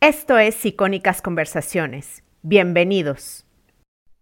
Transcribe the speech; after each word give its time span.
Esto 0.00 0.38
es 0.38 0.64
Icónicas 0.64 1.20
Conversaciones. 1.20 2.22
Bienvenidos. 2.42 3.44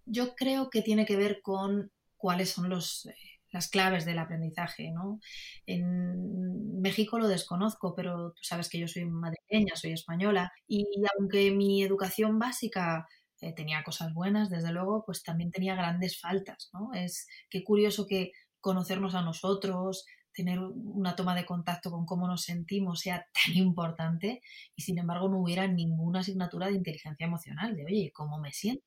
Yo 0.07 0.35
creo 0.35 0.71
que 0.71 0.81
tiene 0.81 1.05
que 1.05 1.17
ver 1.17 1.43
con 1.43 1.93
cuáles 2.17 2.49
son 2.49 2.71
los, 2.71 3.05
eh, 3.05 3.15
las 3.53 3.69
claves 3.69 4.07
del 4.07 4.19
aprendizaje. 4.19 4.91
¿no? 4.91 5.21
En 5.67 6.81
México 6.81 7.19
lo 7.19 7.29
desconozco, 7.29 7.95
pero 7.95 8.31
tú 8.33 8.43
sabes 8.43 8.71
que 8.71 8.79
yo 8.79 8.89
soy 8.89 9.05
madrileña, 9.05 9.77
soy 9.77 9.93
española, 9.93 10.51
y 10.67 10.87
aunque 11.19 11.51
mi 11.51 11.83
educación 11.83 12.39
básica 12.39 13.07
eh, 13.43 13.53
tenía 13.53 13.85
cosas 13.85 14.15
buenas, 14.15 14.49
desde 14.49 14.73
luego, 14.73 15.05
pues 15.05 15.23
también 15.23 15.51
tenía 15.51 15.75
grandes 15.75 16.19
faltas. 16.19 16.71
Es 16.95 17.27
qué 17.51 17.63
curioso 17.63 18.07
que 18.07 18.33
conocernos 18.63 19.15
a 19.15 19.21
nosotros, 19.21 20.07
tener 20.37 20.61
una 20.61 21.17
toma 21.17 21.35
de 21.35 21.47
contacto 21.47 21.91
con 21.91 22.05
cómo 22.05 22.29
nos 22.29 22.43
sentimos 22.43 23.01
sea 23.01 23.27
tan 23.33 23.57
importante 23.57 24.43
y 24.77 24.83
sin 24.83 24.99
embargo 24.99 25.29
no 25.29 25.41
hubiera 25.41 25.67
ninguna 25.67 26.21
asignatura 26.21 26.67
de 26.67 26.75
inteligencia 26.75 27.27
emocional, 27.27 27.75
de 27.75 27.87
oye, 27.87 28.13
¿cómo 28.15 28.39
me 28.39 28.53
siento? 28.53 28.85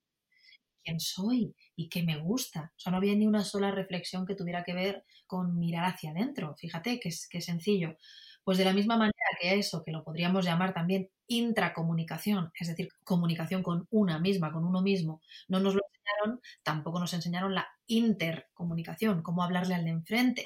¿Quién 0.84 1.00
soy? 1.00 1.56
¿Y 1.76 1.90
qué 1.90 2.04
me 2.04 2.18
gusta? 2.18 2.72
O 2.78 2.80
sea, 2.80 2.92
no 2.92 2.98
había 2.98 3.16
ni 3.16 3.28
una 3.28 3.44
sola 3.44 3.72
reflexión 3.72 4.26
que 4.26 4.36
tuviera 4.36 4.64
que 4.64 4.74
ver 4.74 5.04
con 5.28 5.58
mirar 5.58 5.86
hacia 5.86 6.12
adentro. 6.12 6.56
Fíjate 6.58 7.00
que 7.00 7.10
es, 7.10 7.28
sencillo. 7.40 7.98
Pues 8.44 8.58
de 8.58 8.66
la 8.66 8.74
misma 8.74 8.96
manera 8.96 9.14
que 9.42 9.56
eso, 9.56 9.84
que 9.84 9.92
lo 9.92 10.04
podríamos 10.04 10.46
llamar 10.46 10.74
también 10.74 11.10
intracomunicación, 11.28 12.52
es 12.58 12.68
decir, 12.68 12.90
comunicación 13.04 13.62
con 13.62 13.88
una 13.92 14.20
misma, 14.20 14.52
con 14.52 14.64
uno 14.66 14.82
mismo, 14.82 15.22
no 15.48 15.60
nos 15.60 15.76
lo 15.76 15.82
enseñaron, 15.84 16.42
tampoco 16.64 17.00
nos 17.00 17.14
enseñaron 17.14 17.54
la 17.54 17.68
intercomunicación, 17.88 19.22
cómo 19.22 19.44
hablarle 19.44 19.76
al 19.76 19.84
de 19.84 19.92
enfrente. 19.92 20.46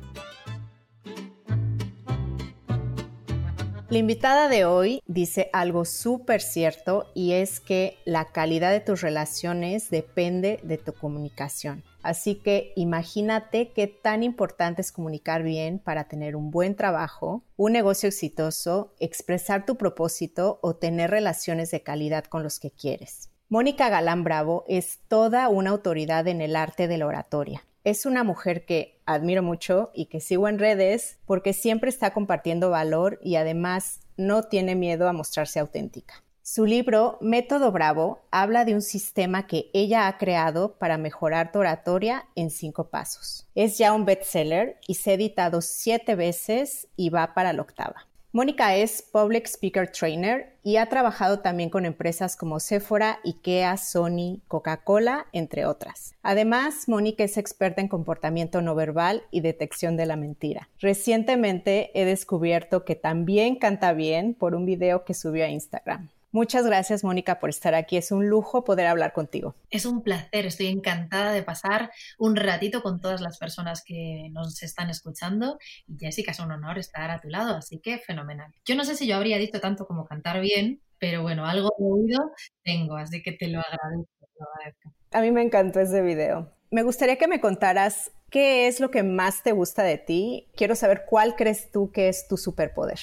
La 3.91 3.97
invitada 3.97 4.47
de 4.47 4.63
hoy 4.63 5.03
dice 5.05 5.49
algo 5.51 5.83
súper 5.83 6.41
cierto 6.41 7.11
y 7.13 7.33
es 7.33 7.59
que 7.59 7.97
la 8.05 8.23
calidad 8.31 8.71
de 8.71 8.79
tus 8.79 9.01
relaciones 9.01 9.89
depende 9.89 10.61
de 10.63 10.77
tu 10.77 10.93
comunicación. 10.93 11.83
Así 12.01 12.35
que 12.35 12.71
imagínate 12.77 13.73
qué 13.73 13.87
tan 13.87 14.23
importante 14.23 14.81
es 14.81 14.93
comunicar 14.93 15.43
bien 15.43 15.77
para 15.77 16.05
tener 16.05 16.37
un 16.37 16.51
buen 16.51 16.77
trabajo, 16.77 17.43
un 17.57 17.73
negocio 17.73 18.07
exitoso, 18.07 18.93
expresar 19.01 19.65
tu 19.65 19.75
propósito 19.75 20.59
o 20.61 20.77
tener 20.77 21.11
relaciones 21.11 21.69
de 21.71 21.83
calidad 21.83 22.23
con 22.23 22.43
los 22.43 22.61
que 22.61 22.71
quieres. 22.71 23.29
Mónica 23.49 23.89
Galán 23.89 24.23
Bravo 24.23 24.63
es 24.69 24.99
toda 25.09 25.49
una 25.49 25.71
autoridad 25.71 26.29
en 26.29 26.39
el 26.39 26.55
arte 26.55 26.87
de 26.87 26.97
la 26.97 27.07
oratoria. 27.07 27.65
Es 27.83 28.05
una 28.05 28.23
mujer 28.23 28.65
que 28.65 29.01
admiro 29.07 29.41
mucho 29.41 29.89
y 29.95 30.05
que 30.05 30.19
sigo 30.19 30.47
en 30.47 30.59
redes 30.59 31.17
porque 31.25 31.53
siempre 31.53 31.89
está 31.89 32.13
compartiendo 32.13 32.69
valor 32.69 33.19
y 33.23 33.37
además 33.37 34.01
no 34.17 34.43
tiene 34.43 34.75
miedo 34.75 35.09
a 35.09 35.13
mostrarse 35.13 35.59
auténtica. 35.59 36.23
Su 36.43 36.65
libro 36.65 37.17
Método 37.21 37.71
Bravo 37.71 38.19
habla 38.29 38.65
de 38.65 38.75
un 38.75 38.83
sistema 38.83 39.47
que 39.47 39.71
ella 39.73 40.07
ha 40.07 40.17
creado 40.19 40.77
para 40.77 40.97
mejorar 40.97 41.51
tu 41.51 41.59
oratoria 41.59 42.25
en 42.35 42.51
cinco 42.51 42.89
pasos. 42.89 43.47
Es 43.55 43.79
ya 43.79 43.93
un 43.93 44.05
bestseller 44.05 44.77
y 44.87 44.95
se 44.95 45.11
ha 45.11 45.13
editado 45.15 45.61
siete 45.61 46.13
veces 46.15 46.87
y 46.95 47.09
va 47.09 47.33
para 47.33 47.51
la 47.53 47.63
octava. 47.63 48.10
Mónica 48.33 48.77
es 48.77 49.01
Public 49.01 49.45
Speaker 49.45 49.91
Trainer 49.91 50.55
y 50.63 50.77
ha 50.77 50.85
trabajado 50.85 51.39
también 51.39 51.69
con 51.69 51.85
empresas 51.85 52.37
como 52.37 52.61
Sephora, 52.61 53.19
IKEA, 53.25 53.75
Sony, 53.75 54.39
Coca-Cola, 54.47 55.25
entre 55.33 55.65
otras. 55.65 56.15
Además, 56.23 56.87
Mónica 56.87 57.25
es 57.25 57.37
experta 57.37 57.81
en 57.81 57.89
comportamiento 57.89 58.61
no 58.61 58.73
verbal 58.73 59.23
y 59.31 59.41
detección 59.41 59.97
de 59.97 60.05
la 60.05 60.15
mentira. 60.15 60.69
Recientemente 60.79 61.91
he 61.93 62.05
descubierto 62.05 62.85
que 62.85 62.95
también 62.95 63.57
canta 63.57 63.91
bien 63.91 64.33
por 64.33 64.55
un 64.55 64.65
video 64.65 65.03
que 65.03 65.13
subió 65.13 65.43
a 65.43 65.49
Instagram. 65.49 66.09
Muchas 66.33 66.65
gracias, 66.65 67.03
Mónica, 67.03 67.39
por 67.39 67.49
estar 67.49 67.75
aquí. 67.75 67.97
Es 67.97 68.11
un 68.11 68.29
lujo 68.29 68.63
poder 68.63 68.87
hablar 68.87 69.11
contigo. 69.11 69.55
Es 69.69 69.85
un 69.85 70.01
placer. 70.01 70.45
Estoy 70.45 70.67
encantada 70.67 71.33
de 71.33 71.43
pasar 71.43 71.91
un 72.17 72.37
ratito 72.37 72.81
con 72.81 73.01
todas 73.01 73.19
las 73.19 73.37
personas 73.37 73.83
que 73.85 74.29
nos 74.31 74.63
están 74.63 74.89
escuchando. 74.89 75.59
Y 75.87 75.97
Jessica, 75.99 76.31
es 76.31 76.39
un 76.39 76.51
honor 76.51 76.77
estar 76.77 77.11
a 77.11 77.19
tu 77.19 77.27
lado, 77.27 77.55
así 77.57 77.79
que 77.79 77.99
fenomenal. 77.99 78.53
Yo 78.65 78.75
no 78.75 78.85
sé 78.85 78.95
si 78.95 79.07
yo 79.07 79.17
habría 79.17 79.37
dicho 79.37 79.59
tanto 79.59 79.85
como 79.85 80.05
cantar 80.05 80.39
bien, 80.39 80.81
pero 80.99 81.21
bueno, 81.21 81.45
algo 81.45 81.69
de 81.77 81.85
oído 81.85 82.31
tengo, 82.63 82.95
así 82.95 83.21
que 83.21 83.33
te 83.33 83.47
lo 83.47 83.59
agradezco. 83.59 84.93
A 85.11 85.21
mí 85.21 85.31
me 85.31 85.41
encantó 85.41 85.81
ese 85.81 86.01
video. 86.01 86.53
Me 86.71 86.83
gustaría 86.83 87.17
que 87.17 87.27
me 87.27 87.41
contaras 87.41 88.11
qué 88.29 88.67
es 88.67 88.79
lo 88.79 88.89
que 88.89 89.03
más 89.03 89.43
te 89.43 89.51
gusta 89.51 89.83
de 89.83 89.97
ti. 89.97 90.47
Quiero 90.55 90.75
saber 90.75 91.03
cuál 91.09 91.35
crees 91.35 91.71
tú 91.71 91.91
que 91.91 92.07
es 92.07 92.27
tu 92.29 92.37
superpoder. 92.37 92.99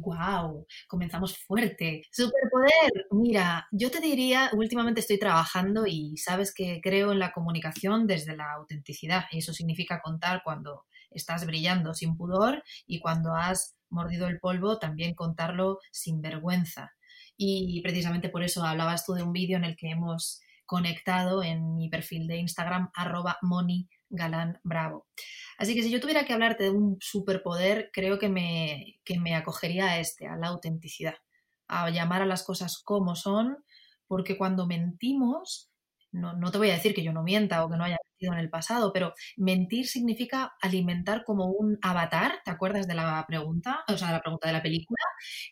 ¡Wow! 0.00 0.66
Comenzamos 0.88 1.38
fuerte. 1.38 2.02
Superpoder. 2.10 3.06
Mira, 3.10 3.66
yo 3.72 3.90
te 3.90 4.00
diría, 4.00 4.50
últimamente 4.52 5.00
estoy 5.00 5.18
trabajando 5.18 5.86
y 5.86 6.16
sabes 6.16 6.52
que 6.54 6.80
creo 6.82 7.12
en 7.12 7.18
la 7.18 7.32
comunicación 7.32 8.06
desde 8.06 8.36
la 8.36 8.52
autenticidad. 8.52 9.24
Eso 9.32 9.52
significa 9.52 10.00
contar 10.02 10.42
cuando 10.44 10.84
estás 11.10 11.46
brillando 11.46 11.94
sin 11.94 12.16
pudor 12.16 12.62
y 12.86 13.00
cuando 13.00 13.34
has 13.34 13.76
mordido 13.88 14.26
el 14.26 14.38
polvo, 14.38 14.78
también 14.78 15.14
contarlo 15.14 15.78
sin 15.92 16.20
vergüenza. 16.20 16.92
Y 17.36 17.80
precisamente 17.82 18.28
por 18.28 18.42
eso 18.42 18.64
hablabas 18.64 19.04
tú 19.04 19.14
de 19.14 19.22
un 19.22 19.32
vídeo 19.32 19.56
en 19.56 19.64
el 19.64 19.76
que 19.76 19.90
hemos 19.90 20.40
conectado 20.64 21.42
en 21.42 21.76
mi 21.76 21.88
perfil 21.88 22.26
de 22.26 22.38
Instagram, 22.38 22.90
arroba 22.94 23.38
Moni 23.42 23.88
Galán 24.16 24.60
Bravo. 24.64 25.06
Así 25.58 25.74
que 25.74 25.82
si 25.82 25.90
yo 25.90 26.00
tuviera 26.00 26.24
que 26.24 26.32
hablarte 26.32 26.64
de 26.64 26.70
un 26.70 26.98
superpoder, 27.00 27.90
creo 27.92 28.18
que 28.18 28.28
me, 28.28 29.00
que 29.04 29.18
me 29.18 29.34
acogería 29.34 29.86
a 29.86 29.98
este, 30.00 30.26
a 30.26 30.36
la 30.36 30.48
autenticidad, 30.48 31.14
a 31.68 31.90
llamar 31.90 32.22
a 32.22 32.26
las 32.26 32.42
cosas 32.44 32.82
como 32.82 33.16
son, 33.16 33.58
porque 34.06 34.36
cuando 34.36 34.66
mentimos, 34.66 35.70
no, 36.12 36.34
no 36.34 36.50
te 36.50 36.58
voy 36.58 36.70
a 36.70 36.74
decir 36.74 36.94
que 36.94 37.02
yo 37.04 37.12
no 37.12 37.22
mienta 37.22 37.64
o 37.64 37.70
que 37.70 37.76
no 37.76 37.84
haya 37.84 37.98
en 38.20 38.38
el 38.38 38.50
pasado, 38.50 38.92
pero 38.92 39.12
mentir 39.36 39.86
significa 39.86 40.54
alimentar 40.60 41.24
como 41.24 41.46
un 41.46 41.78
avatar, 41.82 42.40
¿te 42.44 42.50
acuerdas 42.50 42.86
de 42.86 42.94
la 42.94 43.24
pregunta? 43.28 43.84
O 43.88 43.96
sea, 43.96 44.08
de 44.08 44.14
la 44.14 44.20
pregunta 44.22 44.46
de 44.48 44.52
la 44.54 44.62
película. 44.62 45.02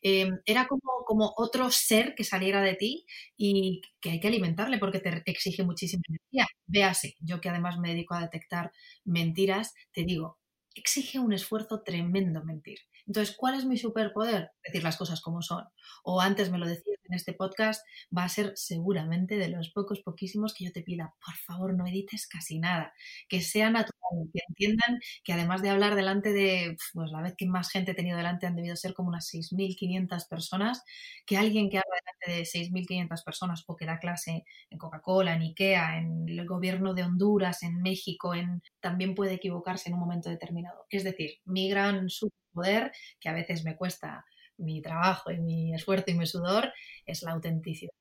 Em, 0.03 0.39
era 0.47 0.67
como, 0.67 1.05
como 1.07 1.33
otro 1.37 1.71
ser 1.71 2.15
que 2.15 2.25
saliera 2.25 2.63
de 2.63 2.75
ti 2.75 3.07
y 3.37 3.83
que 4.01 4.11
hay 4.11 4.21
que 4.21 4.29
alimentarle 4.29 4.79
porque 4.79 5.01
te 5.01 5.23
exige 5.31 5.65
muchísima 5.65 6.03
energía. 6.09 6.47
Véase, 6.67 7.15
yo 7.21 7.41
que 7.41 7.49
además 7.49 7.79
me 7.79 7.91
dedico 7.91 8.15
a 8.15 8.21
detectar 8.23 8.73
mentiras, 9.05 9.75
te 9.93 10.05
digo, 10.05 10.39
exige 10.75 11.19
un 11.19 11.33
esfuerzo 11.33 11.83
tremendo 11.83 12.43
mentir. 12.45 12.79
Entonces, 13.07 13.37
¿cuál 13.37 13.55
es 13.55 13.65
mi 13.65 13.77
superpoder? 13.77 14.51
Decir 14.65 14.83
las 14.83 14.97
cosas 14.97 15.21
como 15.21 15.43
son. 15.43 15.65
O 16.05 16.21
antes 16.21 16.51
me 16.51 16.59
lo 16.59 16.67
decías 16.67 16.94
en 17.09 17.15
este 17.15 17.33
podcast, 17.33 17.85
va 18.17 18.25
a 18.25 18.29
ser 18.29 18.53
seguramente 18.57 19.37
de 19.37 19.49
los 19.49 19.71
pocos, 19.71 20.01
poquísimos 20.03 20.55
que 20.55 20.65
yo 20.65 20.73
te 20.73 20.83
pida, 20.83 21.15
por 21.25 21.35
favor, 21.37 21.75
no 21.75 21.87
edites 21.87 22.27
casi 22.27 22.59
nada, 22.59 22.93
que 23.29 23.41
sea 23.41 23.71
natural, 23.71 24.29
que 24.33 24.41
entiendan 24.49 25.01
que 25.25 25.33
además 25.33 25.63
de 25.63 25.71
hablar 25.71 25.95
delante 25.95 26.33
de, 26.33 26.77
pues 26.93 27.11
la 27.11 27.23
vez 27.23 27.35
que 27.37 27.47
más 27.47 27.71
gente 27.71 27.93
he 27.93 27.95
tenido 27.95 28.17
delante 28.17 28.47
han 28.47 28.57
debido 28.57 28.77
ser 28.77 28.95
como 28.95 29.09
unas 29.09 29.29
6.500 29.29 30.27
personas, 30.29 30.83
que 31.27 31.37
alguien 31.37 31.71
que 31.71 31.79
habla 31.79 31.97
delante 32.21 32.41
de 32.41 32.47
6.500 32.47 33.23
personas 33.25 33.65
o 33.67 33.77
que 33.77 33.87
da 33.87 33.99
clase 33.99 34.45
en 34.71 34.79
Coca-Cola, 34.79 35.35
en 35.35 35.43
Ikea, 35.43 35.99
en 35.99 36.29
el 36.29 36.47
gobierno 36.47 36.95
de 36.95 37.03
Honduras, 37.05 37.62
en 37.62 37.81
México, 37.83 38.35
en, 38.35 38.62
también 38.81 39.15
puede 39.15 39.35
equivocarse 39.35 39.89
en 39.89 39.95
un 39.95 40.00
momento 40.00 40.31
determinado. 40.31 40.87
Es 40.91 41.05
decir, 41.05 41.41
mi 41.45 41.69
gran 41.69 42.09
superpoder, 42.09 42.93
que 43.21 43.29
a 43.29 43.33
veces 43.33 43.65
me 43.65 43.77
cuesta 43.77 44.25
mi 44.56 44.83
trabajo 44.83 45.31
y 45.31 45.41
mi 45.41 45.75
esfuerzo 45.75 46.11
y 46.11 46.15
mi 46.15 46.27
sudor 46.27 46.73
es 47.06 47.23
la 47.23 47.33
autenticidad. 47.33 47.93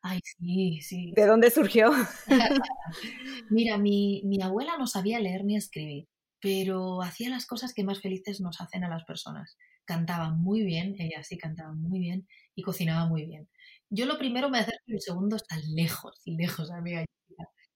Ay, 0.02 0.22
sí, 0.24 0.80
sí. 0.82 1.12
¿De 1.16 1.26
dónde 1.26 1.52
surgió? 1.52 1.92
Mira, 3.50 3.78
mi, 3.78 4.22
mi, 4.24 4.42
abuela 4.42 4.78
no 4.78 4.88
sabía 4.88 5.20
leer 5.20 5.44
ni 5.44 5.58
escribir, 5.58 6.08
pero 6.42 7.02
hacía 7.02 7.30
las 7.30 7.46
cosas 7.46 7.74
que 7.74 7.84
más 7.84 8.02
felices 8.02 8.42
nos 8.42 8.62
hacen 8.62 8.84
a 8.84 8.90
las 8.90 9.04
personas. 9.06 9.58
Cantaba 9.86 10.32
muy 10.32 10.64
bien, 10.64 10.96
ella 11.00 11.24
sí 11.24 11.38
cantaba 11.38 11.74
muy 11.74 12.00
bien 12.00 12.28
y 12.56 12.62
cocinaba 12.62 13.08
muy 13.08 13.26
bien. 13.26 13.50
Yo 13.90 14.06
lo 14.06 14.18
primero 14.18 14.50
me 14.50 14.60
acerco 14.60 14.84
y 14.88 14.94
el 14.94 15.02
segundo 15.02 15.36
está 15.36 15.58
lejos, 15.74 16.22
lejos, 16.26 16.72
amiga. 16.72 17.06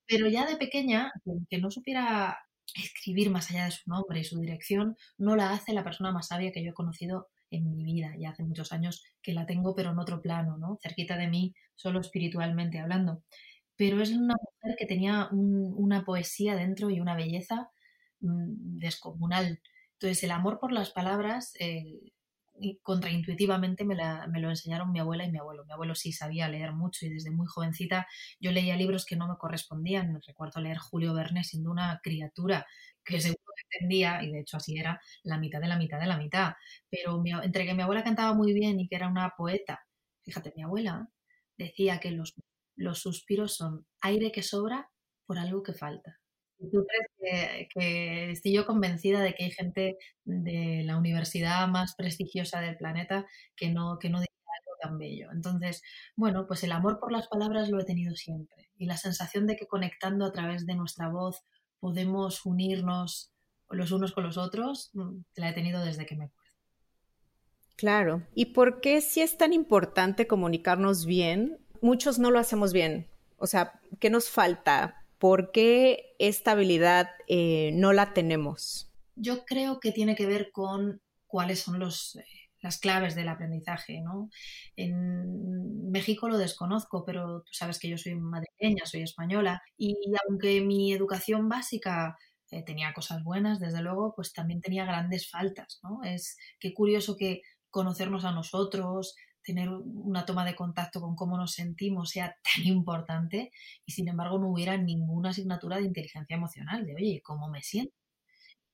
Pero 0.07 0.27
ya 0.30 0.45
de 0.45 0.57
pequeña, 0.57 1.12
que 1.50 1.57
no 1.60 1.71
supiera 1.71 2.38
escribir 2.75 3.30
más 3.30 3.50
allá 3.51 3.65
de 3.65 3.71
su 3.71 3.89
nombre 3.89 4.19
y 4.19 4.24
su 4.24 4.39
dirección, 4.39 4.95
no 5.18 5.36
la 5.36 5.51
hace 5.54 5.74
la 5.74 5.83
persona 5.83 6.12
más 6.12 6.27
sabia 6.27 6.51
que 6.51 6.63
yo 6.63 6.71
he 6.71 6.74
conocido 6.74 7.30
en 7.51 7.69
mi 7.71 7.83
vida. 7.83 8.13
Ya 8.19 8.31
hace 8.31 8.44
muchos 8.44 8.71
años 8.71 9.04
que 9.21 9.33
la 9.33 9.45
tengo, 9.45 9.75
pero 9.75 9.92
en 9.92 10.00
otro 10.00 10.21
plano, 10.21 10.57
¿no? 10.57 10.77
Cerquita 10.81 11.18
de 11.18 11.27
mí, 11.27 11.54
solo 11.75 12.00
espiritualmente 12.01 12.80
hablando. 12.80 13.24
Pero 13.75 14.01
es 14.01 14.12
una 14.12 14.36
mujer 14.36 14.77
que 14.77 14.86
tenía 14.86 15.30
una 15.31 16.06
poesía 16.06 16.56
dentro 16.56 16.89
y 16.89 17.00
una 17.00 17.15
belleza 17.15 17.69
descomunal. 18.24 19.62
Entonces, 19.94 20.24
el 20.24 20.31
amor 20.31 20.60
por 20.60 20.72
las 20.72 20.92
palabras, 20.92 21.54
eh, 21.60 22.14
contraintuitivamente 22.81 23.84
me, 23.84 23.96
me, 24.30 24.40
lo 24.40 24.50
enseñaron 24.50 24.92
mi 24.92 25.00
abuela 25.00 25.25
y 25.25 25.31
mi 25.31 25.40
abuelo. 25.40 25.66
Mi 25.66 25.74
abuelo 25.74 25.96
sí 25.96 26.12
sabía 26.12 26.48
leer 26.48 26.74
mucho 26.74 27.06
y 27.06 27.10
desde 27.10 27.31
muy 27.31 27.48
jovencita 27.48 28.08
yo 28.40 28.52
leía 28.52 28.75
libros 28.75 29.06
que 29.06 29.16
no 29.16 29.28
me 29.28 29.38
correspondían. 29.38 30.20
Recuerdo 30.25 30.62
leer 30.62 30.78
Julio 30.78 31.14
Verne 31.14 31.44
siendo 31.44 31.72
una 31.72 32.00
criatura 32.04 32.66
que 33.04 33.20
seguro 33.20 33.40
que 33.56 33.78
entendía, 33.78 34.24
y 34.24 34.31
de 34.31 34.42
hecho 34.42 34.58
así 34.58 34.78
era, 34.78 35.02
la 35.24 35.38
mitad 35.38 35.60
de 35.62 35.68
la 35.68 35.78
mitad 35.78 36.00
de 36.00 36.08
la 36.08 36.18
mitad. 36.18 36.54
Pero 36.90 37.22
entre 37.44 37.66
que 37.66 37.74
mi 37.74 37.81
abuela 37.84 38.04
cantaba 38.04 38.34
muy 38.34 38.54
bien 38.54 38.80
y 38.80 38.88
que 38.88 38.96
era 38.96 39.08
una 39.08 39.34
poeta, 39.38 39.81
fíjate, 40.24 40.54
mi 40.56 40.64
abuela 40.64 41.10
decía 41.58 42.00
que 42.00 42.12
los, 42.12 42.34
los 42.75 43.00
suspiros 43.00 43.56
son 43.56 43.86
aire 44.02 44.31
que 44.31 44.44
sobra 44.44 44.90
por 45.25 45.38
algo 45.40 45.64
que 45.64 45.74
falta. 45.74 46.20
¿Tú 46.59 46.85
crees 46.85 47.67
que, 47.69 48.31
estoy 48.31 48.53
yo 48.53 48.65
convencida 48.65 49.21
de 49.21 49.33
que 49.33 49.45
hay 49.45 49.51
gente 49.51 49.97
de 50.23 50.83
la 50.85 50.97
universidad 50.97 51.67
más 51.67 51.95
prestigiosa 51.95 52.61
del 52.61 52.77
planeta 52.77 53.25
que 53.55 53.69
no, 53.69 54.00
que 54.00 54.09
no 54.09 54.19
dice 54.19 54.31
algo 54.61 54.77
tan 54.81 54.97
bello? 54.97 55.29
Entonces, 55.31 55.81
bueno, 56.15 56.47
pues 56.47 56.63
el 56.63 56.71
amor 56.71 57.00
por 57.00 57.11
las 57.11 57.27
palabras 57.27 57.69
lo 57.69 57.81
he 57.81 57.85
tenido 57.85 58.15
siempre 58.15 58.71
y 58.77 58.85
la 58.85 58.97
sensación 58.97 59.47
de 59.47 59.55
que 59.55 59.67
conectando 59.67 60.25
a 60.25 60.31
través 60.31 60.65
de 60.65 60.75
nuestra 60.75 61.09
voz 61.09 61.44
podemos 61.79 62.45
unirnos 62.45 63.33
los 63.69 63.91
unos 63.91 64.13
con 64.13 64.23
los 64.23 64.38
otros, 64.38 64.91
mm, 64.94 65.19
la 65.35 65.50
he 65.50 65.53
tenido 65.53 65.83
desde 65.83 66.05
que 66.05 66.15
me 66.15 66.25
acuerdo. 66.25 66.44
Claro. 67.75 68.23
¿Y 68.35 68.47
por 68.47 68.81
qué 68.81 69.01
si 69.01 69.21
es 69.21 69.38
tan 69.38 69.51
importante 69.51 70.27
comunicarnos 70.27 71.05
bien? 71.05 71.59
Muchos 71.81 72.19
no 72.19 72.31
lo 72.31 72.39
hacemos 72.39 72.71
bien. 72.71 73.07
O 73.38 73.47
sea, 73.47 73.81
¿qué 74.00 74.09
nos 74.09 74.29
falta? 74.29 75.02
¿Por 75.24 75.54
qué 75.54 76.18
esta 76.20 76.52
habilidad 76.52 77.12
eh, 77.30 77.72
no 77.75 77.94
la 77.94 78.14
tenemos? 78.14 78.92
Yo 79.16 79.46
creo 79.46 79.80
que 79.80 79.94
tiene 79.94 80.16
que 80.16 80.25
ver 80.25 80.52
con 80.52 81.02
cuáles 81.28 81.62
son 81.62 81.81
eh, 81.81 82.25
las 82.60 82.78
claves 82.78 83.16
del 83.16 83.30
aprendizaje. 83.30 84.02
¿no? 84.02 84.30
En 84.75 85.90
México 85.90 86.28
lo 86.28 86.38
desconozco, 86.38 87.06
pero 87.06 87.44
tú 87.44 87.54
sabes 87.54 87.80
que 87.80 87.88
yo 87.88 87.98
soy 87.98 88.16
madrileña, 88.16 88.86
soy 88.86 89.04
española, 89.04 89.62
y 89.78 89.96
aunque 90.28 90.60
mi 90.60 90.92
educación 90.92 91.48
básica 91.48 92.18
eh, 92.52 92.62
tenía 92.66 92.94
cosas 92.94 93.24
buenas, 93.24 93.62
desde 93.62 93.81
luego, 93.81 94.12
pues 94.18 94.34
también 94.34 94.60
tenía 94.60 94.84
grandes 94.84 95.30
faltas. 95.30 95.80
¿no? 95.84 96.04
Es 96.04 96.36
qué 96.60 96.74
curioso 96.74 97.16
que 97.16 97.44
conocernos 97.70 98.25
a 98.25 98.34
nosotros, 98.34 99.16
tener 99.44 99.69
una 99.69 100.25
toma 100.25 100.45
de 100.45 100.56
contacto 100.56 101.01
con 101.01 101.16
cómo 101.16 101.38
nos 101.38 101.54
sentimos 101.54 102.10
sea 102.12 102.36
tan 102.56 102.66
importante 102.66 103.51
y 103.86 103.92
sin 103.92 104.07
embargo 104.07 104.40
no 104.40 104.50
hubiera 104.50 104.78
ninguna 104.78 105.30
asignatura 105.30 105.78
de 105.78 105.84
inteligencia 105.84 106.36
emocional, 106.36 106.86
de 106.86 106.95
oye, 106.95 107.22
¿cómo 107.24 107.50
me 107.50 107.62
siento? 107.62 107.94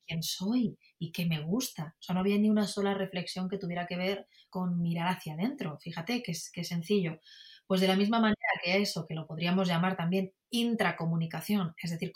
quién 0.09 0.23
soy 0.23 0.77
y 0.97 1.11
qué 1.11 1.25
me 1.25 1.41
gusta. 1.41 1.95
O 1.99 2.01
sea, 2.01 2.15
no 2.15 2.21
había 2.21 2.37
ni 2.37 2.49
una 2.49 2.67
sola 2.67 2.93
reflexión 2.95 3.47
que 3.47 3.59
tuviera 3.59 3.85
que 3.85 3.95
ver 3.97 4.27
con 4.49 4.81
mirar 4.81 5.07
hacia 5.07 5.33
adentro. 5.33 5.77
Fíjate 5.79 6.23
que 6.23 6.31
es, 6.31 6.51
sencillo. 6.63 7.19
Pues 7.67 7.81
de 7.81 7.87
la 7.87 7.95
misma 7.95 8.19
manera 8.19 8.37
que 8.63 8.81
eso, 8.81 9.05
que 9.05 9.13
lo 9.13 9.27
podríamos 9.27 9.67
llamar 9.67 9.95
también 9.95 10.33
intracomunicación, 10.49 11.75
es 11.81 11.91
decir, 11.91 12.11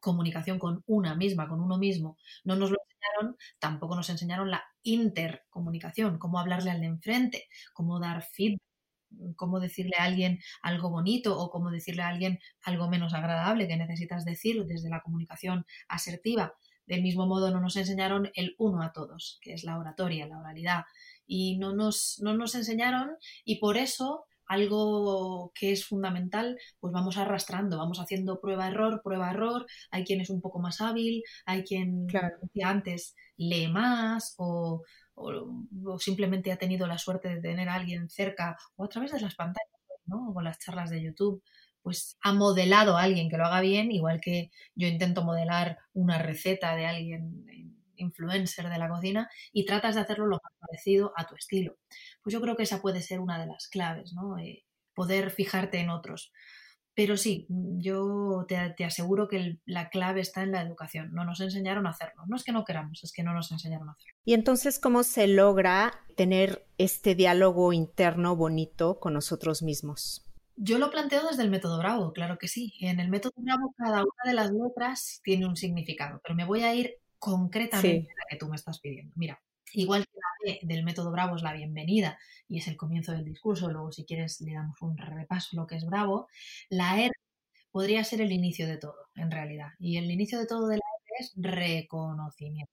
comunicación 0.00 0.58
con 0.58 0.82
una 0.86 1.14
misma, 1.14 1.48
con 1.48 1.60
uno 1.60 1.78
mismo, 1.78 2.18
no 2.42 2.56
nos 2.56 2.72
lo 2.72 2.78
enseñaron, 2.82 3.36
tampoco 3.60 3.94
nos 3.94 4.10
enseñaron 4.10 4.50
la 4.50 4.64
intercomunicación, 4.86 6.18
cómo 6.18 6.38
hablarle 6.38 6.70
al 6.70 6.80
de 6.80 6.86
enfrente, 6.86 7.48
cómo 7.72 7.98
dar 8.00 8.22
feedback, 8.22 8.60
cómo 9.36 9.60
decirle 9.60 9.96
a 9.98 10.04
alguien 10.04 10.40
algo 10.62 10.90
bonito 10.90 11.38
o 11.38 11.50
cómo 11.50 11.70
decirle 11.70 12.02
a 12.02 12.08
alguien 12.08 12.38
algo 12.62 12.88
menos 12.88 13.14
agradable 13.14 13.68
que 13.68 13.76
necesitas 13.76 14.24
decir 14.24 14.64
desde 14.64 14.88
la 14.88 15.00
comunicación 15.00 15.66
asertiva. 15.88 16.54
Del 16.86 17.02
mismo 17.02 17.26
modo 17.26 17.50
no 17.50 17.60
nos 17.60 17.76
enseñaron 17.76 18.30
el 18.34 18.54
uno 18.58 18.82
a 18.82 18.92
todos, 18.92 19.38
que 19.42 19.54
es 19.54 19.64
la 19.64 19.78
oratoria, 19.78 20.26
la 20.26 20.38
oralidad, 20.38 20.84
y 21.26 21.58
no 21.58 21.74
nos, 21.74 22.20
no 22.22 22.36
nos 22.36 22.54
enseñaron 22.54 23.16
y 23.44 23.56
por 23.58 23.76
eso 23.76 24.26
algo 24.46 25.52
que 25.54 25.72
es 25.72 25.86
fundamental, 25.86 26.58
pues 26.80 26.92
vamos 26.92 27.16
arrastrando, 27.18 27.78
vamos 27.78 27.98
haciendo 27.98 28.40
prueba-error, 28.40 29.00
prueba-error, 29.02 29.66
hay 29.90 30.04
quien 30.04 30.20
es 30.20 30.30
un 30.30 30.40
poco 30.40 30.60
más 30.60 30.80
hábil, 30.80 31.22
hay 31.44 31.64
quien, 31.64 32.06
claro. 32.06 32.36
antes, 32.64 33.14
lee 33.36 33.68
más 33.68 34.34
o, 34.38 34.82
o, 35.14 35.98
simplemente 35.98 36.52
ha 36.52 36.58
tenido 36.58 36.86
la 36.86 36.98
suerte 36.98 37.28
de 37.28 37.40
tener 37.40 37.68
a 37.68 37.74
alguien 37.74 38.08
cerca 38.08 38.56
o 38.76 38.84
a 38.84 38.88
través 38.88 39.12
de 39.12 39.20
las 39.20 39.34
pantallas, 39.34 39.70
¿no? 40.06 40.30
o 40.30 40.34
con 40.34 40.44
las 40.44 40.58
charlas 40.58 40.90
de 40.90 41.02
YouTube, 41.02 41.42
pues 41.82 42.18
ha 42.22 42.32
modelado 42.32 42.96
a 42.96 43.02
alguien 43.02 43.30
que 43.30 43.36
lo 43.36 43.44
haga 43.46 43.60
bien, 43.60 43.92
igual 43.92 44.20
que 44.20 44.50
yo 44.74 44.88
intento 44.88 45.22
modelar 45.24 45.78
una 45.92 46.18
receta 46.18 46.74
de 46.74 46.86
alguien 46.86 47.75
influencer 47.96 48.68
de 48.68 48.78
la 48.78 48.88
cocina 48.88 49.28
y 49.52 49.64
tratas 49.64 49.94
de 49.94 50.02
hacerlo 50.02 50.26
lo 50.26 50.40
más 50.42 50.52
parecido 50.58 51.12
a 51.16 51.26
tu 51.26 51.34
estilo. 51.34 51.76
Pues 52.22 52.32
yo 52.32 52.40
creo 52.40 52.56
que 52.56 52.64
esa 52.64 52.80
puede 52.80 53.02
ser 53.02 53.20
una 53.20 53.38
de 53.38 53.46
las 53.46 53.68
claves, 53.68 54.12
¿no? 54.12 54.38
Eh, 54.38 54.64
poder 54.94 55.30
fijarte 55.30 55.78
en 55.78 55.90
otros. 55.90 56.32
Pero 56.94 57.18
sí, 57.18 57.46
yo 57.48 58.46
te, 58.48 58.74
te 58.74 58.86
aseguro 58.86 59.28
que 59.28 59.58
la 59.66 59.90
clave 59.90 60.22
está 60.22 60.42
en 60.42 60.52
la 60.52 60.62
educación. 60.62 61.12
No 61.12 61.26
nos 61.26 61.40
enseñaron 61.40 61.86
a 61.86 61.90
hacerlo. 61.90 62.22
No 62.26 62.36
es 62.36 62.42
que 62.42 62.52
no 62.52 62.64
queramos, 62.64 63.04
es 63.04 63.12
que 63.12 63.22
no 63.22 63.34
nos 63.34 63.52
enseñaron 63.52 63.90
a 63.90 63.92
hacerlo. 63.92 64.18
Y 64.24 64.32
entonces, 64.32 64.78
¿cómo 64.78 65.02
se 65.02 65.26
logra 65.26 65.92
tener 66.16 66.66
este 66.78 67.14
diálogo 67.14 67.74
interno 67.74 68.34
bonito 68.34 68.98
con 68.98 69.12
nosotros 69.12 69.62
mismos? 69.62 70.26
Yo 70.56 70.78
lo 70.78 70.90
planteo 70.90 71.28
desde 71.28 71.42
el 71.42 71.50
método 71.50 71.78
Bravo, 71.78 72.14
claro 72.14 72.38
que 72.38 72.48
sí. 72.48 72.72
En 72.80 72.98
el 72.98 73.10
método 73.10 73.34
Bravo 73.36 73.74
cada 73.76 74.00
una 74.00 74.22
de 74.24 74.32
las 74.32 74.50
letras 74.50 75.20
tiene 75.22 75.46
un 75.46 75.56
significado, 75.56 76.20
pero 76.22 76.34
me 76.34 76.46
voy 76.46 76.62
a 76.62 76.74
ir 76.74 76.94
concretamente 77.18 78.14
la 78.16 78.24
que 78.28 78.36
tú 78.36 78.48
me 78.48 78.56
estás 78.56 78.80
pidiendo. 78.80 79.12
Mira, 79.16 79.40
igual 79.72 80.06
que 80.06 80.18
la 80.18 80.28
B 80.52 80.60
del 80.62 80.84
método 80.84 81.10
Bravo 81.10 81.36
es 81.36 81.42
la 81.42 81.52
bienvenida 81.52 82.18
y 82.48 82.58
es 82.58 82.68
el 82.68 82.76
comienzo 82.76 83.12
del 83.12 83.24
discurso, 83.24 83.70
luego 83.70 83.92
si 83.92 84.04
quieres 84.04 84.40
le 84.40 84.54
damos 84.54 84.80
un 84.82 84.96
repaso 84.96 85.50
a 85.52 85.60
lo 85.60 85.66
que 85.66 85.76
es 85.76 85.84
Bravo, 85.84 86.28
la 86.68 87.00
R 87.00 87.12
podría 87.70 88.04
ser 88.04 88.20
el 88.20 88.32
inicio 88.32 88.66
de 88.66 88.78
todo, 88.78 89.10
en 89.14 89.30
realidad. 89.30 89.68
Y 89.78 89.98
el 89.98 90.10
inicio 90.10 90.38
de 90.38 90.46
todo 90.46 90.68
de 90.68 90.76
la 90.76 90.82
R 90.82 91.14
es 91.20 91.32
reconocimiento. 91.36 92.72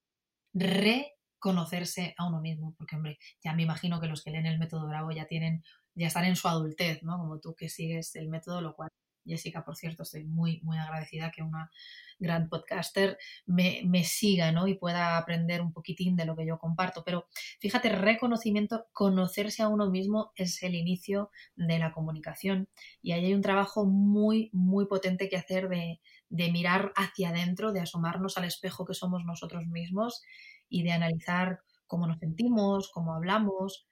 Reconocerse 0.54 2.14
a 2.18 2.28
uno 2.28 2.40
mismo, 2.40 2.74
porque 2.78 2.96
hombre, 2.96 3.18
ya 3.44 3.54
me 3.54 3.64
imagino 3.64 4.00
que 4.00 4.08
los 4.08 4.24
que 4.24 4.32
leen 4.32 4.46
el 4.46 4.60
método 4.60 4.88
Bravo 4.88 5.12
ya 5.12 5.26
tienen 5.26 5.64
ya 5.96 6.08
están 6.08 6.26
en 6.26 6.36
su 6.36 6.48
adultez, 6.48 7.04
¿no? 7.04 7.18
Como 7.18 7.40
tú 7.40 7.56
que 7.56 7.70
sigues 7.70 8.16
el 8.16 8.30
método, 8.30 8.62
lo 8.62 8.76
cual 8.76 8.90
Jessica, 9.26 9.64
por 9.64 9.76
cierto, 9.76 10.04
estoy 10.04 10.24
muy, 10.26 10.62
muy 10.64 10.78
agradecida 10.78 11.32
que 11.32 11.42
una 11.42 11.72
gran 12.20 12.50
podcaster 12.50 13.18
me, 13.46 13.82
me, 13.86 14.04
siga 14.04 14.52
¿no? 14.52 14.68
y 14.68 14.76
pueda 14.76 15.18
aprender 15.18 15.62
un 15.62 15.74
poquitín 15.74 16.16
de 16.16 16.26
lo 16.26 16.36
que 16.36 16.46
yo 16.46 16.58
comparto. 16.58 17.04
Pero 17.04 17.28
fíjate, 17.60 17.90
reconocimiento, 17.90 18.88
conocerse 18.94 19.64
a 19.64 19.68
uno 19.68 19.90
mismo 19.90 20.32
es 20.36 20.62
el 20.64 20.76
inicio 20.76 21.32
de 21.56 21.80
la 21.80 21.92
comunicación 21.92 22.70
y 23.02 23.12
ahí 23.12 23.26
hay 23.26 23.34
un 23.34 23.42
trabajo 23.42 23.86
muy, 23.86 24.50
muy 24.54 24.86
potente 24.88 25.30
que 25.30 25.38
hacer 25.38 25.70
de, 25.70 26.00
de 26.30 26.52
mirar 26.52 26.94
hacia 26.96 27.30
adentro, 27.30 27.74
de 27.74 27.82
asomarnos 27.82 28.38
al 28.38 28.46
espejo 28.46 28.86
que 28.86 28.94
somos 28.94 29.24
nosotros 29.26 29.68
mismos 29.68 30.24
y 30.70 30.84
de 30.84 30.92
analizar 30.92 31.60
cómo 31.88 32.08
nos 32.08 32.20
sentimos, 32.20 32.90
cómo 32.92 33.14
hablamos, 33.14 33.88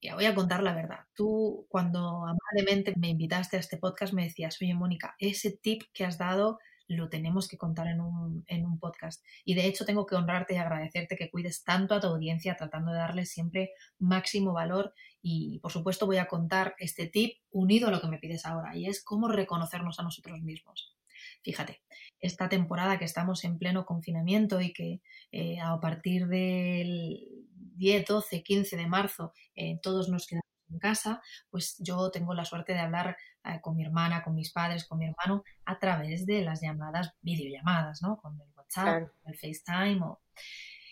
ya 0.00 0.14
voy 0.14 0.26
a 0.26 0.34
contar 0.34 0.62
la 0.62 0.74
verdad. 0.74 1.00
Tú, 1.14 1.66
cuando 1.68 2.24
amablemente 2.26 2.94
me 2.96 3.08
invitaste 3.08 3.56
a 3.56 3.60
este 3.60 3.76
podcast, 3.76 4.12
me 4.12 4.24
decías, 4.24 4.56
oye, 4.60 4.74
Mónica, 4.74 5.14
ese 5.18 5.50
tip 5.50 5.82
que 5.92 6.04
has 6.04 6.18
dado 6.18 6.58
lo 6.90 7.08
tenemos 7.08 7.46
que 7.46 7.56
contar 7.56 7.86
en 7.86 8.00
un, 8.00 8.44
en 8.48 8.66
un, 8.66 8.80
podcast. 8.80 9.24
Y 9.44 9.54
de 9.54 9.66
hecho 9.66 9.84
tengo 9.84 10.06
que 10.06 10.16
honrarte 10.16 10.54
y 10.54 10.56
agradecerte 10.56 11.16
que 11.16 11.30
cuides 11.30 11.62
tanto 11.62 11.94
a 11.94 12.00
tu 12.00 12.08
audiencia 12.08 12.56
tratando 12.56 12.90
de 12.90 12.98
darle 12.98 13.26
siempre 13.26 13.70
máximo 13.98 14.52
valor. 14.52 14.92
Y 15.22 15.60
por 15.60 15.70
supuesto 15.70 16.06
voy 16.06 16.16
a 16.16 16.26
contar 16.26 16.74
este 16.78 17.06
tip 17.06 17.38
unido 17.52 17.88
a 17.88 17.90
lo 17.92 18.00
que 18.00 18.08
me 18.08 18.18
pides 18.18 18.44
ahora 18.44 18.76
y 18.76 18.86
es 18.86 19.04
cómo 19.04 19.28
reconocernos 19.28 20.00
a 20.00 20.02
nosotros 20.02 20.40
mismos. 20.42 20.96
Fíjate, 21.42 21.80
esta 22.20 22.48
temporada 22.48 22.98
que 22.98 23.04
estamos 23.04 23.44
en 23.44 23.58
pleno 23.58 23.86
confinamiento 23.86 24.60
y 24.60 24.72
que 24.72 25.00
eh, 25.30 25.60
a 25.60 25.78
partir 25.80 26.26
del 26.26 27.46
10, 27.80 28.06
12, 28.06 28.42
15 28.42 28.76
de 28.76 28.86
marzo 28.86 29.32
eh, 29.54 29.80
todos 29.82 30.08
nos 30.08 30.26
quedamos 30.26 30.44
en 30.68 30.78
casa, 30.78 31.20
pues 31.50 31.76
yo 31.78 32.10
tengo 32.10 32.32
la 32.34 32.44
suerte 32.44 32.74
de 32.74 32.78
hablar 32.78 33.16
eh, 33.44 33.58
con 33.60 33.74
mi 33.74 33.84
hermana, 33.84 34.22
con 34.22 34.34
mis 34.34 34.52
padres, 34.52 34.86
con 34.86 34.98
mi 34.98 35.06
hermano 35.06 35.42
a 35.64 35.78
través 35.78 36.26
de 36.26 36.42
las 36.42 36.60
llamadas, 36.60 37.12
videollamadas, 37.22 38.02
¿no? 38.02 38.18
Con 38.18 38.40
el 38.40 38.46
WhatsApp, 38.54 39.10
el 39.24 39.34
FaceTime. 39.34 40.00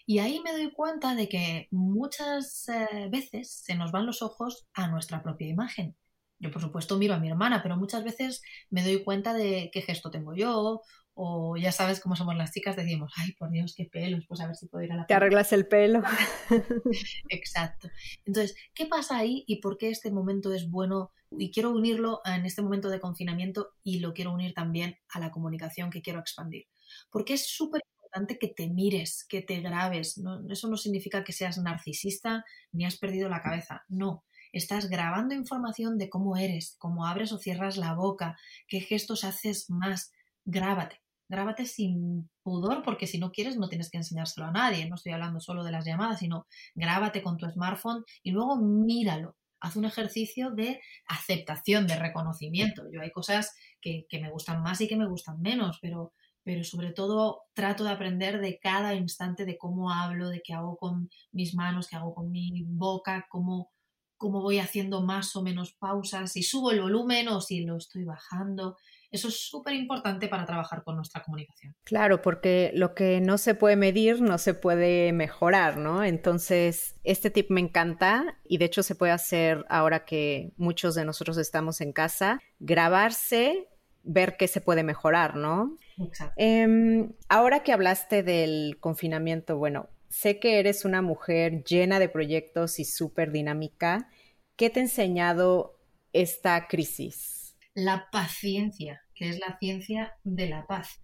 Y 0.06 0.18
ahí 0.18 0.40
me 0.40 0.52
doy 0.52 0.72
cuenta 0.72 1.14
de 1.14 1.28
que 1.28 1.68
muchas 1.70 2.68
eh, 2.68 3.08
veces 3.10 3.52
se 3.52 3.74
nos 3.76 3.92
van 3.92 4.06
los 4.06 4.22
ojos 4.22 4.66
a 4.72 4.88
nuestra 4.88 5.22
propia 5.22 5.48
imagen. 5.48 5.96
Yo, 6.40 6.50
por 6.50 6.62
supuesto, 6.62 6.96
miro 6.96 7.14
a 7.14 7.18
mi 7.18 7.28
hermana, 7.28 7.62
pero 7.62 7.76
muchas 7.76 8.02
veces 8.04 8.42
me 8.70 8.82
doy 8.82 9.04
cuenta 9.04 9.34
de 9.34 9.70
qué 9.72 9.82
gesto 9.82 10.10
tengo 10.10 10.34
yo 10.34 10.82
o 11.20 11.56
ya 11.56 11.72
sabes 11.72 11.98
cómo 11.98 12.14
somos 12.14 12.36
las 12.36 12.52
chicas, 12.52 12.76
decimos, 12.76 13.12
ay, 13.16 13.32
por 13.32 13.50
Dios, 13.50 13.74
qué 13.76 13.86
pelos, 13.86 14.24
pues 14.28 14.40
a 14.40 14.46
ver 14.46 14.54
si 14.54 14.68
puedo 14.68 14.84
ir 14.84 14.92
a 14.92 14.96
la... 14.98 15.06
Te 15.06 15.14
arreglas 15.14 15.52
el 15.52 15.66
pelo. 15.66 16.00
Exacto. 17.28 17.88
Entonces, 18.24 18.54
¿qué 18.72 18.86
pasa 18.86 19.18
ahí 19.18 19.42
y 19.48 19.60
por 19.60 19.78
qué 19.78 19.90
este 19.90 20.12
momento 20.12 20.52
es 20.52 20.70
bueno? 20.70 21.10
Y 21.36 21.50
quiero 21.50 21.72
unirlo 21.72 22.20
en 22.24 22.46
este 22.46 22.62
momento 22.62 22.88
de 22.88 23.00
confinamiento 23.00 23.72
y 23.82 23.98
lo 23.98 24.14
quiero 24.14 24.32
unir 24.32 24.54
también 24.54 24.96
a 25.08 25.18
la 25.18 25.32
comunicación 25.32 25.90
que 25.90 26.02
quiero 26.02 26.20
expandir. 26.20 26.68
Porque 27.10 27.34
es 27.34 27.48
súper 27.48 27.82
importante 27.96 28.38
que 28.38 28.54
te 28.54 28.68
mires, 28.68 29.26
que 29.28 29.42
te 29.42 29.60
grabes. 29.60 30.22
eso 30.48 30.68
no 30.68 30.76
significa 30.76 31.24
que 31.24 31.32
seas 31.32 31.58
narcisista 31.58 32.44
ni 32.70 32.84
has 32.84 32.96
perdido 32.96 33.28
la 33.28 33.42
cabeza. 33.42 33.82
No, 33.88 34.24
estás 34.52 34.88
grabando 34.88 35.34
información 35.34 35.98
de 35.98 36.10
cómo 36.10 36.36
eres, 36.36 36.76
cómo 36.78 37.06
abres 37.06 37.32
o 37.32 37.38
cierras 37.38 37.76
la 37.76 37.94
boca, 37.94 38.38
qué 38.68 38.78
gestos 38.78 39.24
haces 39.24 39.68
más. 39.68 40.12
Grábate, 40.44 41.02
grábate 41.28 41.66
sin 41.66 42.28
pudor, 42.42 42.82
porque 42.82 43.06
si 43.06 43.18
no 43.18 43.30
quieres 43.30 43.56
no 43.56 43.68
tienes 43.68 43.90
que 43.90 43.98
enseñárselo 43.98 44.46
a 44.46 44.50
nadie. 44.50 44.88
No 44.88 44.96
estoy 44.96 45.12
hablando 45.12 45.40
solo 45.40 45.64
de 45.64 45.72
las 45.72 45.84
llamadas, 45.84 46.20
sino 46.20 46.46
grábate 46.74 47.22
con 47.22 47.36
tu 47.36 47.48
smartphone 47.48 48.04
y 48.22 48.30
luego 48.30 48.56
míralo. 48.56 49.36
Haz 49.60 49.76
un 49.76 49.84
ejercicio 49.84 50.50
de 50.50 50.80
aceptación, 51.06 51.86
de 51.86 51.96
reconocimiento. 51.96 52.84
Yo 52.92 53.00
hay 53.00 53.10
cosas 53.10 53.54
que, 53.80 54.06
me 54.12 54.30
gustan 54.30 54.62
más 54.62 54.80
y 54.80 54.88
que 54.88 54.96
me 54.96 55.08
gustan 55.08 55.40
menos, 55.40 55.78
pero, 55.82 56.12
pero 56.44 56.62
sobre 56.64 56.92
todo 56.92 57.42
trato 57.54 57.84
de 57.84 57.90
aprender 57.90 58.40
de 58.40 58.58
cada 58.60 58.94
instante 58.94 59.44
de 59.44 59.58
cómo 59.58 59.92
hablo, 59.92 60.28
de 60.28 60.42
qué 60.44 60.54
hago 60.54 60.76
con 60.76 61.10
mis 61.32 61.54
manos, 61.54 61.88
qué 61.88 61.96
hago 61.96 62.14
con 62.14 62.30
mi 62.30 62.62
boca, 62.66 63.26
cómo, 63.28 63.72
cómo 64.16 64.42
voy 64.42 64.60
haciendo 64.60 65.02
más 65.02 65.34
o 65.34 65.42
menos 65.42 65.74
pausas, 65.74 66.32
si 66.32 66.42
subo 66.44 66.70
el 66.70 66.80
volumen 66.80 67.28
o 67.28 67.40
si 67.40 67.64
lo 67.64 67.76
estoy 67.76 68.04
bajando. 68.04 68.76
Eso 69.10 69.28
es 69.28 69.48
súper 69.48 69.74
importante 69.74 70.28
para 70.28 70.44
trabajar 70.44 70.82
con 70.84 70.96
nuestra 70.96 71.22
comunicación. 71.22 71.74
Claro, 71.84 72.20
porque 72.20 72.72
lo 72.74 72.94
que 72.94 73.20
no 73.20 73.38
se 73.38 73.54
puede 73.54 73.76
medir 73.76 74.20
no 74.20 74.36
se 74.36 74.52
puede 74.52 75.12
mejorar, 75.12 75.78
¿no? 75.78 76.04
Entonces, 76.04 76.96
este 77.04 77.30
tip 77.30 77.50
me 77.50 77.60
encanta 77.60 78.38
y 78.44 78.58
de 78.58 78.66
hecho 78.66 78.82
se 78.82 78.94
puede 78.94 79.12
hacer 79.12 79.64
ahora 79.70 80.04
que 80.04 80.52
muchos 80.56 80.94
de 80.94 81.06
nosotros 81.06 81.38
estamos 81.38 81.80
en 81.80 81.92
casa, 81.92 82.40
grabarse, 82.58 83.68
ver 84.02 84.36
qué 84.36 84.46
se 84.46 84.60
puede 84.60 84.82
mejorar, 84.82 85.36
¿no? 85.36 85.78
Exacto. 85.98 86.34
Em, 86.36 87.12
ahora 87.28 87.62
que 87.62 87.72
hablaste 87.72 88.22
del 88.22 88.76
confinamiento, 88.78 89.56
bueno, 89.56 89.88
sé 90.10 90.38
que 90.38 90.58
eres 90.58 90.84
una 90.84 91.00
mujer 91.00 91.64
llena 91.64 91.98
de 91.98 92.08
proyectos 92.10 92.78
y 92.78 92.84
súper 92.84 93.32
dinámica. 93.32 94.08
¿Qué 94.56 94.68
te 94.70 94.80
ha 94.80 94.82
enseñado 94.82 95.78
esta 96.12 96.68
crisis? 96.68 97.37
La 97.78 98.08
paciencia, 98.10 99.02
que 99.14 99.28
es 99.28 99.38
la 99.38 99.56
ciencia 99.58 100.16
de 100.24 100.48
la 100.48 100.66
paz. 100.66 101.00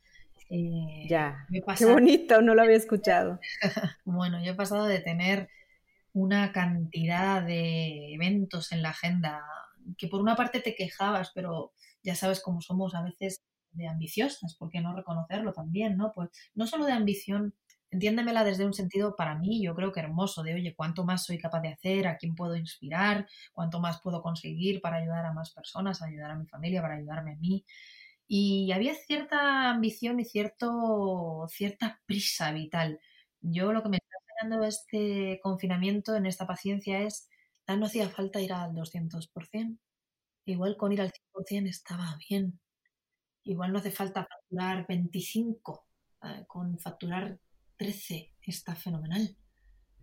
Eh, 0.50 1.06
ya, 1.08 1.46
qué 1.78 1.86
bonito, 1.86 2.42
no 2.42 2.54
lo 2.54 2.62
había 2.62 2.76
escuchado. 2.76 3.38
bueno, 4.04 4.42
yo 4.44 4.52
he 4.52 4.56
pasado 4.56 4.86
de 4.86 4.98
tener 4.98 5.48
una 6.12 6.52
cantidad 6.52 7.42
de 7.42 8.12
eventos 8.14 8.72
en 8.72 8.82
la 8.82 8.90
agenda 8.90 9.44
que 9.96 10.08
por 10.08 10.20
una 10.20 10.34
parte 10.34 10.60
te 10.60 10.74
quejabas, 10.74 11.30
pero 11.32 11.72
ya 12.02 12.16
sabes 12.16 12.40
cómo 12.40 12.60
somos 12.60 12.94
a 12.96 13.02
veces 13.02 13.44
de 13.70 13.86
ambiciosas, 13.86 14.56
¿por 14.56 14.70
qué 14.70 14.80
no 14.80 14.96
reconocerlo 14.96 15.52
también, 15.52 15.96
no? 15.96 16.10
Pues 16.12 16.30
no 16.54 16.66
solo 16.66 16.86
de 16.86 16.92
ambición 16.92 17.54
entiéndemela 17.94 18.44
desde 18.44 18.66
un 18.66 18.74
sentido 18.74 19.16
para 19.16 19.36
mí, 19.36 19.62
yo 19.62 19.74
creo 19.74 19.92
que 19.92 20.00
hermoso, 20.00 20.42
de 20.42 20.54
oye, 20.54 20.74
cuánto 20.76 21.04
más 21.04 21.24
soy 21.24 21.38
capaz 21.38 21.60
de 21.62 21.68
hacer, 21.70 22.06
a 22.06 22.16
quién 22.18 22.34
puedo 22.34 22.56
inspirar, 22.56 23.26
cuánto 23.52 23.80
más 23.80 24.00
puedo 24.02 24.22
conseguir 24.22 24.80
para 24.80 24.98
ayudar 24.98 25.24
a 25.26 25.32
más 25.32 25.52
personas, 25.52 26.02
ayudar 26.02 26.32
a 26.32 26.36
mi 26.36 26.46
familia, 26.46 26.82
para 26.82 26.96
ayudarme 26.96 27.32
a 27.32 27.36
mí. 27.36 27.64
Y 28.26 28.72
había 28.72 28.94
cierta 28.94 29.70
ambición 29.70 30.20
y 30.20 30.24
cierto, 30.24 31.46
cierta 31.48 32.00
prisa 32.06 32.52
vital. 32.52 33.00
Yo 33.40 33.72
lo 33.72 33.82
que 33.82 33.88
me 33.90 33.98
está 33.98 34.16
enseñando 34.40 34.66
este 34.66 35.40
confinamiento, 35.42 36.16
en 36.16 36.26
esta 36.26 36.46
paciencia, 36.46 37.00
es, 37.02 37.28
ya 37.68 37.76
no 37.76 37.86
hacía 37.86 38.08
falta 38.10 38.40
ir 38.40 38.52
al 38.52 38.74
200%. 38.74 39.78
Igual 40.46 40.76
con 40.76 40.92
ir 40.92 41.00
al 41.02 41.12
100% 41.12 41.68
estaba 41.70 42.18
bien. 42.28 42.60
Igual 43.44 43.72
no 43.72 43.78
hace 43.78 43.90
falta 43.90 44.26
facturar 44.26 44.86
25, 44.88 45.86
eh, 46.24 46.44
con 46.46 46.78
facturar 46.78 47.38
13 47.76 48.32
está 48.42 48.74
fenomenal. 48.74 49.36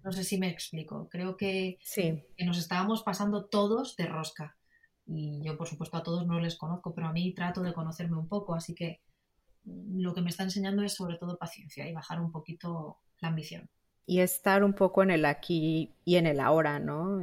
No 0.03 0.11
sé 0.11 0.23
si 0.23 0.37
me 0.37 0.49
explico. 0.49 1.07
Creo 1.09 1.37
que, 1.37 1.77
sí. 1.81 2.23
que 2.35 2.45
nos 2.45 2.57
estábamos 2.57 3.03
pasando 3.03 3.45
todos 3.45 3.95
de 3.95 4.07
rosca. 4.07 4.57
Y 5.05 5.43
yo, 5.43 5.57
por 5.57 5.67
supuesto, 5.67 5.97
a 5.97 6.03
todos 6.03 6.25
no 6.25 6.39
les 6.39 6.57
conozco, 6.57 6.93
pero 6.93 7.07
a 7.07 7.13
mí 7.13 7.33
trato 7.33 7.61
de 7.61 7.73
conocerme 7.73 8.17
un 8.17 8.27
poco. 8.27 8.55
Así 8.55 8.73
que 8.73 9.01
lo 9.63 10.13
que 10.13 10.21
me 10.21 10.29
está 10.29 10.43
enseñando 10.43 10.83
es 10.83 10.93
sobre 10.93 11.17
todo 11.17 11.37
paciencia 11.37 11.87
y 11.87 11.93
bajar 11.93 12.19
un 12.19 12.31
poquito 12.31 12.99
la 13.19 13.29
ambición. 13.29 13.69
Y 14.05 14.19
estar 14.19 14.63
un 14.63 14.73
poco 14.73 15.03
en 15.03 15.11
el 15.11 15.25
aquí 15.25 15.93
y 16.03 16.15
en 16.15 16.25
el 16.25 16.39
ahora, 16.39 16.79
¿no? 16.79 17.21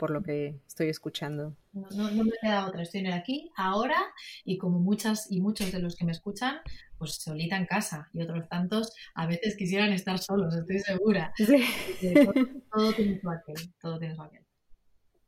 Por 0.00 0.10
lo 0.10 0.22
que 0.22 0.58
estoy 0.66 0.88
escuchando. 0.88 1.54
No, 1.74 2.10
no, 2.10 2.24
me 2.24 2.32
queda 2.40 2.66
otra, 2.66 2.80
estoy 2.80 3.00
en 3.00 3.08
el 3.08 3.12
aquí, 3.12 3.52
ahora, 3.54 3.98
y 4.46 4.56
como 4.56 4.80
muchas 4.80 5.30
y 5.30 5.42
muchos 5.42 5.70
de 5.70 5.78
los 5.78 5.94
que 5.94 6.06
me 6.06 6.12
escuchan, 6.12 6.56
pues 6.96 7.16
solita 7.16 7.58
en 7.58 7.66
casa, 7.66 8.08
y 8.14 8.22
otros 8.22 8.48
tantos 8.48 8.94
a 9.14 9.26
veces 9.26 9.58
quisieran 9.58 9.92
estar 9.92 10.18
solos, 10.18 10.56
estoy 10.56 10.78
segura. 10.78 11.34
Todo, 12.72 12.92
tiene 12.94 13.20
su 13.20 13.30
aquel, 13.30 13.74
todo 13.78 13.98
tiene 13.98 14.14
su 14.14 14.22
aquel. 14.22 14.42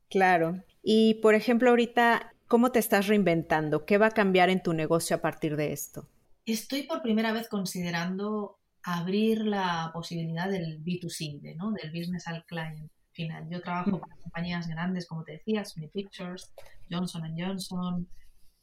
Claro. 0.08 0.64
Y 0.82 1.14
por 1.14 1.34
ejemplo, 1.34 1.68
ahorita, 1.68 2.32
¿cómo 2.48 2.72
te 2.72 2.78
estás 2.78 3.08
reinventando? 3.08 3.84
¿Qué 3.84 3.98
va 3.98 4.06
a 4.06 4.10
cambiar 4.12 4.48
en 4.48 4.62
tu 4.62 4.72
negocio 4.72 5.16
a 5.16 5.20
partir 5.20 5.56
de 5.56 5.72
esto? 5.72 6.08
Estoy 6.46 6.84
por 6.84 7.02
primera 7.02 7.32
vez 7.32 7.48
considerando 7.48 8.58
abrir 8.82 9.44
la 9.44 9.90
posibilidad 9.92 10.48
del 10.48 10.82
B2C, 10.82 11.56
¿no? 11.56 11.72
del 11.72 11.90
business 11.90 12.26
al 12.26 12.46
client 12.46 12.90
final. 13.12 13.49
Yo 13.50 13.61
trabajo 13.61 14.00
para 14.00 14.16
compañías 14.16 14.69
grandes, 14.69 15.07
como 15.07 15.25
te 15.25 15.33
decía, 15.33 15.64
Sony 15.64 15.88
Pictures, 15.92 16.52
Johnson 16.90 17.35
Johnson, 17.37 18.09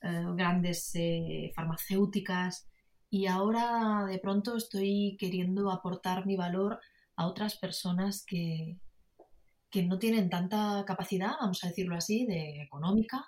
eh, 0.01 0.25
grandes 0.35 0.91
eh, 0.95 1.51
farmacéuticas, 1.55 2.67
y 3.09 3.25
ahora 3.25 4.05
de 4.07 4.19
pronto 4.19 4.55
estoy 4.55 5.17
queriendo 5.19 5.71
aportar 5.71 6.25
mi 6.25 6.35
valor 6.35 6.79
a 7.15 7.27
otras 7.27 7.57
personas 7.57 8.23
que, 8.25 8.77
que 9.71 9.83
no 9.83 9.97
tienen 9.97 10.29
tanta 10.29 10.83
capacidad, 10.85 11.31
vamos 11.41 11.63
a 11.63 11.69
decirlo 11.69 11.95
así, 11.95 12.25
de 12.25 12.61
económica. 12.61 13.25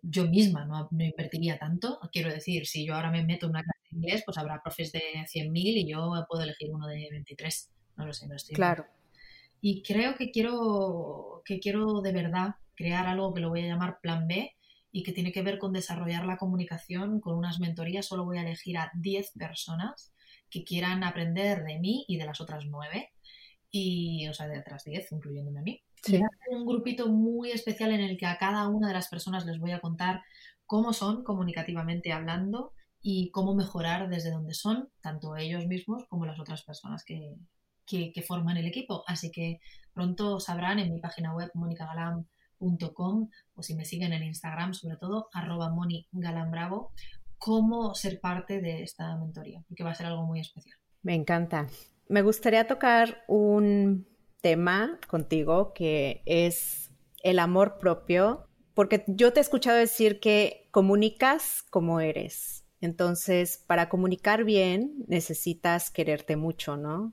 Yo 0.00 0.28
misma 0.28 0.64
no, 0.64 0.88
no 0.90 1.04
invertiría 1.04 1.58
tanto. 1.58 1.98
Quiero 2.12 2.30
decir, 2.30 2.66
si 2.66 2.86
yo 2.86 2.94
ahora 2.94 3.10
me 3.10 3.24
meto 3.24 3.46
en 3.46 3.50
una 3.50 3.62
clase 3.62 3.80
de 3.90 3.96
inglés, 3.96 4.22
pues 4.24 4.38
habrá 4.38 4.62
profes 4.62 4.92
de 4.92 5.00
100.000 5.00 5.52
y 5.54 5.90
yo 5.90 6.10
puedo 6.28 6.42
elegir 6.42 6.70
uno 6.72 6.86
de 6.86 7.08
23. 7.10 7.70
No 7.96 8.06
lo 8.06 8.12
sé, 8.12 8.28
no 8.28 8.36
estoy. 8.36 8.54
Claro. 8.54 8.86
Y 9.60 9.82
creo 9.82 10.16
que 10.16 10.30
quiero, 10.30 11.42
que 11.44 11.58
quiero 11.58 12.00
de 12.00 12.12
verdad 12.12 12.54
crear 12.74 13.06
algo 13.06 13.34
que 13.34 13.40
lo 13.40 13.48
voy 13.48 13.62
a 13.62 13.66
llamar 13.66 13.98
Plan 14.00 14.28
B, 14.28 14.54
y 14.90 15.02
que 15.02 15.12
tiene 15.12 15.32
que 15.32 15.42
ver 15.42 15.58
con 15.58 15.72
desarrollar 15.72 16.24
la 16.24 16.38
comunicación 16.38 17.20
con 17.20 17.36
unas 17.36 17.60
mentorías. 17.60 18.06
Solo 18.06 18.24
voy 18.24 18.38
a 18.38 18.42
elegir 18.42 18.78
a 18.78 18.90
10 18.94 19.32
personas 19.32 20.12
que 20.50 20.64
quieran 20.64 21.04
aprender 21.04 21.62
de 21.64 21.78
mí 21.78 22.04
y 22.08 22.16
de 22.16 22.24
las 22.24 22.40
otras 22.40 22.64
9 22.66 23.12
y, 23.70 24.26
o 24.28 24.34
sea, 24.34 24.48
de 24.48 24.58
otras 24.58 24.84
10, 24.84 25.12
incluyéndome 25.12 25.60
a 25.60 25.62
mí. 25.62 25.82
Sí. 26.02 26.20
un 26.50 26.64
grupito 26.64 27.08
muy 27.08 27.50
especial 27.50 27.90
en 27.90 28.00
el 28.00 28.16
que 28.16 28.26
a 28.26 28.38
cada 28.38 28.68
una 28.68 28.88
de 28.88 28.94
las 28.94 29.08
personas 29.08 29.44
les 29.44 29.58
voy 29.58 29.72
a 29.72 29.80
contar 29.80 30.22
cómo 30.64 30.92
son 30.92 31.24
comunicativamente 31.24 32.12
hablando 32.12 32.72
y 33.00 33.30
cómo 33.30 33.54
mejorar 33.54 34.08
desde 34.08 34.30
donde 34.30 34.54
son, 34.54 34.88
tanto 35.00 35.36
ellos 35.36 35.66
mismos 35.66 36.04
como 36.08 36.24
las 36.24 36.38
otras 36.38 36.62
personas 36.62 37.04
que, 37.04 37.34
que, 37.88 38.12
forman 38.22 38.56
el 38.56 38.66
equipo. 38.66 39.04
Así 39.06 39.30
que 39.30 39.60
pronto 39.92 40.40
sabrán 40.40 40.78
en 40.78 40.92
mi 40.92 41.00
página 41.00 41.34
web 41.34 41.50
monicagalam.com 41.54 43.28
o 43.54 43.62
si 43.62 43.74
me 43.74 43.84
siguen 43.84 44.12
en 44.12 44.24
Instagram, 44.24 44.74
sobre 44.74 44.96
todo, 44.96 45.28
arroba 45.32 45.70
monigalambravo, 45.70 46.92
cómo 47.38 47.94
ser 47.94 48.20
parte 48.20 48.60
de 48.60 48.82
esta 48.82 49.16
mentoría, 49.16 49.64
que 49.74 49.84
va 49.84 49.90
a 49.90 49.94
ser 49.94 50.06
algo 50.06 50.24
muy 50.26 50.40
especial. 50.40 50.76
Me 51.02 51.14
encanta. 51.14 51.68
Me 52.08 52.22
gustaría 52.22 52.66
tocar 52.66 53.24
un 53.28 54.06
tema 54.40 54.98
contigo 55.08 55.72
que 55.72 56.22
es 56.26 56.90
el 57.22 57.38
amor 57.38 57.78
propio, 57.78 58.46
porque 58.74 59.04
yo 59.08 59.32
te 59.32 59.40
he 59.40 59.42
escuchado 59.42 59.76
decir 59.76 60.20
que 60.20 60.68
comunicas 60.70 61.64
como 61.70 62.00
eres. 62.00 62.64
Entonces, 62.80 63.64
para 63.66 63.88
comunicar 63.88 64.44
bien 64.44 65.04
necesitas 65.08 65.90
quererte 65.90 66.36
mucho, 66.36 66.76
¿no? 66.76 67.12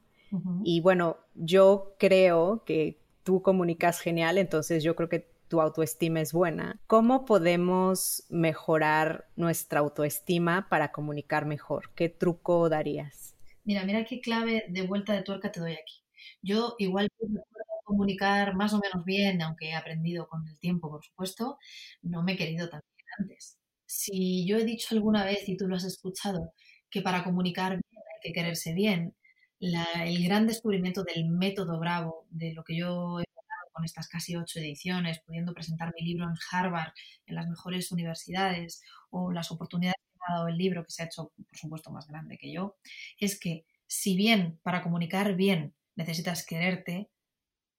Y 0.63 0.81
bueno, 0.81 1.17
yo 1.35 1.95
creo 1.99 2.63
que 2.65 2.99
tú 3.23 3.41
comunicas 3.41 3.99
genial, 3.99 4.37
entonces 4.37 4.83
yo 4.83 4.95
creo 4.95 5.09
que 5.09 5.27
tu 5.47 5.61
autoestima 5.61 6.21
es 6.21 6.33
buena. 6.33 6.79
¿Cómo 6.87 7.25
podemos 7.25 8.23
mejorar 8.29 9.27
nuestra 9.35 9.79
autoestima 9.79 10.67
para 10.69 10.91
comunicar 10.91 11.45
mejor? 11.45 11.91
¿Qué 11.95 12.09
truco 12.09 12.69
darías? 12.69 13.35
Mira, 13.63 13.83
mira 13.83 14.05
qué 14.05 14.21
clave 14.21 14.65
de 14.69 14.81
vuelta 14.83 15.13
de 15.13 15.23
tuerca 15.23 15.51
te 15.51 15.59
doy 15.59 15.73
aquí. 15.73 16.03
Yo 16.41 16.75
igual 16.79 17.09
puedo 17.17 17.43
comunicar 17.83 18.55
más 18.55 18.73
o 18.73 18.79
menos 18.79 19.05
bien, 19.05 19.41
aunque 19.41 19.69
he 19.69 19.75
aprendido 19.75 20.27
con 20.27 20.47
el 20.47 20.59
tiempo, 20.59 20.89
por 20.89 21.03
supuesto, 21.03 21.57
no 22.01 22.23
me 22.23 22.33
he 22.33 22.37
querido 22.37 22.69
tan 22.69 22.81
bien 22.95 23.07
antes. 23.19 23.57
Si 23.85 24.47
yo 24.47 24.57
he 24.57 24.65
dicho 24.65 24.87
alguna 24.91 25.23
vez, 25.23 25.47
y 25.47 25.57
tú 25.57 25.67
lo 25.67 25.75
has 25.75 25.83
escuchado, 25.83 26.53
que 26.89 27.01
para 27.01 27.23
comunicar 27.23 27.71
bien 27.73 28.03
hay 28.13 28.21
que 28.21 28.33
quererse 28.33 28.73
bien, 28.73 29.15
el 29.59 30.23
gran 30.23 30.47
descubrimiento 30.47 31.03
del 31.03 31.29
método 31.29 31.79
Bravo, 31.79 32.25
de 32.29 32.53
lo 32.53 32.63
que 32.63 32.77
yo 32.77 33.19
he 33.19 33.23
hablado 33.23 33.71
con 33.73 33.85
estas 33.85 34.07
casi 34.07 34.35
ocho 34.35 34.59
ediciones, 34.59 35.21
pudiendo 35.25 35.53
presentar 35.53 35.93
mi 35.97 36.05
libro 36.05 36.25
en 36.25 36.35
Harvard, 36.51 36.93
en 37.25 37.35
las 37.35 37.47
mejores 37.47 37.91
universidades, 37.91 38.81
o 39.09 39.31
las 39.31 39.51
oportunidades 39.51 39.97
que 39.97 40.17
me 40.19 40.25
ha 40.33 40.37
dado 40.37 40.47
el 40.49 40.57
libro, 40.57 40.83
que 40.83 40.91
se 40.91 41.03
ha 41.03 41.05
hecho, 41.05 41.31
por 41.35 41.57
supuesto, 41.57 41.91
más 41.91 42.07
grande 42.07 42.37
que 42.37 42.51
yo, 42.51 42.77
es 43.19 43.39
que 43.39 43.65
si 43.87 44.15
bien 44.17 44.59
para 44.63 44.83
comunicar 44.83 45.35
bien 45.35 45.75
necesitas 45.95 46.45
quererte, 46.45 47.09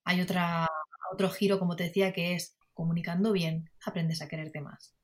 hay 0.04 0.21
otra, 0.21 0.68
otro 1.12 1.30
giro, 1.30 1.59
como 1.59 1.76
te 1.76 1.85
decía, 1.85 2.12
que 2.12 2.35
es 2.35 2.56
comunicando 2.75 3.33
bien, 3.33 3.71
aprendes 3.85 4.23
a 4.23 4.28
quererte 4.28 4.61
más 4.61 4.95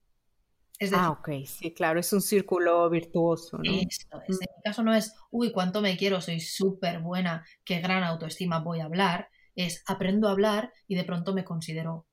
ah, 0.94 1.10
ok, 1.10 1.30
sí, 1.46 1.72
claro, 1.72 2.00
es 2.00 2.12
un 2.12 2.20
círculo 2.20 2.88
virtuoso, 2.90 3.58
¿no? 3.58 3.72
Esto 3.72 4.20
es. 4.26 4.40
En 4.40 4.48
mi 4.56 4.62
caso 4.64 4.82
no 4.82 4.94
es, 4.94 5.14
uy, 5.30 5.52
cuánto 5.52 5.80
me 5.80 5.96
quiero, 5.96 6.20
soy 6.20 6.40
súper 6.40 7.00
buena, 7.00 7.44
qué 7.64 7.80
gran 7.80 8.02
autoestima 8.04 8.60
voy 8.60 8.80
a 8.80 8.86
hablar. 8.86 9.28
Es 9.54 9.82
aprendo 9.86 10.28
a 10.28 10.32
hablar 10.32 10.72
y 10.88 10.94
de 10.94 11.04
pronto 11.04 11.34
me 11.34 11.44
considero 11.44 12.06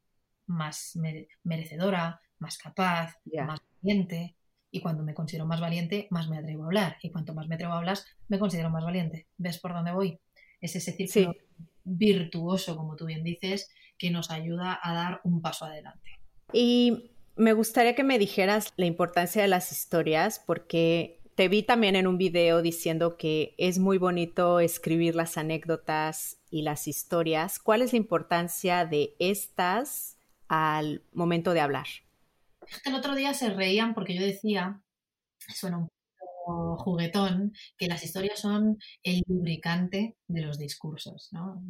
más 0.45 0.97
merecedora, 1.43 2.21
más 2.39 2.57
capaz, 2.57 3.15
más 3.47 3.61
valiente. 3.81 4.35
Y 4.71 4.81
cuando 4.81 5.03
me 5.03 5.13
considero 5.13 5.45
más 5.45 5.61
valiente, 5.61 6.07
más 6.11 6.29
me 6.29 6.37
atrevo 6.37 6.63
a 6.63 6.67
hablar. 6.67 6.97
Y 7.01 7.11
cuanto 7.11 7.33
más 7.33 7.47
me 7.47 7.55
atrevo 7.55 7.73
a 7.73 7.77
hablar, 7.77 7.97
me 8.27 8.39
considero 8.39 8.69
más 8.69 8.83
valiente. 8.83 9.27
¿Ves 9.37 9.57
por 9.59 9.73
dónde 9.73 9.91
voy? 9.91 10.19
Es 10.61 10.75
ese 10.75 10.91
círculo 10.91 11.35
virtuoso, 11.83 12.75
como 12.75 12.95
tú 12.95 13.05
bien 13.05 13.23
dices, 13.23 13.71
que 13.97 14.11
nos 14.11 14.29
ayuda 14.31 14.79
a 14.81 14.93
dar 14.93 15.21
un 15.23 15.41
paso 15.41 15.65
adelante. 15.65 16.19
Y 16.53 17.11
me 17.39 17.53
gustaría 17.53 17.95
que 17.95 18.03
me 18.03 18.19
dijeras 18.19 18.73
la 18.75 18.85
importancia 18.85 19.41
de 19.41 19.47
las 19.47 19.71
historias 19.71 20.43
porque 20.45 21.21
te 21.35 21.47
vi 21.47 21.63
también 21.63 21.95
en 21.95 22.05
un 22.05 22.17
video 22.17 22.61
diciendo 22.61 23.15
que 23.15 23.55
es 23.57 23.79
muy 23.79 23.97
bonito 23.97 24.59
escribir 24.59 25.15
las 25.15 25.37
anécdotas 25.37 26.41
y 26.51 26.63
las 26.63 26.85
historias. 26.89 27.57
¿Cuál 27.57 27.81
es 27.81 27.93
la 27.93 27.97
importancia 27.97 28.85
de 28.85 29.15
estas 29.19 30.17
al 30.49 31.01
momento 31.13 31.53
de 31.53 31.61
hablar? 31.61 31.87
El 32.83 32.93
otro 32.93 33.15
día 33.15 33.33
se 33.33 33.49
reían 33.51 33.93
porque 33.93 34.15
yo 34.15 34.21
decía, 34.21 34.81
suena 35.55 35.77
un 35.77 36.75
juguetón, 36.75 37.53
que 37.77 37.87
las 37.87 38.03
historias 38.03 38.41
son 38.41 38.79
el 39.01 39.21
lubricante 39.27 40.17
de 40.27 40.41
los 40.41 40.57
discursos, 40.57 41.29
¿no? 41.31 41.63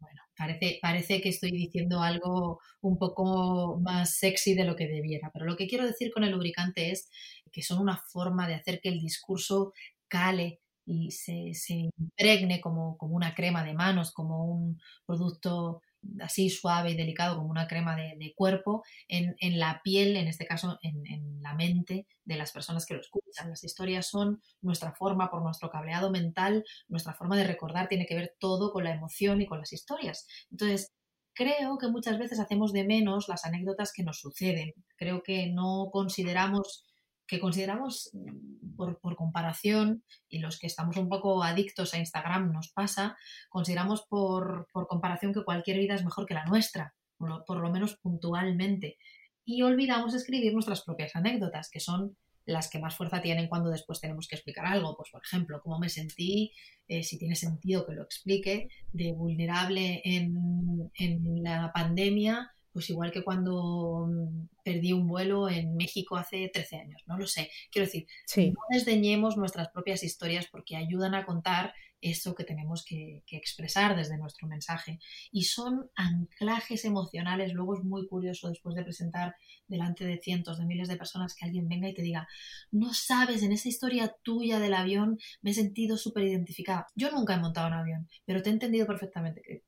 bueno, 0.00 0.22
parece, 0.42 0.78
parece 0.82 1.20
que 1.20 1.28
estoy 1.28 1.52
diciendo 1.52 2.00
algo 2.02 2.60
un 2.80 2.98
poco 2.98 3.78
más 3.80 4.16
sexy 4.16 4.54
de 4.54 4.64
lo 4.64 4.74
que 4.76 4.88
debiera, 4.88 5.30
pero 5.32 5.46
lo 5.46 5.56
que 5.56 5.68
quiero 5.68 5.86
decir 5.86 6.12
con 6.12 6.24
el 6.24 6.32
lubricante 6.32 6.90
es 6.90 7.08
que 7.52 7.62
son 7.62 7.78
una 7.80 7.96
forma 7.96 8.48
de 8.48 8.54
hacer 8.54 8.80
que 8.80 8.88
el 8.88 9.00
discurso 9.00 9.72
cale 10.08 10.60
y 10.84 11.12
se, 11.12 11.54
se 11.54 11.90
impregne 11.96 12.60
como, 12.60 12.96
como 12.98 13.14
una 13.14 13.34
crema 13.34 13.64
de 13.64 13.74
manos, 13.74 14.12
como 14.12 14.44
un 14.44 14.80
producto 15.06 15.80
así 16.20 16.50
suave 16.50 16.90
y 16.90 16.96
delicado 16.96 17.36
como 17.36 17.50
una 17.50 17.66
crema 17.66 17.96
de, 17.96 18.32
cuerpo 18.36 18.82
en, 19.08 19.34
la 19.58 19.80
piel, 19.82 20.16
en 20.16 20.28
este 20.28 20.46
caso 20.46 20.78
en, 20.82 21.40
la 21.42 21.54
mente 21.54 22.06
de 22.24 22.36
las 22.36 22.52
personas 22.52 22.86
que 22.86 22.94
lo 22.94 23.00
escuchan. 23.00 23.50
Las 23.50 23.64
historias 23.64 24.08
son 24.08 24.40
nuestra 24.60 24.94
forma, 24.94 25.30
por 25.30 25.42
nuestro 25.42 25.70
cableado 25.70 26.10
mental, 26.10 26.64
nuestra 26.88 27.14
forma 27.14 27.36
de 27.36 27.46
recordar 27.46 27.88
tiene 27.88 28.06
que 28.06 28.14
ver 28.14 28.34
todo 28.38 28.72
con 28.72 28.84
la 28.84 28.94
emoción 28.94 29.40
y 29.40 29.46
con 29.46 29.58
las 29.58 29.72
historias. 29.72 30.26
Entonces, 30.50 30.92
creo 31.34 31.78
que 31.78 31.88
muchas 31.88 32.18
veces 32.18 32.38
hacemos 32.38 32.72
de 32.72 32.84
menos 32.84 33.28
las 33.28 33.44
anécdotas 33.44 33.92
que 33.92 34.02
nos 34.02 34.18
suceden. 34.18 34.72
Creo 34.96 35.22
que 35.22 35.48
no 35.48 35.88
consideramos 35.92 36.84
que 37.26 37.40
consideramos 37.40 38.10
mm, 38.12 38.76
por, 38.76 39.16
comparación, 39.16 40.04
y 40.28 40.38
los 40.38 40.58
que 40.58 40.66
estamos 40.66 40.96
un 40.96 41.08
poco 41.08 41.42
adictos 41.42 41.94
a 41.94 41.98
Instagram 41.98 42.52
nos 42.52 42.72
pasa, 42.72 43.16
consideramos 43.48 44.06
por, 44.08 44.68
comparación 44.88 45.32
que 45.32 45.44
cualquier 45.44 45.78
vida 45.78 45.94
es 45.94 46.04
mejor 46.04 46.26
que 46.26 46.34
la 46.34 46.44
nuestra, 46.44 46.94
por 47.18 47.58
lo, 47.58 47.70
menos 47.70 47.96
puntualmente. 48.02 48.98
Y 49.44 49.62
olvidamos 49.62 50.14
escribir 50.14 50.52
nuestras 50.52 50.82
propias 50.82 51.14
anécdotas, 51.16 51.70
que 51.70 51.80
son 51.80 52.16
las 52.44 52.68
que 52.68 52.80
más 52.80 52.96
fuerza 52.96 53.22
tienen 53.22 53.48
cuando 53.48 53.70
después 53.70 54.00
tenemos 54.00 54.26
que 54.26 54.34
explicar 54.34 54.66
algo. 54.66 54.96
Pues, 54.96 55.10
por 55.10 55.22
ejemplo, 55.24 55.60
cómo 55.62 55.78
me 55.78 55.88
sentí, 55.88 56.52
eh, 56.88 57.02
si 57.04 57.18
tiene 57.18 57.36
sentido 57.36 57.86
que 57.86 57.94
lo 57.94 58.02
explique, 58.02 58.68
de 58.92 59.12
vulnerable 59.12 60.02
en, 60.04 60.90
en 60.94 61.42
la 61.42 61.70
pandemia 61.72 62.52
pues 62.72 62.88
igual 62.90 63.12
que 63.12 63.22
cuando 63.22 64.06
mm, 64.08 64.48
perdí 64.64 64.92
un 64.92 65.06
vuelo 65.06 65.48
en 65.48 65.76
México 65.76 66.16
hace 66.16 66.48
13 66.48 66.76
años, 66.76 67.02
no 67.06 67.18
lo 67.18 67.26
sé. 67.26 67.50
Quiero 67.70 67.86
decir, 67.86 68.06
no 68.36 68.60
desdeñemos 68.70 69.36
nuestras 69.36 69.68
propias 69.68 70.02
historias 70.02 70.46
porque 70.50 70.76
ayudan 70.76 71.14
a 71.14 71.24
contar 71.24 71.74
eso 72.02 72.34
que 72.34 72.44
tenemos 72.44 72.84
que, 72.84 73.22
expresar 73.30 73.96
desde 73.96 74.18
nuestro 74.18 74.48
mensaje. 74.48 74.98
Y 75.30 75.44
son 75.44 75.90
anclajes 75.94 76.84
emocionales. 76.84 77.54
Luego 77.54 77.74
es 77.76 77.84
muy 77.84 78.06
curioso 78.08 78.48
después 78.48 78.74
de 78.74 78.82
presentar 78.82 79.36
delante 79.68 80.04
de 80.04 80.18
cientos 80.18 80.58
de 80.58 80.66
miles 80.66 80.88
de 80.88 80.96
personas 80.96 81.34
que 81.34 81.46
alguien 81.46 81.68
venga 81.68 81.88
y 81.88 81.94
te 81.94 82.02
diga, 82.02 82.28
no 82.70 82.92
sabes, 82.92 83.42
en 83.42 83.52
esa 83.52 83.68
historia 83.68 84.14
tuya 84.22 84.58
del 84.58 84.74
avión 84.74 85.18
me 85.40 85.52
he 85.52 85.54
sentido 85.54 85.96
súper 85.96 86.24
identificada. 86.24 86.88
Yo 86.94 87.10
nunca 87.10 87.34
he 87.34 87.40
montado 87.40 87.68
un 87.68 87.74
avión, 87.74 88.08
pero 88.26 88.42
te 88.42 88.50
he 88.50 88.52
entendido 88.52 88.86
perfectamente 88.86 89.40
que, 89.40 89.62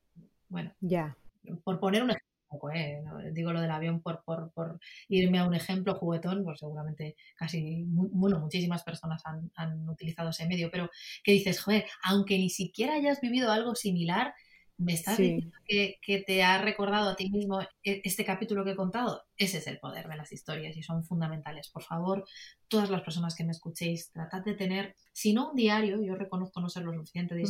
bueno, 0.49 0.73
ya. 0.81 1.17
Por 1.63 1.79
poner 1.79 2.03
un 2.03 2.09
ejemplo 2.09 2.24
¿eh? 2.73 3.01
digo 3.31 3.51
lo 3.51 3.61
del 3.61 3.71
avión 3.71 4.01
por, 4.01 4.23
por, 4.23 4.79
irme 5.07 5.39
a 5.39 5.45
un 5.45 5.53
ejemplo 5.53 5.95
juguetón, 5.95 6.43
pues 6.43 6.59
seguramente 6.59 7.15
casi, 7.35 7.83
bueno, 7.87 8.39
muchísimas 8.39 8.83
personas 8.83 9.23
han, 9.25 9.89
utilizado 9.89 10.29
ese 10.29 10.47
medio, 10.47 10.69
pero 10.71 10.89
que 11.23 11.31
dices, 11.31 11.61
joder, 11.61 11.85
aunque 12.03 12.37
ni 12.37 12.49
siquiera 12.49 12.95
hayas 12.95 13.21
vivido 13.21 13.51
algo 13.51 13.75
similar, 13.75 14.33
me 14.77 14.93
estás 14.93 15.17
diciendo 15.17 15.57
que, 15.65 15.99
que, 16.01 16.19
te 16.19 16.43
ha 16.43 16.61
recordado 16.61 17.11
a 17.11 17.15
ti 17.15 17.29
mismo 17.29 17.61
e, 17.61 18.01
este 18.03 18.25
capítulo 18.25 18.65
que 18.65 18.71
he 18.71 18.75
contado. 18.75 19.23
Ese 19.37 19.59
es 19.59 19.67
el 19.67 19.79
poder 19.79 20.09
de 20.09 20.17
las 20.17 20.33
historias 20.33 20.75
y 20.75 20.83
son 20.83 21.05
fundamentales. 21.05 21.69
Por 21.69 21.83
favor, 21.83 22.25
todas 22.67 22.89
las 22.89 23.01
personas 23.01 23.35
que 23.35 23.45
me 23.45 23.51
escuchéis, 23.51 24.11
tratad 24.11 24.43
de 24.43 24.53
tener, 24.53 24.95
si 25.13 25.33
no 25.33 25.51
un 25.51 25.55
diario, 25.55 26.01
yo 26.03 26.15
reconozco 26.15 26.59
no 26.59 26.67
ser 26.67 26.83
lo 26.83 26.93
suficiente 26.93 27.35
de 27.35 27.45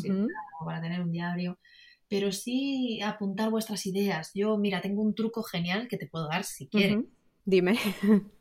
para 0.63 0.81
tener 0.81 1.01
un 1.01 1.11
diario, 1.11 1.57
pero 2.07 2.31
sí 2.31 3.01
apuntar 3.01 3.49
vuestras 3.49 3.85
ideas. 3.85 4.31
Yo, 4.33 4.57
mira, 4.57 4.81
tengo 4.81 5.01
un 5.01 5.15
truco 5.15 5.43
genial 5.43 5.87
que 5.87 5.97
te 5.97 6.07
puedo 6.07 6.27
dar 6.27 6.43
si 6.43 6.67
quieres. 6.67 7.03
Dime. 7.43 7.77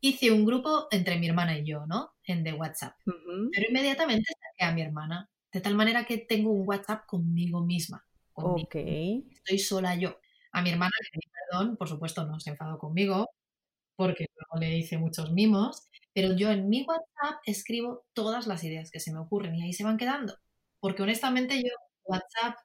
Hice 0.00 0.30
un 0.30 0.44
grupo 0.44 0.86
entre 0.90 1.18
mi 1.18 1.28
hermana 1.28 1.58
y 1.58 1.64
yo, 1.64 1.84
¿no? 1.86 2.12
En 2.24 2.44
de 2.44 2.52
WhatsApp. 2.52 2.94
Pero 3.04 3.68
inmediatamente 3.68 4.32
saqué 4.32 4.64
a 4.64 4.72
mi 4.72 4.82
hermana. 4.82 5.28
De 5.52 5.60
tal 5.60 5.74
manera 5.74 6.04
que 6.04 6.18
tengo 6.18 6.52
un 6.52 6.68
WhatsApp 6.68 7.06
conmigo 7.06 7.64
misma. 7.64 8.04
Ok. 8.34 8.76
Estoy 8.76 9.58
sola 9.58 9.96
yo. 9.96 10.20
A 10.52 10.62
mi 10.62 10.70
hermana 10.70 10.92
le 11.12 11.20
perdón, 11.50 11.76
por 11.76 11.88
supuesto 11.88 12.24
no 12.26 12.38
se 12.38 12.50
enfadó 12.50 12.78
conmigo. 12.78 13.28
porque 13.96 14.26
luego 14.36 14.60
le 14.60 14.78
hice 14.78 14.96
muchos 14.96 15.32
mimos, 15.32 15.88
pero 16.14 16.32
yo 16.36 16.50
en 16.52 16.68
mi 16.68 16.84
WhatsApp 16.84 17.40
escribo 17.46 18.06
todas 18.12 18.46
las 18.46 18.62
ideas 18.62 18.92
que 18.92 19.00
se 19.00 19.12
me 19.12 19.18
ocurren 19.18 19.56
y 19.56 19.62
ahí 19.64 19.72
se 19.72 19.82
van 19.82 19.98
quedando. 19.98 20.36
Porque 20.78 21.02
honestamente 21.02 21.60
yo 21.60 21.70
WhatsApp 22.04 22.56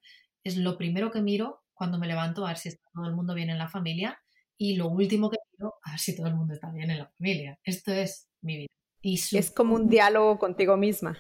es 0.44 0.58
lo 0.58 0.78
primero 0.78 1.12
que 1.12 1.22
miro 1.22 1.64
cuando 1.74 1.98
me 1.98 2.08
levanto 2.08 2.46
a 2.46 2.50
ver 2.50 2.58
si 2.58 2.70
está 2.70 2.90
todo 2.94 3.06
el 3.06 3.16
mundo 3.16 3.34
bien 3.34 3.50
en 3.50 3.58
la 3.58 3.70
familia 3.70 4.20
y 4.58 4.76
lo 4.76 4.88
último 4.88 5.30
que 5.30 5.38
miro 5.54 5.76
a 5.84 5.92
ver 5.92 6.00
si 6.00 6.16
todo 6.16 6.28
el 6.28 6.36
mundo 6.36 6.54
está 6.54 6.72
bien 6.72 6.92
en 6.92 7.00
la 7.00 7.10
familia. 7.18 7.60
Esto 7.64 7.92
es 7.92 8.30
mi 8.42 8.58
vida. 8.58 8.68
Y 9.02 9.20
es 9.38 9.52
como 9.52 9.76
un 9.76 9.90
diálogo 9.90 10.40
contigo 10.40 10.78
misma. 10.78 11.18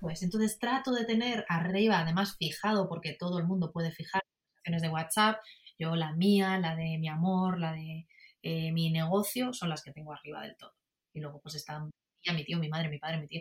Pues 0.00 0.22
entonces 0.22 0.58
trato 0.58 0.92
de 0.92 1.04
tener 1.04 1.44
arriba, 1.48 2.00
además 2.00 2.36
fijado, 2.36 2.88
porque 2.88 3.16
todo 3.18 3.38
el 3.38 3.46
mundo 3.46 3.70
puede 3.72 3.92
fijar 3.92 4.22
conversaciones 4.22 4.82
de 4.82 4.88
WhatsApp, 4.88 5.40
yo 5.78 5.94
la 5.94 6.12
mía, 6.12 6.58
la 6.58 6.74
de 6.74 6.98
mi 6.98 7.08
amor, 7.08 7.58
la 7.58 7.72
de 7.72 8.06
eh, 8.42 8.72
mi 8.72 8.90
negocio, 8.90 9.52
son 9.52 9.68
las 9.68 9.82
que 9.82 9.92
tengo 9.92 10.12
arriba 10.12 10.42
del 10.42 10.56
todo. 10.56 10.72
Y 11.12 11.20
luego 11.20 11.40
pues 11.40 11.54
están 11.54 11.90
ya 12.24 12.32
mi 12.32 12.44
tío, 12.44 12.58
mi 12.58 12.68
madre, 12.68 12.88
mi 12.88 12.98
padre, 12.98 13.20
mi 13.20 13.26
tío, 13.26 13.40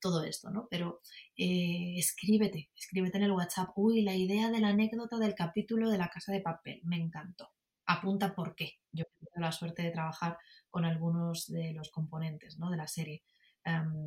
todo 0.00 0.24
esto, 0.24 0.50
¿no? 0.50 0.66
Pero 0.70 1.00
eh, 1.36 1.94
escríbete, 1.96 2.70
escríbete 2.76 3.18
en 3.18 3.24
el 3.24 3.32
WhatsApp. 3.32 3.70
Uy, 3.76 4.02
la 4.02 4.14
idea 4.14 4.50
de 4.50 4.60
la 4.60 4.68
anécdota 4.68 5.18
del 5.18 5.34
capítulo 5.34 5.90
de 5.90 5.98
la 5.98 6.08
casa 6.08 6.32
de 6.32 6.40
papel, 6.40 6.80
me 6.84 6.96
encantó. 6.96 7.50
Apunta 7.86 8.34
por 8.34 8.54
qué. 8.54 8.72
Yo 8.92 9.04
tengo 9.18 9.44
la 9.46 9.52
suerte 9.52 9.82
de 9.82 9.90
trabajar 9.90 10.38
con 10.70 10.84
algunos 10.84 11.46
de 11.46 11.72
los 11.72 11.90
componentes 11.90 12.58
¿no? 12.58 12.70
de 12.70 12.76
la 12.76 12.86
serie, 12.86 13.22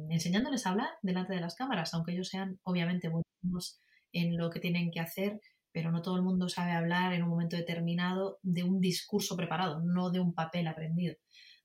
enseñándoles 0.09 0.65
a 0.65 0.71
hablar 0.71 0.89
delante 1.01 1.33
de 1.33 1.41
las 1.41 1.55
cámaras, 1.55 1.93
aunque 1.93 2.13
ellos 2.13 2.29
sean 2.29 2.59
obviamente 2.63 3.09
buenos 3.09 3.79
en 4.11 4.37
lo 4.37 4.49
que 4.49 4.59
tienen 4.59 4.91
que 4.91 4.99
hacer, 4.99 5.39
pero 5.71 5.91
no 5.91 6.01
todo 6.01 6.15
el 6.15 6.23
mundo 6.23 6.49
sabe 6.49 6.71
hablar 6.71 7.13
en 7.13 7.23
un 7.23 7.29
momento 7.29 7.55
determinado 7.55 8.39
de 8.41 8.63
un 8.63 8.79
discurso 8.79 9.35
preparado, 9.35 9.81
no 9.81 10.09
de 10.09 10.19
un 10.19 10.33
papel 10.33 10.67
aprendido. 10.67 11.15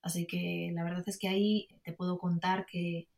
Así 0.05 0.27
que 0.27 0.71
la 0.73 0.85
verdad 0.85 1.03
es 1.07 1.19
que 1.19 1.29
ahí 1.29 1.69
te 1.83 1.93
puedo 1.93 2.19
contar 2.19 2.67
que, 2.67 3.09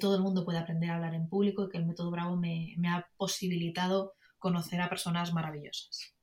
todo 0.00 0.16
el 0.16 0.22
mundo 0.22 0.46
puede 0.46 0.56
aprender 0.56 0.88
a 0.88 0.94
hablar 0.94 1.12
en 1.12 1.28
público 1.28 1.64
y 1.64 1.68
que 1.68 1.76
el 1.76 1.84
método 1.84 2.10
Bravo 2.10 2.34
me 2.34 2.74
ha 2.88 3.06
posibilitado 3.18 4.14
conocer 4.38 4.80
a 4.80 4.88
personas 4.88 5.34
maravillosas. 5.34 6.14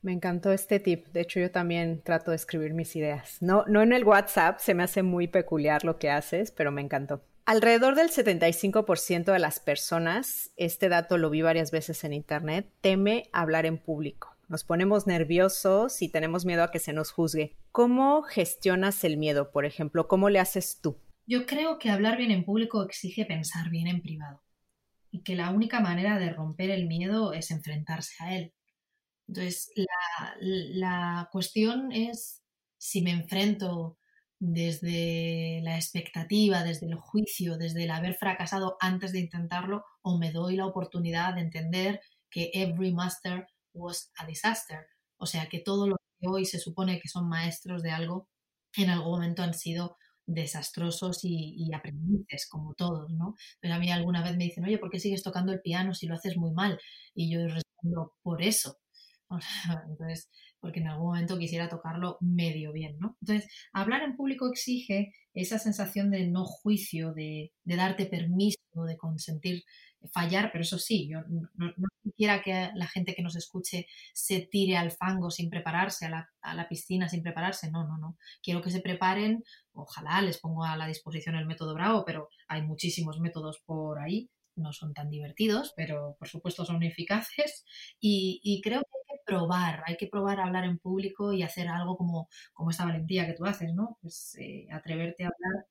Me 0.00 0.12
encantó 0.12 0.52
este 0.52 0.78
tip. 0.78 1.08
De 1.08 1.22
hecho, 1.22 1.40
yo 1.40 1.50
también 1.50 2.02
trato 2.02 2.30
de 2.30 2.36
escribir 2.36 2.72
mis 2.72 2.94
ideas. 2.94 3.38
No, 3.40 3.64
no 3.66 3.82
en 3.82 3.92
el 3.92 4.04
WhatsApp, 4.04 4.60
se 4.60 4.74
me 4.74 4.84
hace 4.84 5.02
muy 5.02 5.26
peculiar 5.26 5.84
lo 5.84 5.98
que 5.98 6.10
haces, 6.10 6.52
pero 6.52 6.70
me 6.70 6.82
encantó. 6.82 7.22
Alrededor 7.46 7.94
del 7.94 8.10
75% 8.10 9.32
de 9.32 9.38
las 9.38 9.58
personas, 9.58 10.50
este 10.56 10.88
dato 10.88 11.16
lo 11.16 11.30
vi 11.30 11.42
varias 11.42 11.70
veces 11.70 12.04
en 12.04 12.12
Internet, 12.12 12.70
teme 12.80 13.28
hablar 13.32 13.66
en 13.66 13.78
público. 13.78 14.37
Nos 14.48 14.64
ponemos 14.64 15.06
nerviosos 15.06 16.00
y 16.00 16.08
tenemos 16.08 16.46
miedo 16.46 16.62
a 16.62 16.70
que 16.70 16.78
se 16.78 16.94
nos 16.94 17.10
juzgue. 17.10 17.58
¿Cómo 17.70 18.22
gestionas 18.22 19.04
el 19.04 19.18
miedo, 19.18 19.50
por 19.52 19.66
ejemplo? 19.66 20.08
¿Cómo 20.08 20.30
le 20.30 20.38
haces 20.38 20.80
tú? 20.80 20.96
Yo 21.26 21.44
creo 21.44 21.78
que 21.78 21.90
hablar 21.90 22.16
bien 22.16 22.30
en 22.30 22.46
público 22.46 22.82
exige 22.82 23.26
pensar 23.26 23.68
bien 23.68 23.86
en 23.88 24.00
privado 24.00 24.42
y 25.10 25.22
que 25.22 25.36
la 25.36 25.50
única 25.50 25.80
manera 25.80 26.18
de 26.18 26.30
romper 26.30 26.70
el 26.70 26.86
miedo 26.86 27.34
es 27.34 27.50
enfrentarse 27.50 28.14
a 28.20 28.36
él. 28.36 28.54
Entonces, 29.26 29.70
la, 30.46 31.28
cuestión 31.30 31.92
es 31.92 32.42
si 32.78 33.02
me 33.02 33.10
enfrento 33.10 33.98
desde 34.38 35.60
la 35.62 35.76
expectativa, 35.76 36.64
desde 36.64 36.86
el 36.86 36.94
juicio, 36.94 37.58
desde 37.58 37.84
el 37.84 37.90
haber 37.90 38.14
fracasado 38.14 38.78
antes 38.80 39.12
de 39.12 39.20
intentarlo, 39.20 39.84
o 40.00 40.16
me 40.16 40.32
doy 40.32 40.56
la 40.56 40.64
oportunidad 40.64 41.34
de 41.34 41.42
entender 41.42 42.00
que 42.30 42.50
every 42.54 42.94
master 42.94 43.46
was 43.72 44.10
a 44.18 44.26
disaster. 44.26 44.86
O 45.18 45.26
sea, 45.26 45.48
que 45.48 45.60
todo 45.60 45.88
lo 45.88 45.96
que 46.20 46.28
hoy 46.28 46.44
se 46.46 46.58
supone 46.58 47.00
que 47.00 47.08
son 47.08 47.28
maestros 47.28 47.82
de 47.82 47.90
algo, 47.90 48.28
en 48.76 48.90
algún 48.90 49.12
momento 49.12 49.42
han 49.42 49.54
sido 49.54 49.96
desastrosos 50.26 51.20
y, 51.22 51.72
aprendices, 51.74 52.48
como 52.48 52.74
todos, 52.74 53.10
¿no? 53.10 53.34
Pero 53.60 53.74
a 53.74 53.78
mí 53.78 53.90
alguna 53.90 54.22
vez 54.22 54.36
me 54.36 54.44
dicen, 54.44 54.64
oye, 54.64 54.78
¿por 54.78 54.90
qué 54.90 55.00
sigues 55.00 55.22
tocando 55.22 55.52
el 55.52 55.62
piano 55.62 55.94
si 55.94 56.06
lo 56.06 56.14
haces 56.14 56.36
muy 56.36 56.52
mal? 56.52 56.78
Y 57.14 57.32
yo 57.32 57.40
respondo, 57.48 58.14
por 58.22 58.42
eso, 58.42 58.78
entonces, 59.88 60.28
porque 60.60 60.80
en 60.80 60.88
algún 60.88 61.08
momento 61.08 61.38
quisiera 61.38 61.68
tocarlo 61.68 62.18
medio 62.20 62.72
bien, 62.72 62.98
¿no? 62.98 63.16
Entonces, 63.20 63.50
hablar 63.72 64.02
en 64.02 64.16
público 64.16 64.48
exige 64.48 65.12
esa 65.34 65.58
sensación 65.58 66.10
de 66.10 66.26
no 66.26 66.44
juicio, 66.44 67.12
de, 67.12 67.52
darte 67.64 68.06
permiso, 68.06 68.58
de 68.86 68.96
consentir 68.96 69.64
fallar, 70.12 70.50
pero 70.52 70.62
eso 70.62 70.78
sí, 70.78 71.08
yo 71.08 71.20
no, 71.28 71.48
no, 71.56 71.88
quisiera 72.02 72.40
que 72.42 72.70
la 72.74 72.86
gente 72.86 73.14
que 73.14 73.22
nos 73.22 73.36
escuche 73.36 73.86
se 74.12 74.40
tire 74.40 74.76
al 74.76 74.92
fango 74.92 75.30
sin 75.30 75.50
prepararse, 75.50 76.06
a 76.06 76.10
la, 76.10 76.30
a 76.40 76.54
la, 76.54 76.68
piscina 76.68 77.08
sin 77.08 77.22
prepararse, 77.22 77.70
no, 77.70 77.86
no, 77.86 77.98
no. 77.98 78.16
Quiero 78.42 78.62
que 78.62 78.70
se 78.70 78.80
preparen, 78.80 79.42
ojalá 79.72 80.22
les 80.22 80.38
pongo 80.38 80.64
a 80.64 80.76
la 80.76 80.86
disposición 80.86 81.34
el 81.34 81.46
método 81.46 81.74
Bravo, 81.74 82.04
pero 82.04 82.28
hay 82.46 82.62
muchísimos 82.62 83.18
métodos 83.20 83.60
por 83.64 83.98
ahí, 83.98 84.30
no 84.54 84.72
son 84.72 84.94
tan 84.94 85.10
divertidos, 85.10 85.72
pero 85.76 86.16
por 86.18 86.28
supuesto 86.28 86.64
son 86.64 86.82
eficaces 86.82 87.64
y, 88.00 88.40
y 88.42 88.60
creo 88.60 88.82
que 88.82 88.97
probar, 89.28 89.82
hay 89.86 89.96
que 89.96 90.06
probar 90.06 90.40
a 90.40 90.46
hablar 90.46 90.64
en 90.64 90.78
público 90.78 91.32
y 91.32 91.42
hacer 91.42 91.68
algo 91.68 91.96
como, 91.96 92.28
como 92.54 92.70
esta 92.70 92.86
valentía 92.86 93.26
que 93.26 93.34
tú 93.34 93.44
haces, 93.44 93.74
¿no? 93.74 93.98
Pues 94.00 94.34
eh, 94.40 94.66
atreverte 94.72 95.24
a 95.24 95.28
hablar 95.28 95.66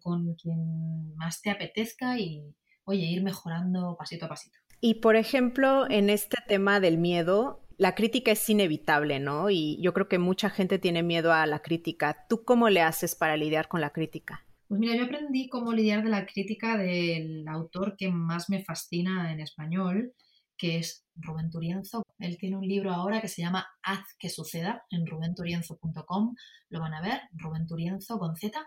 con, 0.00 0.34
quien 0.34 1.14
más 1.14 1.40
te 1.40 1.50
apetezca 1.50 2.18
y, 2.18 2.42
oye, 2.84 3.06
ir 3.06 3.22
mejorando 3.22 3.96
pasito 3.96 4.26
a 4.26 4.28
pasito. 4.28 4.58
Y 4.80 4.94
por 4.94 5.16
ejemplo, 5.16 5.88
en 5.88 6.10
este 6.10 6.38
tema 6.46 6.80
del 6.80 6.98
miedo, 6.98 7.64
la 7.76 7.94
crítica 7.94 8.32
es 8.32 8.48
inevitable, 8.48 9.20
¿no? 9.20 9.50
Y 9.50 9.80
yo 9.80 9.94
creo 9.94 10.08
que 10.08 10.18
mucha 10.18 10.50
gente 10.50 10.78
tiene 10.78 11.02
miedo 11.04 11.32
a 11.32 11.46
la 11.46 11.60
crítica. 11.60 12.26
¿Tú 12.28 12.44
cómo 12.44 12.68
le 12.68 12.82
haces 12.82 13.14
para 13.14 13.36
lidiar 13.36 13.68
con 13.68 13.80
la 13.80 13.90
crítica? 13.90 14.44
Pues 14.66 14.80
mira, 14.80 14.96
yo 14.96 15.04
aprendí 15.04 15.48
cómo 15.48 15.72
lidiar 15.72 16.02
de 16.02 16.10
la 16.10 16.26
crítica 16.26 16.76
del 16.76 17.46
autor 17.48 17.96
que 17.96 18.10
más 18.10 18.50
me 18.50 18.62
fascina 18.62 19.32
en 19.32 19.40
español, 19.40 20.12
que 20.58 20.78
es 20.78 21.04
Rubén 21.14 21.50
Turienzo. 21.50 22.02
Él 22.18 22.36
tiene 22.36 22.56
un 22.56 22.66
libro 22.66 22.92
ahora 22.92 23.20
que 23.20 23.28
se 23.28 23.40
llama 23.42 23.66
Haz 23.82 24.04
que 24.18 24.28
suceda 24.28 24.84
en 24.90 25.06
rubenturienzo.com. 25.06 26.34
Lo 26.68 26.80
van 26.80 26.94
a 26.94 27.00
ver, 27.00 27.20
Rubén 27.32 27.66
Turienzo 27.66 28.18
con 28.18 28.36
Z. 28.36 28.58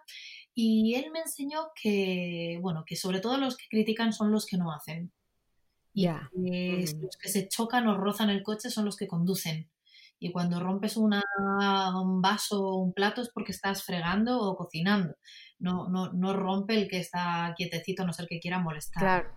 Y 0.56 0.96
él 0.96 1.12
me 1.12 1.20
enseñó 1.20 1.68
que, 1.80 2.58
bueno, 2.62 2.84
que 2.86 2.96
sobre 2.96 3.20
todo 3.20 3.38
los 3.38 3.58
que 3.58 3.66
critican 3.70 4.14
son 4.14 4.32
los 4.32 4.46
que 4.46 4.58
no 4.58 4.72
hacen. 4.72 5.12
Y 5.94 6.08
mm. 6.08 7.02
los 7.02 7.18
que 7.18 7.30
se 7.30 7.48
chocan 7.50 7.88
o 7.88 7.98
rozan 7.98 8.30
el 8.30 8.44
coche 8.44 8.70
son 8.70 8.86
los 8.86 8.96
que 8.96 9.08
conducen. 9.08 9.70
Y 10.24 10.32
cuando 10.32 10.60
rompes 10.60 10.98
una, 10.98 11.24
un 12.00 12.22
vaso 12.22 12.64
o 12.64 12.84
un 12.84 12.94
plato 12.94 13.24
es 13.24 13.30
porque 13.34 13.54
estás 13.54 13.84
fregando 13.84 14.40
o 14.40 14.56
cocinando. 14.56 15.16
No, 15.58 15.90
no, 15.90 16.14
no 16.14 16.34
rompe 16.34 16.76
el 16.76 16.88
que 16.88 17.00
está 17.00 17.52
quietecito 17.58 18.04
a 18.04 18.06
no 18.06 18.14
ser 18.14 18.28
que 18.28 18.40
quiera 18.40 18.60
molestar. 18.60 19.34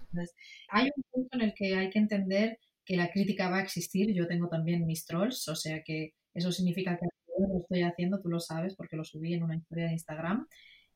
hay 0.69 0.91
un 0.95 1.03
punto 1.11 1.39
en 1.39 1.41
el 1.41 1.55
que 1.55 1.75
hay 1.75 1.89
que 1.89 1.99
entender 1.99 2.59
que 2.85 2.99
la 2.99 3.11
crítica 3.11 3.49
va 3.49 3.61
a 3.61 3.63
existir. 3.63 4.13
Yo 4.15 4.27
tengo 4.27 4.49
también 4.49 4.85
mis 4.85 5.07
trolls, 5.07 5.49
o 5.49 5.57
sea 5.57 5.83
que 5.83 6.13
eso 6.35 6.53
significa 6.53 6.99
que 6.99 7.07
lo 7.39 7.61
estoy 7.61 7.83
haciendo, 7.83 8.21
tú 8.21 8.29
lo 8.29 8.39
sabes 8.39 8.77
porque 8.77 8.97
lo 8.97 9.05
subí 9.05 9.33
en 9.33 9.43
una 9.43 9.57
historia 9.57 9.87
de 9.87 9.93
Instagram. 9.93 10.47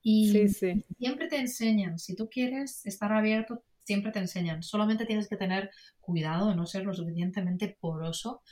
Y 0.03 0.49
siempre 0.49 1.29
te 1.29 1.39
enseñan, 1.39 1.99
si 1.99 2.15
tú 2.15 2.29
quieres 2.29 2.85
estar 2.85 3.11
abierto, 3.11 3.65
siempre 3.85 4.13
te 4.13 4.19
enseñan. 4.19 4.63
Solamente 4.63 5.07
tienes 5.07 5.29
que 5.31 5.39
tener 5.39 5.71
cuidado 5.99 6.51
de 6.51 6.57
no 6.57 6.67
ser 6.67 6.85
lo 6.85 6.93
suficientemente 6.93 7.79
poroso 7.81 8.43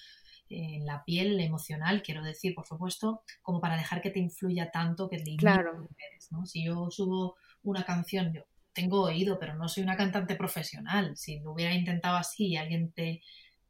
en 0.49 0.87
la 0.87 1.05
piel 1.05 1.41
emocional, 1.41 2.03
quiero 2.03 2.23
decir, 2.23 2.55
por 2.55 2.67
supuesto, 2.67 3.23
como 3.43 3.61
para 3.61 3.77
dejar 3.77 4.01
que 4.01 4.11
te 4.11 4.21
influya 4.21 4.71
tanto 4.71 5.09
que 5.09 5.19
te 5.19 5.37
claro. 5.37 5.89
¿no? 6.31 6.47
Si 6.47 6.65
yo 6.65 6.91
subo 6.91 7.37
una 7.63 7.85
canción, 7.85 8.33
yo 8.33 8.43
tengo 8.73 9.03
oído, 9.03 9.39
pero 9.39 9.55
no 9.55 9.69
soy 9.69 9.83
una 9.83 9.97
cantante 9.97 10.37
profesional. 10.37 11.17
Si 11.17 11.41
lo 11.41 11.53
hubiera 11.53 11.75
intentado 11.75 12.17
así 12.17 12.49
y 12.49 12.57
alguien 12.57 12.93
te 12.93 13.23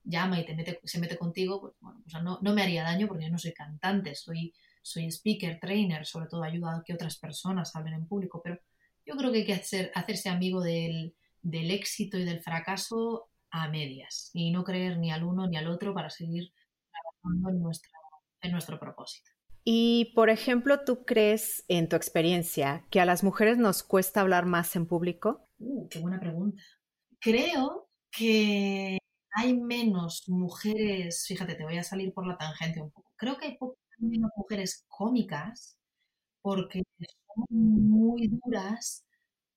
llama 0.03 0.41
y 0.41 0.45
te 0.45 0.55
mete, 0.55 0.81
se 0.85 0.99
mete 0.99 1.17
contigo, 1.17 1.61
pues 1.61 1.75
bueno, 1.81 2.01
pues 2.03 2.23
no, 2.23 2.39
no 2.43 2.55
me 2.55 2.63
haría 2.63 2.83
daño 2.83 3.07
porque 3.09 3.25
yo 3.25 3.31
no 3.31 3.39
soy 3.39 3.53
cantante, 3.53 4.15
soy, 4.15 4.53
soy 4.83 5.07
speaker, 5.07 5.59
trainer, 5.61 6.05
sobre 6.07 6.27
todo 6.27 6.43
ayuda 6.43 6.77
a 6.77 6.83
que 6.85 6.95
otras 6.95 7.17
personas 7.19 7.75
hablen 7.75 7.95
en 7.95 8.07
público, 8.07 8.41
pero 8.43 8.59
yo 9.05 9.17
creo 9.17 9.33
que 9.33 9.39
hay 9.39 9.47
que 9.47 9.55
hacer, 9.55 9.93
hacerse 9.95 10.29
amigo 10.29 10.61
del, 10.61 11.15
del 11.43 11.71
éxito 11.71 12.19
y 12.19 12.25
del 12.25 12.41
fracaso 12.41 13.29
a 13.51 13.69
medias 13.69 14.31
y 14.35 14.51
no 14.51 14.65
creer 14.65 14.99
ni 14.99 15.13
al 15.13 15.25
uno 15.25 15.47
ni 15.47 15.57
al 15.57 15.69
otro 15.69 15.95
para 15.95 16.11
seguir 16.11 16.53
en 17.31 17.61
nuestro, 17.61 17.91
en 18.41 18.53
nuestro 18.53 18.79
propósito. 18.79 19.31
Y, 19.65 20.13
por 20.15 20.31
ejemplo, 20.31 20.85
¿tú 20.85 21.05
crees, 21.05 21.65
en 21.67 21.89
tu 21.89 21.97
experiencia, 21.97 22.87
que 22.91 23.01
a 23.01 23.05
las 23.05 23.25
mujeres 23.25 23.59
nos 23.59 23.83
cuesta 23.83 24.21
hablar 24.21 24.47
más 24.47 24.77
en 24.77 24.87
público? 24.87 25.49
Uh, 25.59 25.89
qué 25.89 25.99
buena 25.99 26.21
pregunta. 26.21 26.63
Creo 27.19 27.89
que 28.13 28.99
hay 29.35 29.57
menos 29.59 30.23
mujeres, 30.29 31.25
fíjate, 31.27 31.57
te 31.57 31.65
voy 31.65 31.79
a 31.79 31.83
salir 31.83 32.15
por 32.15 32.27
la 32.27 32.39
tangente 32.39 32.81
un 32.81 32.93
poco. 32.93 33.13
Creo 33.17 33.37
que 33.37 33.47
hay 33.47 33.59
menos 33.99 34.31
mujeres 34.37 34.85
cómicas 34.87 35.77
porque 36.41 36.83
son 36.97 37.45
muy 37.51 38.29
duras 38.29 39.05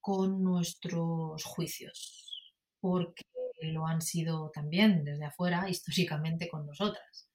con 0.01 0.41
nuestros 0.43 1.43
juicios, 1.43 2.51
porque 2.81 3.23
lo 3.61 3.85
han 3.85 4.01
sido 4.01 4.49
también 4.51 5.03
desde 5.03 5.25
afuera 5.25 5.69
históricamente 5.69 6.49
con 6.49 6.65
nosotras. 6.65 7.28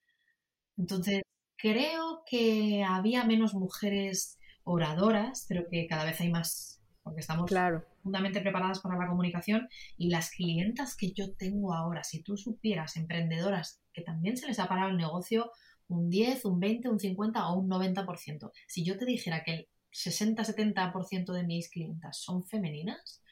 Entonces, 0.77 1.23
creo 1.57 2.23
que 2.27 2.85
había 2.87 3.25
menos 3.25 3.55
mujeres 3.55 4.39
oradoras, 4.65 5.47
pero 5.49 5.69
que 5.71 5.87
cada 5.87 6.05
vez 6.05 6.21
hay 6.21 6.31
más, 6.31 6.81
porque 7.03 7.21
estamos 7.21 7.47
claro. 7.47 7.85
fundamentalmente 8.03 8.41
preparadas 8.41 8.81
para 8.81 8.99
la 8.99 9.07
comunicación 9.07 9.69
y 9.97 10.11
las 10.11 10.31
clientas 10.31 10.97
que 10.97 11.13
yo 11.13 11.35
tengo 11.35 11.75
ahora, 11.75 12.03
si 12.03 12.23
tú 12.23 12.37
supieras, 12.37 12.97
emprendedoras, 12.97 13.81
que 13.93 14.03
también 14.03 14.37
se 14.37 14.47
les 14.47 14.59
ha 14.59 14.69
parado 14.69 14.91
el 14.91 14.97
negocio 14.97 15.51
un 15.89 16.09
10, 16.09 16.45
un 16.47 16.61
20, 16.61 16.89
un 16.89 16.99
50 16.99 17.49
o 17.49 17.59
un 17.59 17.69
90%. 17.69 18.51
Si 18.67 18.85
yo 18.85 18.97
te 18.97 19.05
dijera 19.05 19.45
que 19.45 19.55
el 19.55 19.69
60-70% 19.93 21.33
de 21.33 21.45
mis 21.45 21.71
clientas 21.71 22.19
son 22.19 22.45
femeninas, 22.45 23.23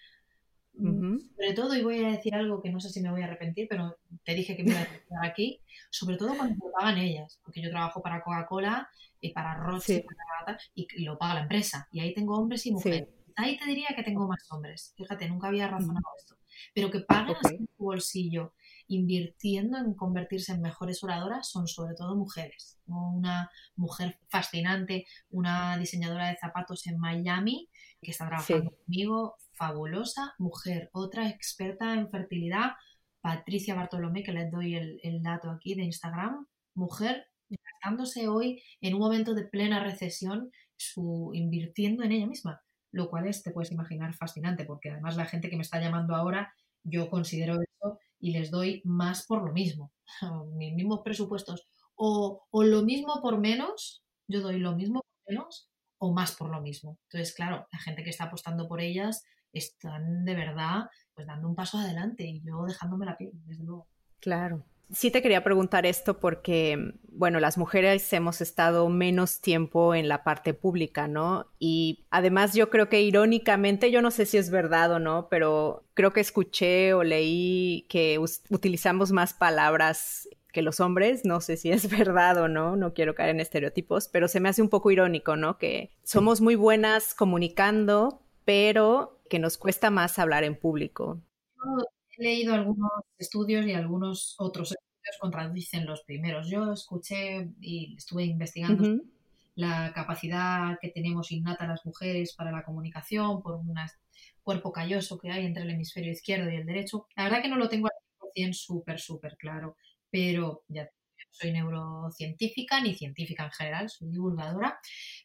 sobre 0.77 1.53
todo, 1.55 1.77
y 1.77 1.83
voy 1.83 2.05
a 2.05 2.13
decir 2.13 2.35
algo 2.35 2.63
que 2.63 2.71
no 2.71 2.81
sé 2.81 2.89
si 2.89 3.01
me 3.01 3.11
voy 3.11 3.23
a 3.23 3.27
arrepentir, 3.27 3.67
pero 3.69 3.99
te 4.25 4.35
dije 4.35 4.57
que 4.57 4.65
me 4.65 4.71
iba 4.71 4.81
a 4.81 4.85
decir 4.85 5.01
aquí, 5.23 5.61
sobre 5.91 6.17
todo 6.17 6.37
cuando 6.37 6.55
lo 6.65 6.73
pagan 6.73 6.99
ellas, 6.99 7.39
porque 7.45 7.63
yo 7.63 7.71
trabajo 7.71 8.03
para 8.03 8.23
Coca-Cola 8.23 8.89
y 9.21 9.33
para 9.33 9.55
Roche 9.55 10.05
y, 10.75 11.05
lo 11.05 11.19
paga 11.19 11.35
la 11.35 11.43
empresa, 11.43 11.89
y 11.93 12.01
ahí 12.01 12.15
tengo 12.15 12.39
hombres 12.39 12.67
y 12.67 12.73
mujeres. 12.73 13.09
Ahí 13.37 13.59
te 13.59 13.67
diría 13.67 13.89
que 13.97 14.03
tengo 14.03 14.27
más 14.27 14.47
hombres, 14.51 14.95
fíjate, 14.97 15.29
nunca 15.29 15.49
había 15.49 15.69
razonado 15.69 16.07
esto, 16.19 16.37
pero 16.75 16.91
que 16.91 17.01
pagan 17.01 17.37
en 17.51 17.69
su 17.77 17.85
bolsillo 17.85 18.53
invirtiendo 18.89 19.79
en 19.79 19.95
convertirse 19.95 20.53
en 20.53 20.61
mejores 20.61 21.03
oradoras 21.03 21.49
son 21.49 21.67
sobre 21.67 21.95
todo 21.95 22.15
mujeres. 22.15 22.79
Una 22.87 23.51
mujer 23.77 24.19
fascinante, 24.29 25.07
una 25.31 25.79
diseñadora 25.79 26.29
de 26.29 26.37
zapatos 26.37 26.87
en 26.87 26.99
Miami 26.99 27.69
que 28.03 28.11
está 28.11 28.27
trabajando 28.27 28.71
conmigo, 28.71 29.37
fabulosa 29.53 30.35
mujer, 30.38 30.91
otra 30.93 31.29
experta 31.29 31.95
en 31.95 32.11
fertilidad, 32.11 32.73
Patricia 33.21 33.75
Bartolomé, 33.75 34.23
que 34.23 34.33
les 34.33 34.51
doy 34.51 34.75
el, 34.75 35.23
dato 35.23 35.51
aquí 35.51 35.75
de 35.75 35.85
Instagram, 35.85 36.47
mujer 36.75 37.27
gastándose 37.49 38.29
hoy 38.29 38.62
en 38.81 38.95
un 38.95 39.01
momento 39.01 39.35
de 39.35 39.45
plena 39.45 39.83
recesión, 39.83 40.51
su, 40.77 41.31
invirtiendo 41.35 42.03
en 42.03 42.12
ella 42.12 42.27
misma, 42.27 42.61
lo 42.91 43.09
cual 43.09 43.29
es, 43.29 43.43
te 43.43 43.53
puedes 43.53 43.71
imaginar, 43.71 44.15
fascinante, 44.15 44.65
porque 44.65 44.91
además 44.91 45.17
la 45.17 45.27
gente 45.27 45.49
que 45.49 45.57
me 45.57 45.62
está 45.62 45.81
llamando 45.81 46.17
ahora, 46.17 46.53
yo 46.83 47.09
considero 47.09 47.61
eso 47.61 47.99
y 48.19 48.33
les 48.33 48.51
doy 48.51 48.83
más 48.85 49.27
por 49.27 49.45
lo 49.47 49.53
mismo, 49.53 49.93
mis 50.57 50.75
mismos 50.75 51.03
presupuestos, 51.05 51.69
o, 51.95 52.47
o 52.51 52.65
lo 52.65 52.83
mismo 52.83 53.21
por 53.23 53.38
menos, 53.38 54.03
yo 54.27 54.41
doy 54.41 54.59
lo 54.59 54.75
mismo 54.75 55.03
por 55.03 55.33
menos 55.35 55.71
o 55.99 56.12
más 56.12 56.35
por 56.35 56.51
lo 56.51 56.61
mismo. 56.61 56.99
Entonces, 57.05 57.33
claro, 57.33 57.69
la 57.71 57.79
gente 57.79 58.03
que 58.03 58.11
está 58.11 58.25
apostando 58.25 58.67
por 58.67 58.81
ellas 58.81 59.23
están 59.53 60.25
de 60.25 60.35
verdad 60.35 60.88
pues 61.15 61.27
dando 61.27 61.49
un 61.49 61.55
paso 61.55 61.79
adelante 61.79 62.25
y 62.25 62.43
yo 62.43 62.65
dejándome 62.65 63.07
la 63.07 63.17
piel, 63.17 63.33
desde 63.47 63.65
luego. 63.65 63.87
Claro. 64.21 64.65
Sí 64.91 65.11
te 65.11 65.23
quería 65.23 65.43
preguntar 65.43 65.87
esto 65.87 66.21
porque, 66.21 66.93
bueno, 67.09 67.41
las 67.41 67.57
mujeres 67.57 68.12
hemos 68.12 68.43
estado 68.43 68.88
menos 68.91 69.41
tiempo 69.41 69.95
en 69.95 70.07
la 70.07 70.23
parte 70.23 70.53
pública, 70.53 71.09
¿no? 71.09 71.47
Y 71.59 72.05
además 72.11 72.53
yo 72.53 72.69
creo 72.69 72.91
que 72.91 73.01
irónicamente, 73.01 73.91
yo 73.91 74.03
no 74.03 74.11
sé 74.11 74.27
si 74.27 74.37
es 74.37 74.51
verdad 74.51 74.93
o 74.93 74.99
no, 74.99 75.29
pero 75.31 75.87
creo 75.95 76.12
que 76.12 76.21
escuché 76.21 76.93
o 76.93 77.05
leí 77.05 77.87
que 77.88 78.19
utilizamos 78.51 79.12
más 79.12 79.33
palabras 79.33 80.29
que 80.53 80.61
los 80.62 80.79
hombres, 80.81 81.25
no 81.25 81.41
sé 81.41 81.57
si 81.57 81.73
es 81.73 81.88
verdad 81.99 82.37
o 82.37 82.49
no, 82.49 82.77
no 82.77 82.93
quiero 82.93 83.15
caer 83.15 83.31
en 83.31 83.41
estereotipos, 83.41 84.09
pero 84.09 84.29
se 84.29 84.41
me 84.41 84.51
hace 84.51 84.61
un 84.61 84.69
poco 84.69 84.91
irónico, 84.91 85.37
¿no? 85.37 85.57
Que 85.57 85.91
somos 86.05 86.43
muy 86.43 86.55
buenas 86.55 87.15
comunicando, 87.15 88.23
pero 88.45 89.22
que 89.33 89.38
nos 89.38 89.57
cuesta 89.57 89.88
más 89.88 90.18
hablar 90.18 90.45
en 90.45 90.59
público. 90.59 91.23
Yo 91.57 91.87
he 92.18 92.23
leído 92.23 92.53
algunos 92.53 92.90
estudios 93.16 93.64
y 93.64 93.73
algunos 93.73 94.35
otros 94.38 94.73
estudios 94.73 95.16
contradicen 95.18 95.87
los 95.87 96.03
primeros. 96.03 96.51
Yo 96.51 96.71
escuché 96.71 97.49
y 97.59 97.95
estuve 97.97 98.25
investigando 98.25 99.03
la 99.55 99.90
capacidad 99.95 100.77
que 100.83 100.90
tenemos 100.90 101.33
innata 101.33 101.66
las 101.66 101.87
mujeres 101.87 102.35
para 102.35 102.53
la 102.53 102.62
comunicación 102.62 103.40
por 103.40 103.55
un 103.55 103.73
cuerpo 104.42 104.71
calloso 104.71 105.16
que 105.16 105.31
hay 105.31 105.47
entre 105.47 105.62
el 105.62 105.71
hemisferio 105.71 106.12
izquierdo 106.12 106.51
y 106.51 106.57
el 106.57 106.66
derecho. 106.66 107.07
La 107.16 107.25
verdad 107.25 107.40
que 107.40 107.49
no 107.49 107.57
lo 107.57 107.71
tengo 107.71 107.87
al 107.87 108.35
100% 108.37 108.53
súper, 108.53 109.01
súper 109.01 109.38
claro, 109.38 109.79
pero 110.11 110.62
ya 110.68 110.90
soy 111.31 111.53
neurocientífica 111.53 112.83
ni 112.83 112.95
científica 112.95 113.45
en 113.45 113.53
general, 113.53 113.88
soy 113.88 114.11
divulgadora, 114.11 114.79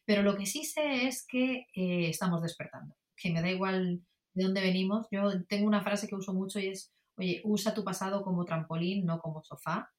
pero 0.06 0.22
lo 0.22 0.34
que 0.34 0.46
sí 0.46 0.64
sé 0.64 1.06
es 1.06 1.26
que 1.28 1.66
eh, 1.74 2.08
estamos 2.08 2.40
despertando 2.40 2.97
que 3.20 3.30
me 3.30 3.42
da 3.42 3.50
igual 3.50 4.02
de 4.34 4.44
dónde 4.44 4.60
venimos. 4.60 5.06
Yo 5.10 5.44
tengo 5.46 5.66
una 5.66 5.82
frase 5.82 6.08
que 6.08 6.14
uso 6.14 6.32
mucho 6.34 6.60
y 6.60 6.68
es, 6.68 6.92
oye, 7.16 7.42
usa 7.44 7.74
tu 7.74 7.84
pasado 7.84 8.22
como 8.22 8.44
trampolín, 8.44 9.06
no 9.06 9.20
como 9.20 9.42
sofá. 9.42 9.90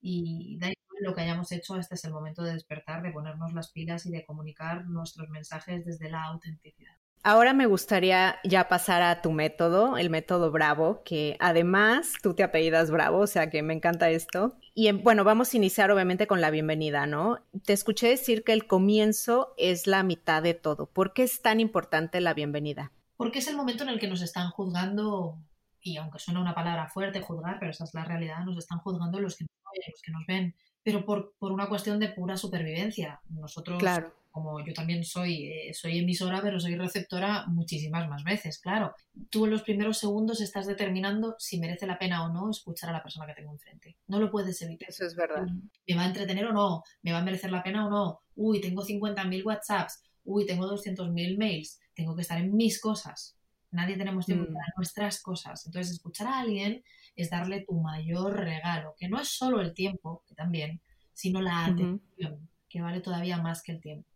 Y 0.00 0.58
da 0.60 0.68
igual 0.68 1.02
lo 1.02 1.14
que 1.14 1.22
hayamos 1.22 1.52
hecho, 1.52 1.76
este 1.76 1.94
es 1.96 2.04
el 2.04 2.12
momento 2.12 2.42
de 2.42 2.54
despertar, 2.54 3.02
de 3.02 3.12
ponernos 3.12 3.52
las 3.54 3.72
pilas 3.72 4.06
y 4.06 4.10
de 4.10 4.24
comunicar 4.24 4.86
nuestros 4.86 5.28
mensajes 5.30 5.84
desde 5.84 6.10
la 6.10 6.24
autenticidad. 6.24 6.96
Ahora 7.22 7.52
me 7.52 7.66
gustaría 7.66 8.38
ya 8.44 8.68
pasar 8.68 9.02
a 9.02 9.20
tu 9.20 9.32
método, 9.32 9.98
el 9.98 10.10
método 10.10 10.52
Bravo, 10.52 11.02
que 11.04 11.36
además 11.40 12.12
tú 12.22 12.34
te 12.34 12.44
apellidas 12.44 12.90
Bravo, 12.90 13.18
o 13.18 13.26
sea 13.26 13.50
que 13.50 13.62
me 13.62 13.74
encanta 13.74 14.10
esto. 14.10 14.54
Y 14.74 14.92
bueno, 14.92 15.24
vamos 15.24 15.52
a 15.52 15.56
iniciar 15.56 15.90
obviamente 15.90 16.28
con 16.28 16.40
la 16.40 16.50
bienvenida, 16.50 17.06
¿no? 17.06 17.40
Te 17.64 17.72
escuché 17.72 18.08
decir 18.08 18.44
que 18.44 18.52
el 18.52 18.66
comienzo 18.66 19.54
es 19.56 19.86
la 19.86 20.02
mitad 20.04 20.42
de 20.42 20.54
todo. 20.54 20.86
¿Por 20.86 21.12
qué 21.14 21.24
es 21.24 21.42
tan 21.42 21.58
importante 21.58 22.20
la 22.20 22.32
bienvenida? 22.32 22.92
Porque 23.16 23.40
es 23.40 23.48
el 23.48 23.56
momento 23.56 23.82
en 23.82 23.88
el 23.88 23.98
que 23.98 24.08
nos 24.08 24.22
están 24.22 24.50
juzgando, 24.50 25.38
y 25.80 25.96
aunque 25.96 26.20
suena 26.20 26.40
una 26.40 26.54
palabra 26.54 26.88
fuerte, 26.88 27.22
juzgar, 27.22 27.58
pero 27.58 27.72
esa 27.72 27.84
es 27.84 27.94
la 27.94 28.04
realidad, 28.04 28.44
nos 28.44 28.58
están 28.58 28.78
juzgando 28.78 29.18
los 29.18 29.36
que 29.36 29.44
nos 29.44 29.50
los 29.92 30.00
que 30.00 30.12
nos 30.12 30.24
ven, 30.26 30.54
pero 30.82 31.04
por, 31.04 31.34
por 31.38 31.52
una 31.52 31.68
cuestión 31.68 31.98
de 31.98 32.08
pura 32.08 32.36
supervivencia. 32.36 33.20
Nosotros 33.28 33.78
claro 33.78 34.12
como 34.36 34.62
yo 34.62 34.74
también 34.74 35.02
soy, 35.02 35.46
eh, 35.46 35.72
soy 35.72 35.96
emisora, 35.96 36.42
pero 36.42 36.60
soy 36.60 36.76
receptora 36.76 37.46
muchísimas 37.46 38.06
más 38.06 38.22
veces, 38.22 38.58
claro. 38.58 38.94
Tú 39.30 39.46
en 39.46 39.52
los 39.52 39.62
primeros 39.62 39.96
segundos 39.96 40.42
estás 40.42 40.66
determinando 40.66 41.36
si 41.38 41.58
merece 41.58 41.86
la 41.86 41.98
pena 41.98 42.22
o 42.22 42.28
no 42.30 42.50
escuchar 42.50 42.90
a 42.90 42.92
la 42.92 43.02
persona 43.02 43.26
que 43.26 43.32
tengo 43.32 43.52
enfrente. 43.52 43.96
No 44.06 44.20
lo 44.20 44.30
puedes 44.30 44.60
evitar. 44.60 44.90
Eso 44.90 45.06
es 45.06 45.16
verdad. 45.16 45.46
¿Me 45.88 45.96
va 45.96 46.02
a 46.02 46.08
entretener 46.08 46.44
o 46.48 46.52
no? 46.52 46.82
¿Me 47.00 47.12
va 47.12 47.20
a 47.20 47.24
merecer 47.24 47.50
la 47.50 47.62
pena 47.62 47.86
o 47.86 47.90
no? 47.90 48.20
Uy, 48.34 48.60
tengo 48.60 48.84
50.000 48.84 49.42
WhatsApps. 49.42 50.02
Uy, 50.24 50.44
tengo 50.44 50.66
200.000 50.66 51.38
mails. 51.38 51.80
Tengo 51.94 52.14
que 52.14 52.20
estar 52.20 52.38
en 52.38 52.54
mis 52.54 52.78
cosas. 52.78 53.38
Nadie 53.70 53.96
tenemos 53.96 54.26
tiempo 54.26 54.50
mm. 54.50 54.52
para 54.52 54.66
nuestras 54.76 55.22
cosas. 55.22 55.64
Entonces, 55.64 55.94
escuchar 55.94 56.26
a 56.26 56.40
alguien 56.40 56.84
es 57.14 57.30
darle 57.30 57.64
tu 57.66 57.80
mayor 57.80 58.36
regalo, 58.36 58.94
que 58.98 59.08
no 59.08 59.18
es 59.18 59.28
solo 59.28 59.62
el 59.62 59.72
tiempo, 59.72 60.24
que 60.28 60.34
también, 60.34 60.82
sino 61.14 61.40
la 61.40 61.64
atención, 61.64 62.50
que 62.68 62.82
vale 62.82 63.00
todavía 63.00 63.38
más 63.38 63.62
que 63.62 63.72
el 63.72 63.80
tiempo. 63.80 64.06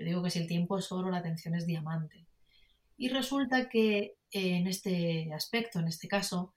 Yo 0.00 0.06
digo 0.06 0.22
que 0.22 0.30
si 0.30 0.38
el 0.38 0.48
tiempo 0.48 0.78
es 0.78 0.90
oro, 0.92 1.10
la 1.10 1.18
atención 1.18 1.54
es 1.54 1.66
diamante. 1.66 2.26
Y 2.96 3.10
resulta 3.10 3.68
que 3.68 4.16
en 4.32 4.66
este 4.66 5.30
aspecto, 5.34 5.78
en 5.78 5.88
este 5.88 6.08
caso, 6.08 6.54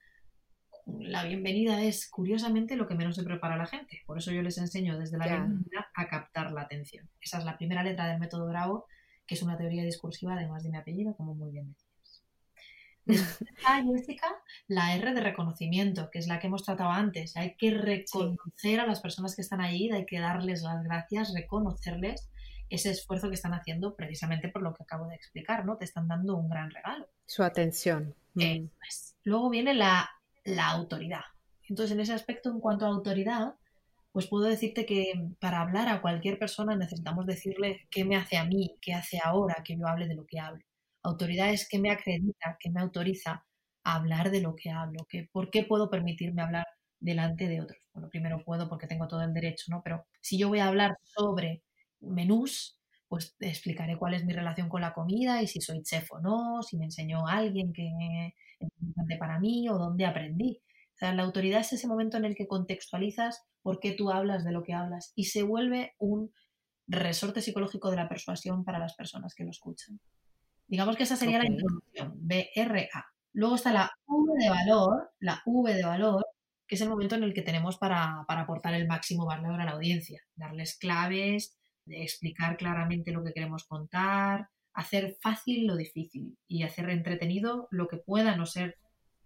la 0.86 1.24
bienvenida 1.24 1.82
es 1.82 2.08
curiosamente 2.08 2.74
lo 2.74 2.88
que 2.88 2.94
menos 2.94 3.16
se 3.16 3.22
prepara 3.22 3.58
la 3.58 3.66
gente. 3.66 4.00
Por 4.06 4.16
eso 4.16 4.32
yo 4.32 4.40
les 4.40 4.56
enseño 4.56 4.98
desde 4.98 5.18
la 5.18 5.26
bienvenida 5.26 5.88
a 5.94 6.08
captar 6.08 6.52
la 6.52 6.62
atención. 6.62 7.10
Esa 7.20 7.36
es 7.36 7.44
la 7.44 7.58
primera 7.58 7.82
letra 7.82 8.06
del 8.06 8.18
método 8.18 8.48
Bravo, 8.48 8.86
que 9.26 9.34
es 9.34 9.42
una 9.42 9.58
teoría 9.58 9.84
discursiva 9.84 10.32
además 10.32 10.62
de 10.62 10.70
mi 10.70 10.78
apellido, 10.78 11.14
como 11.14 11.34
muy 11.34 11.52
bien 11.52 11.68
decías. 11.68 12.22
Después 13.04 13.50
Jessica, 13.92 14.28
la 14.68 14.96
R 14.96 15.12
de 15.12 15.20
reconocimiento, 15.20 16.08
que 16.10 16.18
es 16.18 16.28
la 16.28 16.38
que 16.38 16.46
hemos 16.46 16.62
tratado 16.62 16.88
antes. 16.88 17.36
Hay 17.36 17.56
que 17.56 17.72
reconocer 17.72 18.80
a 18.80 18.86
las 18.86 19.02
personas 19.02 19.36
que 19.36 19.42
están 19.42 19.60
allí, 19.60 19.90
hay 19.92 20.06
que 20.06 20.18
darles 20.18 20.62
las 20.62 20.82
gracias, 20.82 21.34
reconocerles 21.34 22.30
ese 22.68 22.90
esfuerzo 22.90 23.28
que 23.28 23.34
están 23.34 23.54
haciendo 23.54 23.94
precisamente 23.94 24.48
por 24.48 24.62
lo 24.62 24.74
que 24.74 24.82
acabo 24.82 25.06
de 25.08 25.14
explicar, 25.14 25.64
¿no? 25.64 25.76
Te 25.76 25.84
están 25.84 26.08
dando 26.08 26.36
un 26.36 26.48
gran 26.48 26.70
regalo. 26.70 27.08
Su 27.26 27.42
atención. 27.42 28.14
Mm. 28.34 28.66
Luego 29.24 29.50
viene 29.50 29.74
la, 29.74 30.10
autoridad. 30.58 31.22
Entonces, 31.68 31.94
en 31.94 32.00
ese 32.00 32.12
aspecto, 32.12 32.50
en 32.50 32.60
cuanto 32.60 32.84
a 32.84 32.88
autoridad, 32.88 33.54
pues 34.12 34.26
puedo 34.26 34.44
decirte 34.44 34.86
que 34.86 35.12
para 35.40 35.60
hablar 35.60 35.88
a 35.88 36.00
cualquier 36.00 36.38
persona 36.38 36.76
necesitamos 36.76 37.26
decirle 37.26 37.86
qué 37.90 38.04
me 38.04 38.16
hace 38.16 38.36
a 38.36 38.44
mí, 38.44 38.76
qué 38.80 38.92
hace 38.94 39.18
ahora 39.22 39.62
que 39.64 39.76
yo 39.76 39.86
hable 39.86 40.06
de 40.06 40.14
lo 40.14 40.26
que 40.26 40.38
hablo. 40.38 40.62
Autoridad 41.02 41.50
es 41.50 41.68
que 41.68 41.78
me 41.78 41.90
acredita, 41.90 42.56
que 42.60 42.70
me 42.70 42.80
autoriza 42.80 43.44
a 43.84 43.94
hablar 43.94 44.30
de 44.30 44.40
lo 44.40 44.54
que 44.56 44.70
hablo, 44.70 45.06
que 45.08 45.28
por 45.32 45.50
qué 45.50 45.64
puedo 45.64 45.90
permitirme 45.90 46.42
hablar 46.42 46.66
delante 47.00 47.48
de 47.48 47.60
otros. 47.60 47.78
Bueno, 47.92 48.08
primero 48.08 48.42
puedo 48.44 48.68
porque 48.68 48.86
tengo 48.86 49.08
todo 49.08 49.22
el 49.22 49.34
derecho, 49.34 49.66
¿no? 49.68 49.82
Pero 49.82 50.06
si 50.20 50.38
yo 50.38 50.48
voy 50.48 50.58
a 50.60 50.68
hablar 50.68 50.96
sobre 51.02 51.62
menús, 52.06 52.78
pues 53.08 53.36
explicaré 53.40 53.96
cuál 53.96 54.14
es 54.14 54.24
mi 54.24 54.32
relación 54.32 54.68
con 54.68 54.80
la 54.80 54.92
comida 54.92 55.42
y 55.42 55.46
si 55.46 55.60
soy 55.60 55.82
chef 55.82 56.10
o 56.12 56.20
no, 56.20 56.62
si 56.62 56.76
me 56.76 56.86
enseñó 56.86 57.26
alguien 57.26 57.72
que 57.72 57.88
es 58.60 58.68
importante 58.80 59.16
para 59.18 59.38
mí 59.38 59.68
o 59.68 59.78
dónde 59.78 60.06
aprendí. 60.06 60.60
O 60.94 60.96
sea, 60.96 61.12
la 61.12 61.22
autoridad 61.22 61.60
es 61.60 61.72
ese 61.72 61.88
momento 61.88 62.16
en 62.16 62.24
el 62.24 62.34
que 62.34 62.46
contextualizas 62.46 63.42
por 63.62 63.80
qué 63.80 63.92
tú 63.92 64.10
hablas 64.10 64.44
de 64.44 64.52
lo 64.52 64.62
que 64.62 64.74
hablas 64.74 65.12
y 65.14 65.24
se 65.24 65.42
vuelve 65.42 65.94
un 65.98 66.32
resorte 66.86 67.40
psicológico 67.40 67.90
de 67.90 67.96
la 67.96 68.08
persuasión 68.08 68.64
para 68.64 68.78
las 68.78 68.94
personas 68.94 69.34
que 69.34 69.44
lo 69.44 69.50
escuchan. 69.50 70.00
Digamos 70.66 70.96
que 70.96 71.02
esa 71.02 71.16
sería 71.16 71.38
la 71.38 71.46
introducción, 71.46 72.12
BRA. 72.16 73.06
Luego 73.32 73.56
está 73.56 73.72
la 73.72 73.90
V 74.06 74.44
de 74.44 74.50
valor, 74.50 75.10
la 75.18 75.42
V 75.44 75.74
de 75.74 75.84
valor, 75.84 76.24
que 76.66 76.76
es 76.76 76.80
el 76.80 76.88
momento 76.88 77.14
en 77.16 77.24
el 77.24 77.34
que 77.34 77.42
tenemos 77.42 77.78
para, 77.78 78.24
para 78.28 78.42
aportar 78.42 78.74
el 78.74 78.86
máximo 78.86 79.26
valor 79.26 79.60
a 79.60 79.64
la 79.64 79.72
audiencia, 79.72 80.22
darles 80.36 80.78
claves, 80.78 81.56
explicar 81.86 82.56
claramente 82.56 83.12
lo 83.12 83.22
que 83.24 83.32
queremos 83.32 83.64
contar, 83.64 84.48
hacer 84.72 85.16
fácil 85.20 85.66
lo 85.66 85.76
difícil 85.76 86.36
y 86.48 86.62
hacer 86.62 86.90
entretenido 86.90 87.68
lo 87.70 87.88
que 87.88 87.98
pueda 87.98 88.36
no 88.36 88.46
ser 88.46 88.78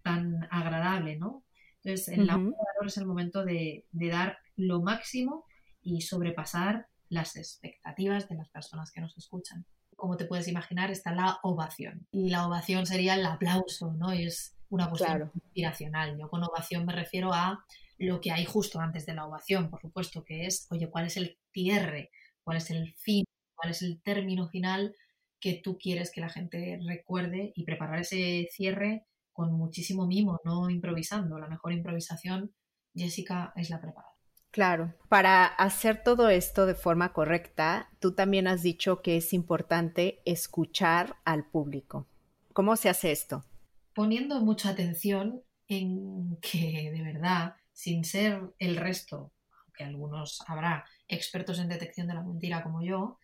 tan 0.03 0.47
agradable, 0.51 1.17
¿no? 1.17 1.43
Entonces, 1.81 2.09
en 2.09 2.27
la 2.27 2.33
de 2.33 2.43
valor 2.43 2.87
es 2.87 2.97
el 2.97 3.05
momento 3.05 3.45
de, 3.45 3.85
de 3.91 4.07
dar 4.09 4.37
lo 4.55 4.81
máximo 4.81 5.45
y 5.81 6.01
sobrepasar 6.01 6.87
las 7.07 7.35
expectativas 7.35 8.27
de 8.29 8.35
las 8.35 8.49
personas 8.49 8.91
que 8.91 9.01
nos 9.01 9.17
escuchan. 9.17 9.65
Como 9.95 10.17
te 10.17 10.25
puedes 10.25 10.47
imaginar, 10.47 10.91
está 10.91 11.13
la 11.13 11.39
ovación. 11.43 12.07
Y 12.11 12.29
la 12.29 12.47
ovación 12.47 12.85
sería 12.85 13.15
el 13.15 13.25
aplauso, 13.25 13.93
¿no? 13.93 14.11
es 14.11 14.55
una 14.69 14.89
cuestión 14.89 15.31
inspiracional. 15.33 16.17
Yo 16.17 16.29
con 16.29 16.43
ovación 16.43 16.85
me 16.85 16.93
refiero 16.93 17.33
a 17.33 17.65
lo 17.97 18.21
que 18.21 18.31
hay 18.31 18.45
justo 18.45 18.79
antes 18.79 19.05
de 19.05 19.13
la 19.13 19.25
ovación, 19.25 19.69
por 19.69 19.81
supuesto, 19.81 20.23
que 20.23 20.45
es, 20.45 20.67
oye, 20.69 20.89
¿cuál 20.89 21.07
es 21.07 21.17
el 21.17 21.37
cierre? 21.51 22.11
¿Cuál 22.49 22.57
es 22.57 22.71
el 22.71 22.95
fin? 22.95 23.25
¿Cuál 23.53 23.69
es 23.69 23.83
el 23.83 24.01
término 24.01 24.49
final 24.49 24.95
que 25.39 25.61
tú 25.63 25.77
quieres 25.77 26.11
que 26.11 26.19
la 26.19 26.29
gente 26.29 26.79
recuerde 26.83 27.53
y 27.55 27.63
preparar 27.63 27.99
ese 27.99 28.47
cierre 28.51 29.05
con 29.31 29.53
muchísimo 29.53 30.07
mimo, 30.07 30.41
no 30.43 30.67
improvisando. 30.67 31.37
La 31.37 31.47
mejor 31.47 31.73
improvisación, 31.73 32.51
Jessica, 32.95 33.53
es 33.55 33.69
la 33.69 33.79
preparada. 33.79 34.15
Claro, 34.49 34.95
para 35.09 35.45
hacer 35.45 36.01
todo 36.01 36.29
esto 36.29 36.65
de 36.65 36.73
forma 36.73 37.13
correcta, 37.13 37.91
tú 37.99 38.15
también 38.15 38.47
has 38.47 38.63
dicho 38.63 39.03
que 39.03 39.17
es 39.17 39.31
importante 39.31 40.19
escuchar 40.25 41.17
al 41.25 41.45
público. 41.45 42.07
¿Cómo 42.53 42.77
se 42.77 42.89
hace 42.89 43.11
esto? 43.11 43.45
Poniendo 43.93 44.41
mucha 44.41 44.69
atención 44.69 45.43
en 45.67 46.39
que 46.41 46.89
de 46.91 47.03
verdad, 47.03 47.57
sin 47.73 48.03
ser 48.03 48.41
el 48.57 48.75
resto, 48.75 49.33
aunque 49.67 49.83
algunos 49.83 50.41
habrá 50.47 50.87
expertos 51.09 51.59
en 51.59 51.67
detección 51.67 52.07
de 52.07 52.13
la 52.13 52.23
mentira 52.23 52.63
como 52.63 52.81
yo, 52.81 53.17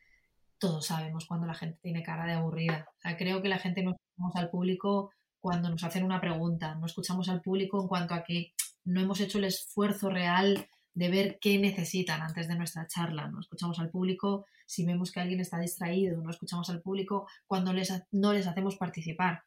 todos 0.57 0.87
sabemos 0.87 1.25
cuando 1.25 1.47
la 1.47 1.53
gente 1.53 1.79
tiene 1.81 2.03
cara 2.03 2.25
de 2.25 2.33
aburrida. 2.33 2.87
Creo 3.17 3.41
que 3.41 3.49
la 3.49 3.59
gente 3.59 3.83
no 3.83 3.91
escuchamos 3.91 4.35
al 4.35 4.49
público 4.49 5.11
cuando 5.39 5.69
nos 5.69 5.83
hacen 5.83 6.03
una 6.03 6.19
pregunta, 6.19 6.75
no 6.75 6.87
escuchamos 6.87 7.29
al 7.29 7.41
público 7.41 7.81
en 7.81 7.87
cuanto 7.87 8.13
a 8.15 8.23
que 8.23 8.53
no 8.83 8.99
hemos 8.99 9.19
hecho 9.21 9.37
el 9.37 9.45
esfuerzo 9.45 10.09
real 10.09 10.67
de 10.93 11.09
ver 11.09 11.37
qué 11.39 11.59
necesitan 11.59 12.21
antes 12.21 12.47
de 12.47 12.55
nuestra 12.55 12.87
charla. 12.87 13.27
No 13.27 13.39
escuchamos 13.39 13.79
al 13.79 13.89
público 13.89 14.45
si 14.65 14.85
vemos 14.85 15.11
que 15.11 15.19
alguien 15.19 15.41
está 15.41 15.59
distraído, 15.59 16.21
no 16.21 16.31
escuchamos 16.31 16.69
al 16.69 16.81
público 16.81 17.27
cuando 17.45 17.73
no 18.11 18.33
les 18.33 18.47
hacemos 18.47 18.77
participar. 18.77 19.43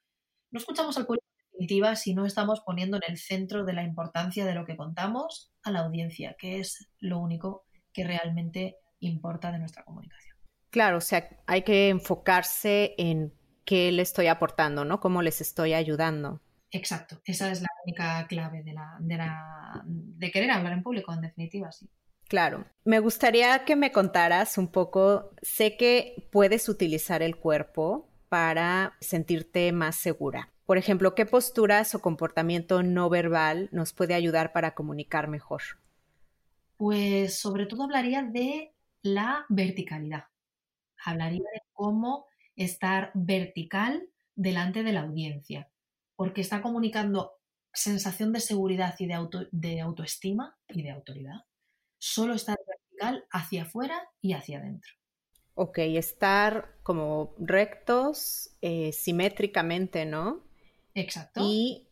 No 0.51 0.61
escuchamos 0.61 0.97
al 0.99 1.07
público 1.07 1.25
en 1.27 1.51
definitiva 1.51 1.97
si 1.97 2.15
no 2.15 2.27
estamos 2.27 2.61
poniendo 2.61 2.99
en 2.99 3.03
el 3.09 3.19
centro 3.19 3.65
de 3.65 3.73
la 3.73 3.83
importancia 3.83 4.47
de 4.47 4.55
lo 4.55 4.65
que 4.65 4.77
contamos 4.77 5.51
a 5.63 5.71
la 5.71 5.81
audiencia, 5.81 6.37
que 6.39 6.61
es 6.61 6.91
lo 7.01 7.19
único 7.19 7.65
que 7.99 8.05
realmente 8.05 8.77
importa 9.01 9.51
de 9.51 9.59
nuestra 9.59 9.83
comunicación. 9.83 10.37
Claro, 10.71 10.99
o 10.99 11.01
sea, 11.01 11.29
hay 11.47 11.63
que 11.63 11.89
enfocarse 11.89 12.95
en 12.97 13.35
qué 13.65 13.91
le 13.91 14.03
estoy 14.03 14.29
aportando, 14.29 14.85
¿no? 14.85 15.01
Cómo 15.01 15.21
les 15.21 15.41
estoy 15.41 15.75
ayudando. 15.75 16.41
Exacto, 16.71 17.21
esa 17.25 17.51
es 17.51 17.61
la 17.61 17.69
única 17.85 18.25
clave 18.29 18.63
de, 18.63 18.73
la, 18.73 18.97
de, 19.01 19.17
la, 19.17 19.83
de 19.85 20.31
querer 20.31 20.53
hablar 20.53 20.75
en 20.75 20.85
público, 20.85 21.13
en 21.13 21.23
definitiva, 21.23 21.73
sí. 21.73 21.91
Claro, 22.29 22.67
me 22.85 23.01
gustaría 23.01 23.65
que 23.65 23.75
me 23.75 23.91
contaras 23.91 24.59
un 24.59 24.69
poco, 24.69 25.33
sé 25.43 25.77
que 25.77 26.29
puedes 26.31 26.69
utilizar 26.69 27.23
el 27.23 27.37
cuerpo 27.37 28.09
para 28.29 28.97
sentirte 29.01 29.73
más 29.73 29.97
segura. 29.97 30.53
Por 30.67 30.79
ejemplo, 30.79 31.17
¿qué 31.17 31.27
posturas 31.27 31.97
o 31.97 32.01
comportamiento 32.01 32.85
no 32.85 33.09
verbal 33.09 33.71
nos 33.73 33.93
puede 33.93 34.15
ayudar 34.15 34.53
para 34.53 34.75
comunicar 34.75 35.27
mejor? 35.27 35.63
Pues 36.79 37.39
sobre 37.39 37.67
todo 37.67 37.83
hablaría 37.83 38.23
de 38.23 38.73
la 39.03 39.45
verticalidad. 39.51 40.25
Hablaría 41.05 41.45
de 41.53 41.61
cómo 41.75 42.27
estar 42.57 43.11
vertical 43.15 44.09
delante 44.35 44.83
de 44.83 44.93
la 44.93 45.03
audiencia 45.03 45.69
porque 46.17 46.41
está 46.41 46.63
comunicando 46.63 47.33
sensación 47.73 48.33
de 48.33 48.41
seguridad 48.41 48.95
y 48.99 49.07
de, 49.07 49.15
auto, 49.15 49.47
de 49.53 49.81
autoestima 49.81 50.57
y 50.69 50.83
de 50.83 50.91
autoridad. 50.91 51.45
Solo 51.99 52.35
estar 52.35 52.57
vertical 52.67 53.25
hacia 53.31 53.63
afuera 53.63 54.09
y 54.21 54.33
hacia 54.33 54.59
adentro. 54.59 54.93
Ok, 55.55 55.79
estar 55.79 56.77
como 56.85 57.35
rectos, 57.39 58.51
eh, 58.63 58.93
simétricamente, 58.93 60.07
¿no? 60.07 60.45
Exacto. 60.95 61.41
Y, 61.45 61.88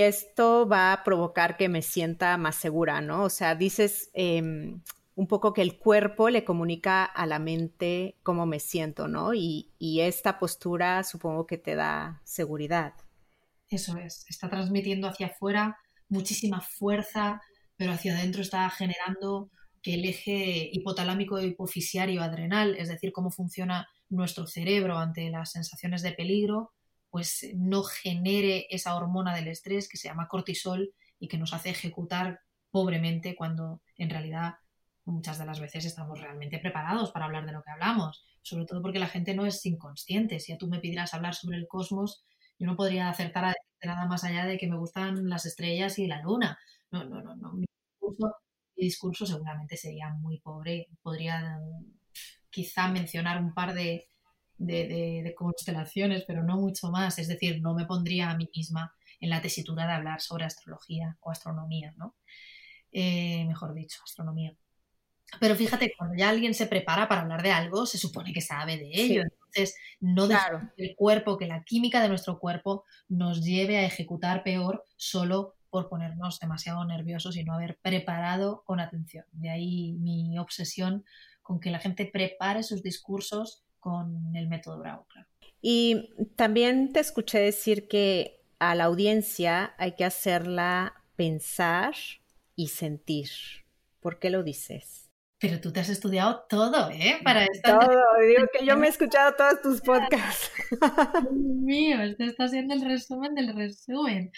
esto 0.00 0.68
va 0.68 0.92
a 0.92 1.04
provocar 1.04 1.56
que 1.56 1.68
me 1.68 1.82
sienta 1.82 2.36
más 2.36 2.56
segura, 2.56 3.00
¿no? 3.00 3.24
O 3.24 3.30
sea, 3.30 3.54
dices 3.54 4.10
em, 4.14 4.80
un 5.14 5.26
poco 5.26 5.52
que 5.52 5.62
el 5.62 5.78
cuerpo 5.78 6.28
le 6.28 6.44
comunica 6.44 7.04
a 7.04 7.26
la 7.26 7.38
mente 7.38 8.16
cómo 8.22 8.46
me 8.46 8.60
siento, 8.60 9.08
¿no? 9.08 9.32
y 9.34 9.70
esta 9.80 10.38
postura 10.38 11.02
supongo 11.04 11.46
que 11.46 11.58
te 11.58 11.74
da 11.74 12.20
seguridad. 12.24 12.94
Eso 13.68 13.96
es, 13.98 14.24
está 14.28 14.48
transmitiendo 14.48 15.08
hacia 15.08 15.28
afuera 15.28 15.78
muchísima 16.08 16.60
fuerza, 16.60 17.42
pero 17.76 17.92
hacia 17.92 18.16
adentro 18.16 18.42
está 18.42 18.68
generando 18.70 19.50
que 19.82 19.94
el 19.94 20.04
eje 20.04 20.68
hipotalámico 20.72 21.40
hipofisiario 21.40 22.22
adrenal, 22.22 22.76
es 22.76 22.88
decir, 22.88 23.12
cómo 23.12 23.30
funciona 23.30 23.88
nuestro 24.08 24.46
cerebro 24.46 24.98
ante 24.98 25.30
las 25.30 25.52
sensaciones 25.52 26.02
de 26.02 26.12
peligro, 26.12 26.72
pues 27.16 27.46
no 27.54 27.82
genere 27.82 28.66
esa 28.68 28.94
hormona 28.94 29.34
del 29.34 29.48
estrés 29.48 29.88
que 29.88 29.96
se 29.96 30.06
llama 30.06 30.28
cortisol 30.28 30.92
y 31.18 31.28
que 31.28 31.38
nos 31.38 31.54
hace 31.54 31.70
ejecutar 31.70 32.40
pobremente 32.70 33.34
cuando 33.34 33.80
en 33.96 34.10
realidad 34.10 34.56
muchas 35.06 35.38
de 35.38 35.46
las 35.46 35.58
veces 35.58 35.86
estamos 35.86 36.20
realmente 36.20 36.58
preparados 36.58 37.12
para 37.12 37.24
hablar 37.24 37.46
de 37.46 37.52
lo 37.52 37.62
que 37.62 37.70
hablamos, 37.70 38.26
sobre 38.42 38.66
todo 38.66 38.82
porque 38.82 38.98
la 38.98 39.08
gente 39.08 39.34
no 39.34 39.46
es 39.46 39.64
inconsciente. 39.64 40.40
Si 40.40 40.52
a 40.52 40.58
tú 40.58 40.68
me 40.68 40.78
pidieras 40.78 41.14
hablar 41.14 41.34
sobre 41.34 41.56
el 41.56 41.66
cosmos, 41.66 42.22
yo 42.58 42.66
no 42.66 42.76
podría 42.76 43.08
acertar 43.08 43.46
a 43.46 43.54
decirte 43.54 43.86
nada 43.86 44.04
más 44.04 44.22
allá 44.22 44.44
de 44.44 44.58
que 44.58 44.68
me 44.68 44.76
gustan 44.76 45.30
las 45.30 45.46
estrellas 45.46 45.98
y 45.98 46.06
la 46.06 46.20
luna. 46.20 46.58
No, 46.90 47.02
no, 47.02 47.22
no, 47.22 47.34
no. 47.34 47.54
Mi 47.54 47.64
discurso, 48.76 49.24
seguramente 49.24 49.78
sería 49.78 50.10
muy 50.10 50.38
pobre. 50.40 50.88
Podría 51.00 51.58
quizá 52.50 52.88
mencionar 52.88 53.42
un 53.42 53.54
par 53.54 53.72
de, 53.72 54.06
constelaciones, 55.34 56.24
pero 56.26 56.42
no 56.42 56.56
mucho 56.56 56.90
más. 56.90 57.18
Es 57.18 57.28
decir, 57.28 57.60
no 57.60 57.74
me 57.74 57.86
pondría 57.86 58.30
a 58.30 58.36
mí 58.36 58.48
misma 58.54 58.94
en 59.20 59.30
la 59.30 59.40
tesitura 59.40 59.86
de 59.86 59.92
hablar 59.92 60.20
sobre 60.20 60.44
astrología 60.44 61.16
o 61.20 61.30
astronomía, 61.30 61.94
¿no? 61.96 62.14
Eh, 62.92 63.44
mejor 63.46 63.74
dicho, 63.74 64.00
astronomía. 64.04 64.56
Pero 65.40 65.56
fíjate, 65.56 65.92
cuando 65.96 66.16
ya 66.16 66.28
alguien 66.28 66.54
se 66.54 66.66
prepara 66.66 67.08
para 67.08 67.22
hablar 67.22 67.42
de 67.42 67.50
algo, 67.50 67.84
se 67.86 67.98
supone 67.98 68.32
que 68.32 68.40
sabe 68.40 68.76
de 68.76 68.90
ello. 68.92 69.22
Entonces, 69.22 69.76
no 70.00 70.26
claro. 70.28 70.70
que 70.76 70.84
el 70.84 70.96
cuerpo, 70.96 71.36
que 71.36 71.46
la 71.46 71.64
química 71.64 72.00
de 72.00 72.08
nuestro 72.08 72.38
cuerpo 72.38 72.84
nos 73.08 73.44
lleve 73.44 73.78
a 73.78 73.84
ejecutar 73.84 74.42
peor 74.44 74.84
solo 74.96 75.56
por 75.68 75.88
ponernos 75.88 76.38
demasiado 76.38 76.84
nerviosos 76.84 77.36
y 77.36 77.44
no 77.44 77.54
haber 77.54 77.78
preparado 77.82 78.62
con 78.64 78.80
atención. 78.80 79.24
De 79.32 79.50
ahí 79.50 79.92
mi 79.98 80.38
obsesión 80.38 81.04
con 81.42 81.60
que 81.60 81.70
la 81.70 81.80
gente 81.80 82.06
prepare 82.06 82.62
sus 82.62 82.82
discursos 82.82 83.65
con 83.86 84.34
el 84.34 84.48
método 84.48 84.80
Bravo, 84.80 85.06
claro. 85.08 85.28
Y 85.62 86.10
también 86.34 86.92
te 86.92 86.98
escuché 86.98 87.38
decir 87.38 87.86
que 87.86 88.42
a 88.58 88.74
la 88.74 88.84
audiencia 88.84 89.76
hay 89.78 89.92
que 89.92 90.04
hacerla 90.04 91.04
pensar 91.14 91.94
y 92.56 92.66
sentir. 92.66 93.28
¿Por 94.00 94.18
qué 94.18 94.30
lo 94.30 94.42
dices? 94.42 95.08
Pero 95.38 95.60
tú 95.60 95.72
te 95.72 95.78
has 95.78 95.88
estudiado 95.88 96.46
todo, 96.48 96.90
¿eh? 96.90 97.20
Para 97.22 97.44
esto. 97.44 97.78
Todo, 97.78 97.88
digo 98.26 98.48
que 98.52 98.66
yo 98.66 98.76
me 98.76 98.88
he 98.88 98.90
escuchado 98.90 99.34
todos 99.36 99.62
tus 99.62 99.80
podcasts. 99.80 100.50
Dios 101.30 101.32
mío, 101.32 102.02
este 102.02 102.24
está 102.24 102.48
siendo 102.48 102.74
el 102.74 102.80
resumen 102.80 103.36
del 103.36 103.54
resumen. 103.54 104.32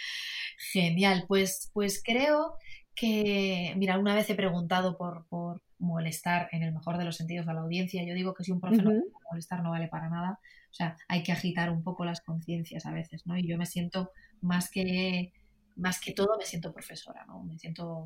Genial, 0.72 1.24
pues, 1.26 1.70
pues 1.72 2.02
creo 2.04 2.54
que, 2.98 3.74
mira, 3.76 3.98
una 3.98 4.14
vez 4.14 4.28
he 4.28 4.34
preguntado 4.34 4.96
por, 4.96 5.26
por 5.26 5.62
molestar 5.78 6.48
en 6.52 6.62
el 6.62 6.72
mejor 6.72 6.98
de 6.98 7.04
los 7.04 7.16
sentidos 7.16 7.46
a 7.46 7.54
la 7.54 7.60
audiencia. 7.60 8.04
Yo 8.04 8.14
digo 8.14 8.34
que 8.34 8.44
si 8.44 8.50
un 8.50 8.60
profe 8.60 8.82
no 8.82 8.92
molestar 9.30 9.62
no 9.62 9.70
vale 9.70 9.88
para 9.88 10.08
nada. 10.08 10.40
O 10.70 10.74
sea, 10.74 10.96
hay 11.06 11.22
que 11.22 11.32
agitar 11.32 11.70
un 11.70 11.82
poco 11.82 12.04
las 12.04 12.20
conciencias 12.20 12.86
a 12.86 12.92
veces, 12.92 13.26
¿no? 13.26 13.36
Y 13.36 13.46
yo 13.46 13.56
me 13.56 13.66
siento 13.66 14.10
más 14.40 14.70
que 14.70 15.32
más 15.76 16.00
que 16.00 16.12
todo 16.12 16.36
me 16.36 16.44
siento 16.44 16.72
profesora, 16.72 17.24
¿no? 17.26 17.44
Me 17.44 17.56
siento 17.56 18.04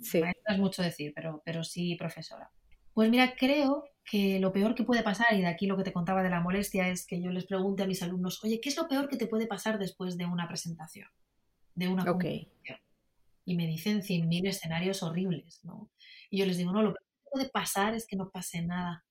sí. 0.00 0.20
maestra 0.20 0.54
es 0.54 0.60
mucho 0.60 0.82
decir, 0.82 1.12
pero, 1.14 1.42
pero 1.44 1.64
sí 1.64 1.96
profesora. 1.96 2.48
Pues 2.94 3.10
mira, 3.10 3.34
creo 3.36 3.84
que 4.04 4.38
lo 4.38 4.52
peor 4.52 4.76
que 4.76 4.84
puede 4.84 5.02
pasar, 5.02 5.26
y 5.32 5.40
de 5.40 5.48
aquí 5.48 5.66
lo 5.66 5.76
que 5.76 5.82
te 5.82 5.92
contaba 5.92 6.22
de 6.22 6.30
la 6.30 6.40
molestia, 6.40 6.88
es 6.88 7.06
que 7.06 7.20
yo 7.20 7.32
les 7.32 7.46
pregunte 7.46 7.82
a 7.82 7.86
mis 7.86 8.04
alumnos, 8.04 8.42
oye, 8.44 8.60
¿qué 8.60 8.68
es 8.68 8.76
lo 8.76 8.86
peor 8.86 9.08
que 9.08 9.16
te 9.16 9.26
puede 9.26 9.48
pasar 9.48 9.80
después 9.80 10.16
de 10.16 10.26
una 10.26 10.46
presentación? 10.46 11.08
De 11.74 11.88
una 11.88 12.08
okay. 12.08 12.52
Y 13.48 13.56
me 13.56 13.66
dicen 13.66 14.02
cien 14.02 14.28
mil 14.28 14.46
escenarios 14.46 15.02
horribles, 15.02 15.60
¿no? 15.62 15.90
Y 16.28 16.38
yo 16.38 16.44
les 16.44 16.58
digo, 16.58 16.70
no, 16.72 16.82
lo 16.82 16.92
que 16.92 17.00
puede 17.30 17.48
pasar 17.48 17.94
es 17.94 18.06
que 18.06 18.16
no 18.16 18.28
pase 18.28 18.60
nada. 18.60 19.06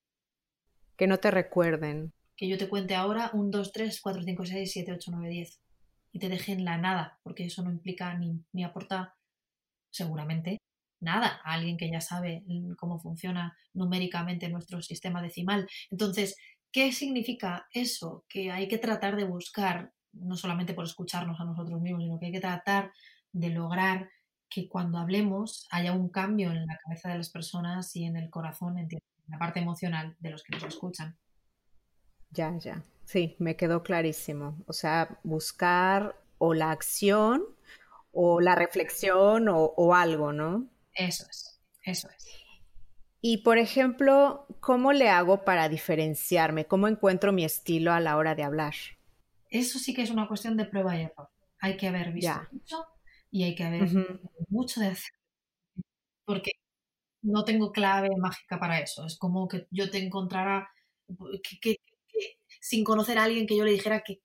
Que 0.95 1.07
no 1.07 1.17
te 1.17 1.31
recuerden. 1.31 2.13
Que 2.35 2.47
yo 2.47 2.59
te 2.59 2.69
cuente 2.69 2.93
ahora 2.93 3.31
un, 3.33 3.49
dos, 3.49 3.71
tres, 3.71 3.99
cuatro, 3.99 4.21
cinco, 4.21 4.45
seis, 4.45 4.71
siete, 4.71 4.91
ocho, 4.91 5.09
nueve, 5.11 5.29
diez 5.29 5.59
y 6.11 6.19
te 6.19 6.29
dejen 6.29 6.65
la 6.65 6.77
nada, 6.77 7.19
porque 7.23 7.45
eso 7.45 7.63
no 7.63 7.71
implica 7.71 8.15
ni, 8.17 8.43
ni 8.51 8.63
aporta, 8.63 9.15
seguramente, 9.91 10.57
nada 10.99 11.41
a 11.43 11.53
alguien 11.53 11.77
que 11.77 11.89
ya 11.91 12.01
sabe 12.01 12.43
mm, 12.47 12.73
cómo 12.73 12.99
funciona 12.99 13.55
numéricamente 13.73 14.49
nuestro 14.49 14.81
sistema 14.81 15.21
decimal. 15.21 15.67
Entonces, 15.91 16.35
¿qué 16.71 16.91
significa 16.91 17.67
eso? 17.71 18.25
Que 18.27 18.51
hay 18.51 18.67
que 18.67 18.77
tratar 18.77 19.15
de 19.15 19.25
buscar, 19.25 19.91
no 20.13 20.35
solamente 20.35 20.73
por 20.73 20.85
escucharnos 20.85 21.39
a 21.39 21.45
nosotros 21.45 21.79
mismos, 21.81 22.03
sino 22.03 22.19
que 22.19 22.27
hay 22.27 22.31
que 22.31 22.39
tratar 22.39 22.91
de 23.31 23.49
lograr 23.49 24.09
que 24.49 24.67
cuando 24.69 24.97
hablemos 24.97 25.67
haya 25.71 25.93
un 25.93 26.09
cambio 26.09 26.51
en 26.51 26.65
la 26.65 26.77
cabeza 26.77 27.09
de 27.09 27.17
las 27.17 27.29
personas 27.29 27.95
y 27.95 28.05
en 28.05 28.15
el 28.15 28.29
corazón, 28.29 28.77
en 28.77 28.89
la 29.27 29.37
parte 29.37 29.59
emocional 29.59 30.15
de 30.19 30.31
los 30.31 30.43
que 30.43 30.55
nos 30.55 30.63
escuchan. 30.63 31.17
Ya, 32.31 32.57
ya. 32.57 32.83
Sí, 33.05 33.35
me 33.39 33.55
quedó 33.55 33.83
clarísimo. 33.83 34.57
O 34.67 34.73
sea, 34.73 35.19
buscar 35.23 36.15
o 36.37 36.53
la 36.53 36.71
acción 36.71 37.43
o 38.11 38.41
la 38.41 38.55
reflexión 38.55 39.47
o, 39.49 39.93
algo, 39.93 40.33
¿no? 40.33 40.67
Eso 40.93 41.25
es, 41.29 41.61
eso 41.83 42.09
es. 42.09 42.27
Y 43.21 43.37
por 43.37 43.57
ejemplo, 43.57 44.47
¿cómo 44.59 44.93
le 44.93 45.09
hago 45.09 45.43
para 45.45 45.69
diferenciarme? 45.69 46.65
¿Cómo 46.65 46.87
encuentro 46.87 47.31
mi 47.31 47.45
estilo 47.45 47.93
a 47.93 47.99
la 47.99 48.17
hora 48.17 48.35
de 48.35 48.43
hablar? 48.43 48.73
Eso 49.49 49.79
sí 49.79 49.93
que 49.93 50.01
es 50.01 50.09
una 50.09 50.27
cuestión 50.27 50.57
de 50.57 50.65
prueba 50.65 50.97
y 50.97 51.03
error. 51.03 51.29
Hay 51.59 51.77
que 51.77 51.87
haber 51.87 52.11
visto 52.11 52.33
mucho 52.51 52.85
y 53.37 53.43
hay 53.43 53.53
que 53.53 53.63
haber 53.63 53.87
mucho 54.49 54.79
de 54.79 54.87
hacer. 54.87 55.11
Porque 56.25 56.53
no 57.21 57.43
tengo 57.43 57.71
clave 57.71 58.09
mágica 58.17 58.59
para 58.59 58.79
eso. 58.79 59.05
Es 59.05 59.15
como 59.17 59.47
que 59.47 59.67
yo 59.69 59.91
te 59.91 59.99
encontrara 59.99 60.69
que, 61.61 61.77
sin 62.59 62.83
conocer 62.83 63.19
a 63.19 63.25
alguien 63.25 63.45
que 63.45 63.55
yo 63.55 63.63
le 63.63 63.71
dijera 63.71 64.01
que, 64.01 64.21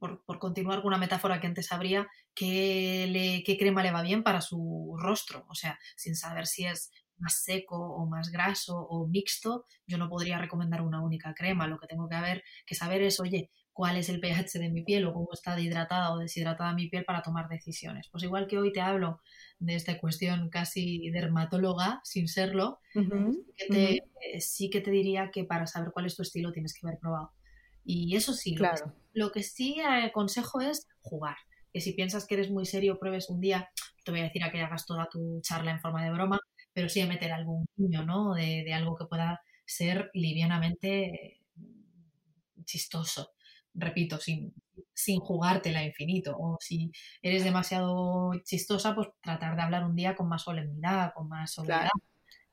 por, 0.00 0.24
continuar 0.40 0.78
con 0.78 0.88
una 0.88 0.98
metáfora 0.98 1.40
que 1.40 1.46
antes 1.46 1.70
habría, 1.70 2.08
que 2.34 3.06
le, 3.08 3.44
qué 3.44 3.56
crema 3.56 3.84
le 3.84 3.92
va 3.92 4.02
bien 4.02 4.24
para 4.24 4.40
su 4.40 4.96
rostro. 4.98 5.46
O 5.48 5.54
sea, 5.54 5.78
sin 5.94 6.16
saber 6.16 6.46
si 6.48 6.66
es 6.66 6.90
más 7.18 7.44
seco 7.44 7.76
o 7.76 8.04
más 8.06 8.30
graso 8.32 8.76
o 8.80 9.06
mixto, 9.06 9.64
yo 9.86 9.96
no 9.96 10.08
podría 10.08 10.38
recomendar 10.38 10.82
una 10.82 11.00
única 11.00 11.34
crema. 11.34 11.68
Lo 11.68 11.78
que 11.78 11.86
tengo 11.86 12.08
que, 12.08 12.16
haber, 12.16 12.42
que 12.66 12.74
saber 12.74 13.02
es, 13.02 13.20
oye, 13.20 13.52
cuál 13.76 13.98
es 13.98 14.08
el 14.08 14.20
pH 14.20 14.58
de 14.58 14.70
mi 14.70 14.82
piel 14.82 15.04
o 15.04 15.12
cómo 15.12 15.28
está 15.34 15.60
hidratada 15.60 16.10
o 16.14 16.18
deshidratada 16.18 16.72
mi 16.72 16.88
piel 16.88 17.04
para 17.04 17.20
tomar 17.20 17.46
decisiones. 17.46 18.08
Pues 18.10 18.24
igual 18.24 18.46
que 18.46 18.56
hoy 18.56 18.72
te 18.72 18.80
hablo 18.80 19.20
de 19.58 19.74
esta 19.74 19.98
cuestión 20.00 20.48
casi 20.48 21.10
dermatóloga, 21.10 22.00
sin 22.02 22.26
serlo, 22.26 22.80
sí 24.40 24.70
que 24.70 24.80
te 24.80 24.90
diría 24.90 25.30
que 25.30 25.44
para 25.44 25.66
saber 25.66 25.90
cuál 25.92 26.06
es 26.06 26.16
tu 26.16 26.22
estilo 26.22 26.52
tienes 26.52 26.72
que 26.72 26.86
haber 26.86 26.98
probado. 26.98 27.32
Y 27.84 28.16
eso 28.16 28.32
sí, 28.32 28.54
claro. 28.54 28.94
lo, 29.12 29.30
que, 29.30 29.42
sí 29.42 29.78
aconsejo 29.82 30.62
es 30.62 30.88
jugar. 31.02 31.36
Que 31.70 31.82
si 31.82 31.92
piensas 31.92 32.26
que 32.26 32.36
eres 32.36 32.50
muy 32.50 32.64
serio, 32.64 32.98
pruebes 32.98 33.28
un 33.28 33.40
día, 33.40 33.68
te 34.06 34.10
voy 34.10 34.20
a 34.20 34.24
decir 34.24 34.42
a 34.42 34.50
que 34.50 34.62
hagas 34.62 34.86
toda 34.86 35.06
tu 35.10 35.42
charla 35.42 35.70
en 35.70 35.80
forma 35.80 36.02
de 36.02 36.12
broma, 36.12 36.40
pero 36.72 36.88
sí 36.88 37.02
a 37.02 37.06
meter 37.06 37.30
algún 37.30 37.66
puño, 37.76 38.06
¿no? 38.06 38.32
De, 38.32 38.64
de 38.64 38.72
algo 38.72 38.96
que 38.96 39.04
pueda 39.04 39.42
ser 39.66 40.10
livianamente 40.14 41.42
chistoso 42.64 43.35
repito, 43.76 44.18
sin, 44.18 44.52
sin 44.94 45.20
jugártela 45.20 45.84
infinito. 45.84 46.36
O 46.38 46.58
si 46.60 46.90
eres 47.22 47.44
demasiado 47.44 48.32
chistosa, 48.44 48.94
pues 48.94 49.08
tratar 49.20 49.56
de 49.56 49.62
hablar 49.62 49.84
un 49.84 49.94
día 49.94 50.16
con 50.16 50.28
más 50.28 50.42
solemnidad, 50.42 51.12
con 51.14 51.28
más 51.28 51.52
sobriedad. 51.52 51.88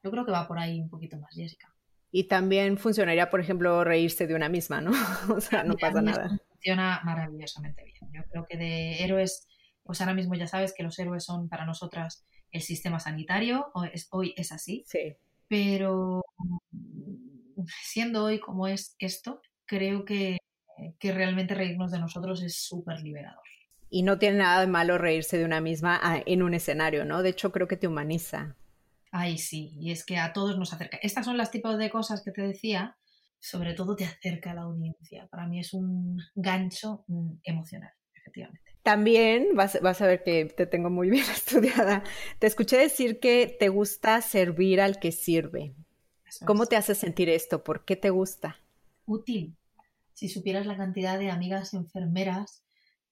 Yo 0.03 0.11
creo 0.11 0.25
que 0.25 0.31
va 0.31 0.47
por 0.47 0.59
ahí 0.59 0.79
un 0.79 0.89
poquito 0.89 1.17
más, 1.17 1.33
Jessica. 1.33 1.73
Y 2.11 2.25
también 2.25 2.77
funcionaría, 2.77 3.29
por 3.29 3.39
ejemplo, 3.39 3.83
reírse 3.83 4.27
de 4.27 4.35
una 4.35 4.49
misma, 4.49 4.81
¿no? 4.81 4.91
o 5.35 5.41
sea, 5.41 5.63
no 5.63 5.75
pasa 5.75 6.01
nada. 6.01 6.39
Funciona 6.49 7.01
maravillosamente 7.03 7.83
bien. 7.83 8.11
Yo 8.13 8.29
creo 8.29 8.45
que 8.45 8.57
de 8.57 9.03
héroes, 9.03 9.47
pues 9.83 9.99
ahora 10.01 10.13
mismo 10.13 10.35
ya 10.35 10.47
sabes 10.47 10.73
que 10.75 10.83
los 10.83 10.99
héroes 10.99 11.23
son 11.23 11.49
para 11.49 11.65
nosotras 11.65 12.25
el 12.51 12.61
sistema 12.61 12.99
sanitario, 12.99 13.71
hoy 14.11 14.33
es 14.37 14.51
así. 14.51 14.83
Sí. 14.85 15.15
Pero 15.47 16.23
siendo 17.83 18.25
hoy 18.25 18.39
como 18.39 18.67
es 18.67 18.95
esto, 18.99 19.41
creo 19.65 20.05
que 20.05 20.37
que 20.99 21.11
realmente 21.11 21.55
reírnos 21.55 21.91
de 21.91 21.99
nosotros 21.99 22.41
es 22.43 22.55
súper 22.55 23.01
liberador. 23.01 23.43
Y 23.89 24.03
no 24.03 24.17
tiene 24.17 24.39
nada 24.39 24.61
de 24.61 24.67
malo 24.67 24.97
reírse 24.97 25.37
de 25.37 25.45
una 25.45 25.61
misma 25.61 25.99
ah, 26.01 26.21
en 26.25 26.41
un 26.41 26.53
escenario, 26.53 27.05
¿no? 27.05 27.21
De 27.21 27.29
hecho, 27.29 27.51
creo 27.51 27.67
que 27.67 27.77
te 27.77 27.87
humaniza. 27.87 28.55
Ay, 29.11 29.37
sí, 29.37 29.71
y 29.79 29.91
es 29.91 30.03
que 30.03 30.17
a 30.17 30.33
todos 30.33 30.57
nos 30.57 30.73
acerca. 30.73 30.97
Estas 31.03 31.25
son 31.25 31.37
las 31.37 31.51
tipos 31.51 31.77
de 31.77 31.91
cosas 31.91 32.23
que 32.23 32.31
te 32.31 32.41
decía, 32.41 32.97
sobre 33.39 33.73
todo 33.73 33.95
te 33.95 34.05
acerca 34.05 34.51
a 34.51 34.55
la 34.55 34.61
audiencia. 34.61 35.27
Para 35.27 35.45
mí 35.45 35.59
es 35.59 35.73
un 35.73 36.17
gancho 36.33 37.05
mm, 37.07 37.33
emocional, 37.43 37.91
efectivamente. 38.15 38.71
También 38.81 39.49
vas, 39.53 39.79
vas, 39.81 40.01
a 40.01 40.07
ver 40.07 40.23
que 40.23 40.45
te 40.45 40.65
tengo 40.65 40.89
muy 40.89 41.11
bien 41.11 41.25
estudiada. 41.31 42.03
Te 42.39 42.47
escuché 42.47 42.77
decir 42.77 43.19
que 43.19 43.55
te 43.59 43.69
gusta 43.69 44.21
servir 44.21 44.81
al 44.81 44.99
que 44.99 45.11
sirve. 45.11 45.75
¿Cómo 46.45 46.65
te 46.65 46.75
hace 46.75 46.95
sentir 46.95 47.29
esto? 47.29 47.63
¿Por 47.63 47.85
qué 47.85 47.95
te 47.95 48.09
gusta? 48.09 48.57
Útil 49.05 49.55
si 50.13 50.29
supieras 50.29 50.65
la 50.65 50.77
cantidad 50.77 51.19
de 51.19 51.31
amigas 51.31 51.73
enfermeras 51.73 52.63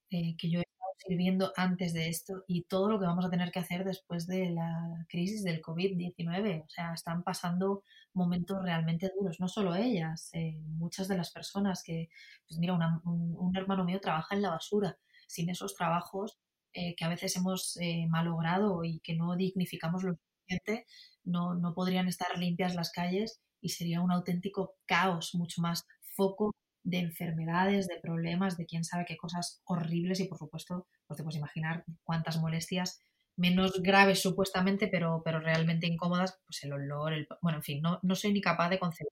eh, 0.10 0.36
que 0.38 0.50
yo 0.50 0.60
he 0.60 0.64
estado 0.64 0.92
sirviendo 1.08 1.54
antes 1.56 1.94
de 1.94 2.10
esto 2.10 2.44
y 2.48 2.64
todo 2.64 2.90
lo 2.90 3.00
que 3.00 3.06
vamos 3.06 3.26
a 3.26 3.30
tener 3.30 3.52
que 3.52 3.60
hacer 3.60 3.84
después 3.84 4.28
de 4.28 4.52
la 4.52 5.06
crisis 5.10 5.44
del 5.44 5.62
COVID-19. 5.62 6.64
O 6.66 6.70
sea, 6.70 6.94
están 6.94 7.24
pasando 7.24 7.84
momentos 8.14 8.62
realmente 8.62 9.12
duros, 9.18 9.40
no 9.40 9.48
solo 9.48 9.76
ellas, 9.76 10.30
eh, 10.34 10.60
muchas 10.66 11.08
de 11.08 11.18
las 11.18 11.32
personas 11.32 11.82
que, 11.84 12.10
pues 12.48 12.60
mira, 12.60 12.74
un, 13.06 13.56
hermano 13.56 13.86
mío 13.86 14.00
trabaja 14.02 14.36
en 14.36 14.42
la 14.42 14.50
basura. 14.50 14.98
Sin 15.28 15.50
esos 15.50 15.76
trabajos 15.76 16.38
eh, 16.74 16.96
que 16.96 17.06
a 17.06 17.10
veces 17.10 17.36
hemos 17.38 17.78
malogrado 18.10 18.84
y 18.84 19.00
que 19.00 19.16
no 19.16 19.36
dignificamos 19.36 20.04
lo 20.04 20.16
suficiente, 20.16 20.86
no, 21.24 21.56
no 21.56 21.74
podrían 21.74 22.08
estar 22.08 22.38
limpias 22.38 22.76
las 22.76 22.92
calles 22.92 23.42
y 23.62 23.70
sería 23.70 24.02
un 24.02 24.12
auténtico 24.12 24.76
caos, 24.86 25.36
mucho 25.36 25.62
más 25.62 25.86
foco 26.16 26.54
de 26.84 27.00
enfermedades, 27.00 27.88
de 27.88 28.00
problemas, 28.02 28.58
de 28.58 28.66
quién 28.66 28.84
sabe 28.84 29.06
qué 29.06 29.18
cosas 29.18 29.62
horribles 29.66 30.20
y 30.20 30.28
por 30.28 30.38
supuesto, 30.38 30.88
pues 31.08 31.18
te 31.18 31.24
puedes 31.24 31.38
imaginar 31.38 31.84
cuántas 32.04 32.40
molestias 32.40 33.02
menos 33.38 33.82
graves 33.82 34.22
supuestamente, 34.22 34.88
pero, 34.88 35.22
pero 35.24 35.40
realmente 35.40 35.88
incómodas, 35.88 36.40
pues 36.46 36.64
el 36.64 36.74
olor, 36.74 37.14
el, 37.14 37.28
bueno, 37.42 37.60
en 37.60 37.64
fin, 37.64 37.82
no, 37.82 38.00
no 38.04 38.16
soy 38.16 38.34
ni 38.34 38.42
capaz 38.42 38.70
de 38.70 38.80
concebirlo. 38.80 39.12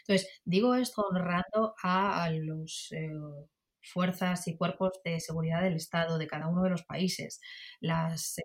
Entonces, 0.00 0.28
digo 0.44 0.74
esto 0.74 1.02
honrando 1.02 1.74
a, 1.82 2.30
los 2.30 2.88
eh, 2.92 3.10
fuerzas 3.82 4.46
y 4.48 4.56
cuerpos 4.56 5.00
de 5.04 5.20
seguridad 5.20 5.62
del 5.62 5.76
Estado 5.76 6.18
de 6.18 6.26
cada 6.26 6.48
uno 6.48 6.62
de 6.62 6.70
los 6.70 6.84
países, 6.84 7.40
las 7.80 8.36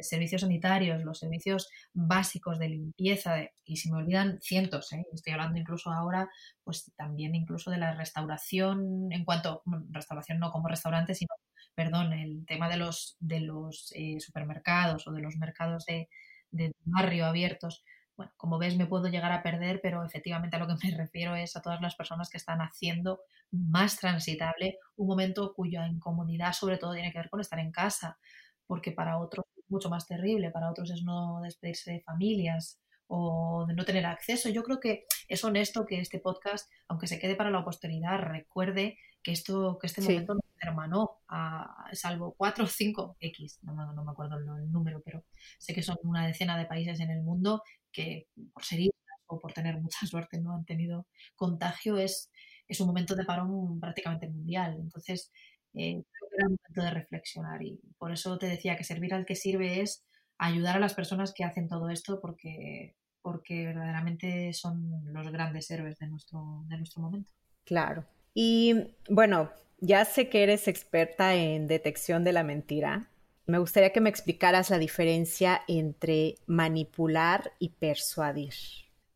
servicios 0.00 0.42
sanitarios, 0.42 1.04
los 1.04 1.18
servicios 1.18 1.68
básicos 1.92 2.58
de 2.58 2.68
limpieza, 2.68 3.36
y 3.64 3.76
si 3.76 3.90
me 3.90 3.98
olvidan 3.98 4.38
cientos, 4.40 4.92
¿eh? 4.92 5.04
estoy 5.12 5.32
hablando 5.34 5.58
incluso 5.58 5.90
ahora, 5.90 6.28
pues 6.64 6.92
también 6.96 7.34
incluso 7.34 7.70
de 7.70 7.78
la 7.78 7.94
restauración, 7.94 9.12
en 9.12 9.24
cuanto, 9.24 9.62
restauración 9.90 10.38
no 10.38 10.50
como 10.50 10.68
restaurante, 10.68 11.14
sino, 11.14 11.34
perdón, 11.74 12.12
el 12.12 12.44
tema 12.46 12.68
de 12.68 12.76
los, 12.76 13.16
de 13.20 13.40
los 13.40 13.92
eh, 13.94 14.18
supermercados 14.20 15.06
o 15.06 15.12
de 15.12 15.20
los 15.22 15.36
mercados 15.36 15.84
de, 15.86 16.08
de 16.50 16.72
barrio 16.84 17.26
abiertos. 17.26 17.84
Bueno, 18.16 18.32
como 18.36 18.58
ves, 18.58 18.76
me 18.76 18.86
puedo 18.86 19.08
llegar 19.08 19.32
a 19.32 19.42
perder, 19.42 19.80
pero 19.82 20.04
efectivamente 20.04 20.56
a 20.56 20.58
lo 20.58 20.66
que 20.66 20.74
me 20.86 20.96
refiero 20.96 21.34
es 21.34 21.56
a 21.56 21.62
todas 21.62 21.80
las 21.80 21.94
personas 21.96 22.28
que 22.30 22.36
están 22.38 22.60
haciendo 22.60 23.20
más 23.50 23.98
transitable 23.98 24.78
un 24.96 25.06
momento 25.08 25.52
cuya 25.54 25.86
incomodidad 25.86 26.52
sobre 26.52 26.78
todo 26.78 26.94
tiene 26.94 27.12
que 27.12 27.18
ver 27.18 27.30
con 27.30 27.40
estar 27.40 27.58
en 27.58 27.72
casa, 27.72 28.18
porque 28.66 28.92
para 28.92 29.18
otros 29.18 29.44
mucho 29.72 29.90
más 29.90 30.06
terrible, 30.06 30.50
para 30.50 30.70
otros 30.70 30.90
es 30.90 31.02
no 31.02 31.40
despedirse 31.42 31.92
de 31.92 32.00
familias 32.00 32.78
o 33.08 33.66
de 33.66 33.74
no 33.74 33.84
tener 33.84 34.06
acceso. 34.06 34.48
Yo 34.48 34.62
creo 34.62 34.78
que 34.78 35.04
es 35.28 35.42
honesto 35.44 35.84
que 35.86 35.98
este 35.98 36.18
podcast, 36.18 36.70
aunque 36.88 37.06
se 37.06 37.18
quede 37.18 37.34
para 37.34 37.50
la 37.50 37.64
posteridad, 37.64 38.18
recuerde 38.20 38.96
que 39.22 39.32
esto, 39.32 39.78
que 39.80 39.86
este 39.86 40.00
momento 40.00 40.34
nos 40.34 40.44
hermanó 40.60 41.20
a 41.28 41.88
salvo 41.92 42.34
4 42.36 42.64
o 42.64 42.66
5 42.66 43.16
X, 43.20 43.58
no, 43.62 43.92
no, 43.92 44.04
me 44.04 44.12
acuerdo 44.12 44.36
el, 44.36 44.70
número, 44.70 45.02
pero 45.04 45.24
sé 45.58 45.74
que 45.74 45.82
son 45.82 45.96
una 46.04 46.26
decena 46.26 46.58
de 46.58 46.66
países 46.66 47.00
en 47.00 47.10
el 47.10 47.22
mundo 47.22 47.62
que 47.90 48.28
por 48.52 48.64
ser 48.64 48.80
o 49.26 49.40
por 49.40 49.52
tener 49.52 49.80
mucha 49.80 49.98
suerte 50.06 50.40
no 50.40 50.54
han 50.54 50.64
tenido 50.64 51.06
contagio, 51.36 51.98
es, 51.98 52.30
es 52.68 52.80
un 52.80 52.86
momento 52.86 53.14
de 53.14 53.24
parón 53.24 53.80
prácticamente 53.80 54.28
mundial. 54.28 54.76
Entonces, 54.78 55.32
eh, 55.74 56.02
creo 56.02 56.30
que 56.30 56.36
era 56.36 56.46
un 56.48 56.56
momento 56.60 56.82
de 56.82 56.90
reflexionar 56.90 57.62
y 57.62 57.80
por 57.98 58.12
eso 58.12 58.38
te 58.38 58.46
decía 58.46 58.76
que 58.76 58.84
servir 58.84 59.14
al 59.14 59.24
que 59.24 59.34
sirve 59.34 59.80
es 59.80 60.04
ayudar 60.38 60.76
a 60.76 60.80
las 60.80 60.94
personas 60.94 61.32
que 61.32 61.44
hacen 61.44 61.68
todo 61.68 61.88
esto 61.88 62.20
porque, 62.20 62.96
porque 63.22 63.66
verdaderamente 63.66 64.52
son 64.52 65.12
los 65.12 65.30
grandes 65.30 65.70
héroes 65.70 65.98
de 65.98 66.08
nuestro, 66.08 66.64
de 66.66 66.76
nuestro 66.76 67.00
momento. 67.00 67.30
Claro. 67.64 68.04
Y 68.34 68.94
bueno, 69.08 69.50
ya 69.78 70.04
sé 70.04 70.28
que 70.28 70.42
eres 70.42 70.68
experta 70.68 71.34
en 71.34 71.68
detección 71.68 72.24
de 72.24 72.32
la 72.32 72.42
mentira. 72.42 73.08
Me 73.46 73.58
gustaría 73.58 73.92
que 73.92 74.00
me 74.00 74.10
explicaras 74.10 74.70
la 74.70 74.78
diferencia 74.78 75.62
entre 75.68 76.36
manipular 76.46 77.52
y 77.58 77.70
persuadir. 77.70 78.54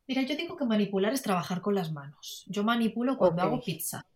Mira, 0.08 0.22
yo 0.22 0.36
digo 0.36 0.56
que 0.56 0.64
manipular 0.64 1.12
es 1.12 1.22
trabajar 1.22 1.60
con 1.60 1.74
las 1.74 1.92
manos. 1.92 2.44
Yo 2.48 2.62
manipulo 2.62 3.16
cuando 3.16 3.42
hago 3.42 3.60
pizza. 3.60 4.06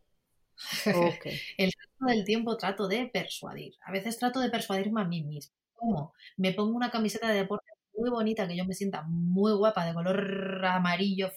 el 1.59 1.73
resto 1.73 2.07
del 2.07 2.25
tiempo 2.25 2.57
trato 2.57 2.89
de 2.89 3.07
persuadir. 3.07 3.75
A 3.85 3.93
veces 3.93 4.19
trato 4.19 4.41
de 4.41 4.51
persuadirme 4.51 5.01
a 5.03 5.05
mí 5.05 5.23
mismo. 5.23 5.55
¿Cómo? 5.75 6.13
Me 6.37 6.53
pongo 6.53 6.77
una 6.77 6.91
camiseta 6.91 7.29
de 7.29 7.35
deporte 7.35 7.71
muy 7.97 8.11
bonita, 8.11 8.49
que 8.49 8.57
yo 8.57 8.65
me 8.65 8.75
sienta 8.75 9.03
muy 9.03 9.53
guapa, 9.53 9.85
de 9.87 9.95
color 9.95 10.65
amarillo 10.65 11.31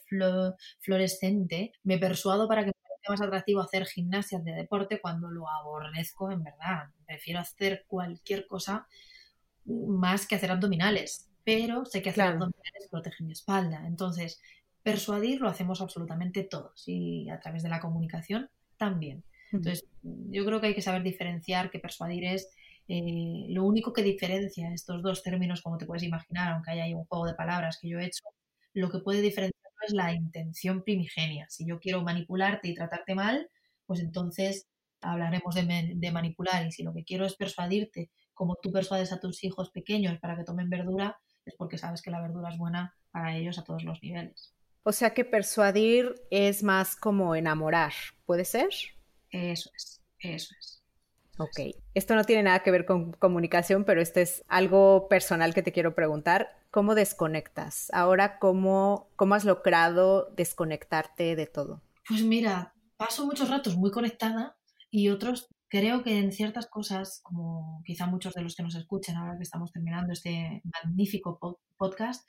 fluorescente, 0.79 1.73
me 1.83 1.97
persuado 1.97 2.47
para 2.47 2.61
que 2.61 2.67
me 2.67 2.73
parezca 2.73 3.11
más 3.11 3.21
atractivo 3.21 3.61
hacer 3.61 3.85
gimnasias 3.85 4.43
de 4.43 4.53
deporte 4.53 5.01
cuando 5.01 5.29
lo 5.29 5.49
aborrezco 5.49 6.31
en 6.31 6.43
verdad. 6.43 6.89
Prefiero 7.05 7.39
hacer 7.39 7.85
cualquier 7.87 8.47
cosa 8.47 8.87
más 9.65 10.27
que 10.27 10.35
hacer 10.35 10.51
abdominales, 10.51 11.29
pero 11.43 11.85
sé 11.85 12.01
que 12.01 12.09
hacer 12.09 12.23
abdominales 12.23 12.87
protege 12.89 13.23
mi 13.23 13.33
espalda. 13.33 13.85
Entonces, 13.87 14.41
persuadir 14.83 15.41
lo 15.41 15.49
hacemos 15.49 15.81
absolutamente 15.81 16.43
todos 16.43 16.83
y 16.87 17.29
a 17.29 17.39
través 17.39 17.63
de 17.63 17.69
la 17.69 17.79
comunicación 17.79 18.49
también. 18.83 19.23
Entonces, 19.53 19.85
yo 20.01 20.45
creo 20.45 20.59
que 20.59 20.67
hay 20.67 20.75
que 20.75 20.81
saber 20.81 21.03
diferenciar 21.03 21.69
que 21.71 21.79
persuadir 21.79 22.25
es 22.25 22.49
eh, 22.89 23.45
lo 23.49 23.63
único 23.63 23.93
que 23.93 24.03
diferencia 24.03 24.73
estos 24.73 25.01
dos 25.01 25.23
términos, 25.23 25.61
como 25.61 25.77
te 25.77 25.85
puedes 25.85 26.03
imaginar, 26.03 26.51
aunque 26.51 26.71
haya 26.71 26.85
un 26.97 27.05
juego 27.05 27.25
de 27.25 27.35
palabras 27.35 27.77
que 27.79 27.87
yo 27.87 27.99
he 27.99 28.05
hecho, 28.05 28.23
lo 28.73 28.89
que 28.89 28.99
puede 28.99 29.21
diferenciar 29.21 29.71
es 29.87 29.93
la 29.93 30.13
intención 30.13 30.83
primigenia. 30.83 31.45
Si 31.49 31.65
yo 31.65 31.79
quiero 31.79 32.01
manipularte 32.01 32.67
y 32.67 32.73
tratarte 32.73 33.15
mal, 33.15 33.49
pues 33.85 34.01
entonces 34.01 34.67
hablaremos 35.01 35.55
de, 35.55 35.93
de 35.95 36.11
manipular. 36.11 36.65
Y 36.67 36.71
si 36.71 36.83
lo 36.83 36.93
que 36.93 37.05
quiero 37.05 37.25
es 37.25 37.35
persuadirte, 37.35 38.09
como 38.33 38.55
tú 38.61 38.71
persuades 38.71 39.13
a 39.13 39.19
tus 39.19 39.43
hijos 39.45 39.69
pequeños 39.71 40.19
para 40.19 40.35
que 40.35 40.43
tomen 40.43 40.69
verdura, 40.69 41.17
es 41.45 41.55
porque 41.57 41.77
sabes 41.77 42.01
que 42.01 42.11
la 42.11 42.21
verdura 42.21 42.49
es 42.49 42.57
buena 42.57 42.93
para 43.11 43.37
ellos 43.37 43.59
a 43.59 43.63
todos 43.63 43.83
los 43.83 44.01
niveles. 44.01 44.53
O 44.83 44.91
sea 44.91 45.13
que 45.13 45.23
persuadir 45.25 46.15
es 46.29 46.61
más 46.61 46.95
como 46.95 47.35
enamorar, 47.35 47.93
¿puede 48.25 48.45
ser? 48.45 48.69
Eso 49.31 49.69
es, 49.75 50.01
eso 50.19 50.53
es. 50.59 50.83
Ok, 51.39 51.75
esto 51.95 52.15
no 52.15 52.25
tiene 52.25 52.43
nada 52.43 52.59
que 52.59 52.69
ver 52.69 52.85
con 52.85 53.13
comunicación, 53.13 53.85
pero 53.85 54.01
este 54.01 54.21
es 54.21 54.43
algo 54.47 55.07
personal 55.07 55.53
que 55.53 55.63
te 55.63 55.71
quiero 55.71 55.95
preguntar. 55.95 56.55
¿Cómo 56.69 56.95
desconectas? 56.95 57.89
Ahora, 57.93 58.37
¿cómo, 58.39 59.07
cómo 59.15 59.35
has 59.35 59.45
logrado 59.45 60.31
desconectarte 60.35 61.35
de 61.35 61.47
todo? 61.47 61.81
Pues 62.07 62.21
mira, 62.23 62.73
paso 62.97 63.25
muchos 63.25 63.49
ratos 63.49 63.77
muy 63.77 63.89
conectada 63.89 64.57
y 64.91 65.09
otros 65.09 65.47
creo 65.69 66.03
que 66.03 66.19
en 66.19 66.31
ciertas 66.31 66.67
cosas, 66.67 67.21
como 67.23 67.81
quizá 67.83 68.05
muchos 68.05 68.35
de 68.35 68.43
los 68.43 68.55
que 68.55 68.61
nos 68.61 68.75
escuchan 68.75 69.17
ahora 69.17 69.37
que 69.37 69.43
estamos 69.43 69.71
terminando 69.71 70.13
este 70.13 70.61
magnífico 70.65 71.59
podcast, 71.77 72.27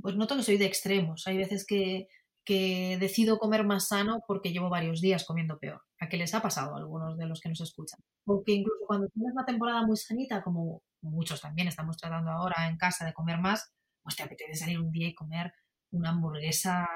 pues 0.00 0.16
noto 0.16 0.36
que 0.36 0.42
soy 0.42 0.58
de 0.58 0.66
extremos. 0.66 1.26
Hay 1.26 1.36
veces 1.36 1.66
que 1.66 2.08
que 2.46 2.96
decido 2.98 3.38
comer 3.38 3.64
más 3.64 3.88
sano 3.88 4.22
porque 4.26 4.52
llevo 4.52 4.70
varios 4.70 5.00
días 5.00 5.24
comiendo 5.26 5.58
peor. 5.58 5.82
¿A 5.98 6.08
qué 6.08 6.16
les 6.16 6.32
ha 6.32 6.40
pasado 6.40 6.74
a 6.74 6.78
algunos 6.78 7.18
de 7.18 7.26
los 7.26 7.40
que 7.40 7.48
nos 7.48 7.60
escuchan? 7.60 7.98
Porque 8.24 8.52
incluso 8.52 8.86
cuando 8.86 9.08
tienes 9.08 9.32
una 9.34 9.44
temporada 9.44 9.84
muy 9.84 9.96
sanita, 9.96 10.42
como 10.42 10.82
muchos 11.02 11.40
también 11.40 11.66
estamos 11.66 11.96
tratando 11.96 12.30
ahora 12.30 12.68
en 12.68 12.78
casa 12.78 13.04
de 13.04 13.12
comer 13.12 13.38
más, 13.38 13.72
pues 14.02 14.14
te 14.14 14.22
apetece 14.22 14.54
salir 14.54 14.78
un 14.80 14.92
día 14.92 15.08
y 15.08 15.14
comer 15.14 15.52
una 15.90 16.10
hamburguesa, 16.10 16.86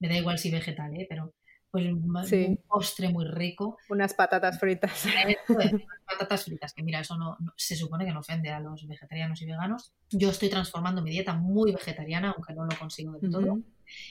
me 0.00 0.08
da 0.08 0.16
igual 0.16 0.38
si 0.38 0.50
vegetal, 0.50 0.94
¿eh? 0.96 1.06
pero 1.08 1.34
pues 1.72 1.90
un 1.90 2.60
postre 2.68 3.08
muy 3.08 3.24
rico. 3.24 3.78
Unas 3.88 4.12
patatas 4.12 4.60
fritas. 4.60 5.06
unas 5.48 5.72
patatas 6.06 6.44
fritas, 6.44 6.74
que 6.74 6.82
mira, 6.82 7.00
eso 7.00 7.16
no, 7.16 7.38
se 7.56 7.76
supone 7.76 8.04
que 8.04 8.12
no 8.12 8.20
ofende 8.20 8.50
a 8.50 8.60
los 8.60 8.86
vegetarianos 8.86 9.40
y 9.40 9.46
veganos. 9.46 9.94
Yo 10.10 10.28
estoy 10.28 10.50
transformando 10.50 11.00
mi 11.00 11.10
dieta 11.10 11.32
muy 11.32 11.72
vegetariana, 11.72 12.32
aunque 12.32 12.52
no 12.52 12.66
lo 12.66 12.78
consigo 12.78 13.12
del 13.12 13.30
todo. 13.30 13.58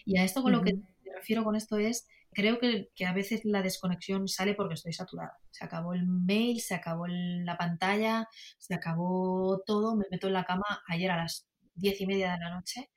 Y 0.06 0.18
a 0.18 0.24
esto 0.24 0.42
con 0.42 0.54
lo 0.54 0.64
que 0.64 0.74
me 0.74 1.16
refiero 1.16 1.44
con 1.44 1.56
esto 1.56 1.78
es, 1.78 2.08
creo 2.32 2.58
que, 2.58 2.90
que, 2.96 3.06
a 3.06 3.14
veces 3.14 3.42
la 3.44 3.62
desconexión 3.62 4.28
sale 4.28 4.56
porque 4.56 4.74
estoy 4.74 4.94
saturada. 4.94 5.38
Se 5.52 5.64
acabó 5.64 5.94
el 5.94 6.08
mail, 6.08 6.62
se 6.62 6.74
acabó 6.74 7.06
la 7.08 7.58
pantalla, 7.60 8.28
se 8.58 8.74
acabó 8.74 9.62
todo, 9.68 9.96
me 9.96 10.06
meto 10.10 10.26
en 10.26 10.34
la 10.34 10.46
cama 10.46 10.82
ayer 10.88 11.12
a 11.12 11.18
las 11.18 11.48
diez 11.76 12.02
y 12.02 12.08
media 12.08 12.32
de 12.32 12.40
la 12.40 12.56
noche, 12.56 12.90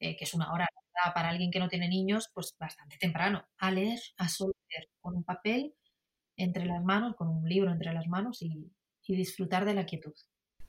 eh, 0.00 0.16
que 0.16 0.24
es 0.24 0.32
una 0.32 0.50
hora 0.54 0.66
para 1.14 1.28
alguien 1.28 1.50
que 1.50 1.58
no 1.58 1.68
tiene 1.68 1.88
niños, 1.88 2.30
pues 2.34 2.54
bastante 2.58 2.96
temprano, 2.98 3.46
a 3.58 3.70
leer, 3.70 3.98
a 4.18 4.28
solo 4.28 4.52
leer, 4.70 4.88
con 5.00 5.16
un 5.16 5.24
papel 5.24 5.74
entre 6.36 6.66
las 6.66 6.82
manos, 6.82 7.16
con 7.16 7.28
un 7.28 7.48
libro 7.48 7.70
entre 7.70 7.92
las 7.92 8.06
manos 8.08 8.42
y 8.42 8.70
disfrutar 9.06 9.64
de 9.64 9.74
la 9.74 9.86
quietud. 9.86 10.14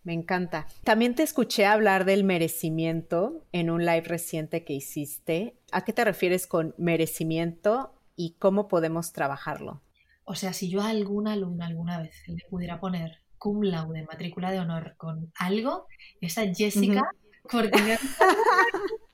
Me 0.08 0.14
encanta. 0.14 0.68
También 0.86 1.16
te 1.16 1.24
escuché 1.24 1.66
hablar 1.66 2.06
del 2.06 2.24
merecimiento 2.24 3.46
en 3.52 3.70
un 3.70 3.86
live 3.86 4.04
reciente 4.04 4.64
que 4.64 4.72
hiciste. 4.72 5.60
¿A 5.74 5.84
qué 5.84 5.92
te 5.92 6.06
refieres 6.06 6.48
con 6.48 6.74
merecimiento 6.78 7.94
y 8.16 8.36
cómo 8.40 8.70
podemos 8.70 9.12
trabajarlo? 9.12 9.82
O 10.24 10.36
sea, 10.36 10.54
si 10.54 10.70
yo 10.70 10.82
a 10.82 10.92
alguna 10.92 11.34
alumna 11.34 11.66
alguna 11.66 12.02
vez 12.02 12.24
le 12.28 12.44
pudiera 12.50 12.80
poner 12.80 13.22
cum 13.38 13.62
laude, 13.64 14.04
matrícula 14.04 14.50
de 14.52 14.60
honor 14.60 14.96
con 14.96 15.32
algo, 15.38 15.88
esa 16.22 16.44
Jessica, 16.54 17.04
porque 17.52 17.72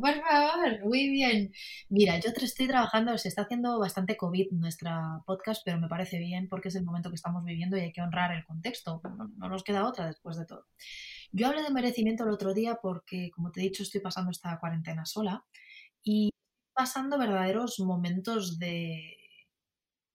por 0.00 0.14
favor, 0.14 0.84
muy 0.84 1.10
bien. 1.10 1.52
Mira, 1.88 2.18
yo 2.18 2.30
estoy 2.30 2.66
trabajando, 2.66 3.16
se 3.18 3.28
está 3.28 3.42
haciendo 3.42 3.78
bastante 3.78 4.16
COVID 4.16 4.52
nuestra 4.52 5.22
podcast, 5.26 5.62
pero 5.64 5.78
me 5.78 5.88
parece 5.88 6.18
bien 6.18 6.48
porque 6.48 6.68
es 6.68 6.76
el 6.76 6.84
momento 6.84 7.10
que 7.10 7.16
estamos 7.16 7.44
viviendo 7.44 7.76
y 7.76 7.80
hay 7.80 7.92
que 7.92 8.02
honrar 8.02 8.32
el 8.32 8.44
contexto. 8.44 9.00
No, 9.36 9.48
nos 9.48 9.64
queda 9.64 9.86
otra 9.86 10.06
después 10.06 10.36
de 10.36 10.46
todo. 10.46 10.66
Yo 11.32 11.48
hablé 11.48 11.62
de 11.62 11.70
merecimiento 11.70 12.24
el 12.24 12.30
otro 12.30 12.54
día 12.54 12.78
porque, 12.80 13.30
como 13.34 13.50
te 13.50 13.60
he 13.60 13.64
dicho, 13.64 13.82
estoy 13.82 14.00
pasando 14.00 14.30
esta 14.30 14.58
cuarentena 14.58 15.04
sola 15.04 15.44
y 16.02 16.30
pasando 16.74 17.18
verdaderos 17.18 17.78
momentos 17.80 18.58
de 18.58 19.16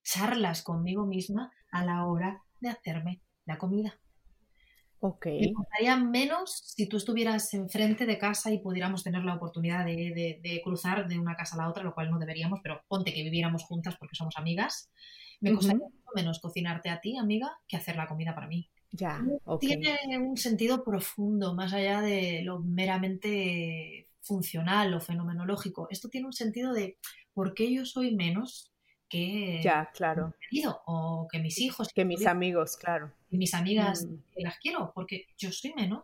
charlas 0.03 0.63
conmigo 0.63 1.05
misma 1.05 1.51
a 1.71 1.86
la 1.86 2.05
hora 2.05 2.43
de 2.59 2.69
hacerme 2.69 3.21
la 3.45 3.57
comida. 3.57 3.99
Me 5.41 5.53
costaría 5.53 5.95
menos 5.95 6.51
si 6.75 6.87
tú 6.87 6.97
estuvieras 6.97 7.53
enfrente 7.53 8.05
de 8.05 8.17
casa 8.17 8.51
y 8.51 8.59
pudiéramos 8.59 9.03
tener 9.03 9.23
la 9.23 9.35
oportunidad 9.35 9.85
de, 9.85 10.61
cruzar 10.63 11.07
de 11.07 11.17
una 11.17 11.35
casa 11.35 11.55
a 11.55 11.59
la 11.59 11.69
otra, 11.69 11.83
lo 11.83 11.93
cual 11.93 12.11
no 12.11 12.19
deberíamos, 12.19 12.59
pero 12.61 12.81
ponte 12.87 13.13
que 13.13 13.23
viviéramos 13.23 13.63
juntas 13.63 13.95
porque 13.97 14.15
somos 14.15 14.37
amigas. 14.37 14.91
Me 15.39 15.53
costaría 15.53 15.85
menos 16.15 16.39
cocinarte 16.39 16.89
a 16.89 16.99
ti, 16.99 17.17
amiga, 17.17 17.59
que 17.67 17.77
hacer 17.77 17.95
la 17.95 18.07
comida 18.07 18.35
para 18.35 18.47
mí. 18.47 18.69
Ya, 18.91 19.23
Tiene 19.59 20.17
un 20.17 20.35
sentido 20.35 20.83
profundo, 20.83 21.53
más 21.53 21.73
allá 21.73 22.01
de 22.01 22.41
lo 22.43 22.59
meramente 22.59 24.07
funcional 24.21 24.93
o 24.93 24.99
fenomenológico. 24.99 25.87
Esto 25.91 26.09
tiene 26.09 26.27
un 26.27 26.33
sentido 26.33 26.73
de 26.73 26.97
por 27.33 27.53
qué 27.53 27.73
yo 27.73 27.85
soy 27.85 28.15
menos 28.15 28.73
que 29.07 29.61
ya, 29.63 29.89
claro. 29.93 30.27
mi 30.27 30.59
marido 30.59 30.81
o 30.85 31.27
que 31.31 31.39
mis 31.39 31.59
hijos. 31.59 31.89
Que 31.93 32.05
mis 32.05 32.25
amigos, 32.25 32.77
claro. 32.77 33.11
Y 33.30 33.38
mis 33.38 33.53
amigas 33.53 34.05
mm. 34.05 34.15
que 34.34 34.43
las 34.43 34.57
quiero, 34.59 34.91
porque 34.93 35.27
yo 35.38 35.51
soy 35.51 35.73
menos. 35.73 36.03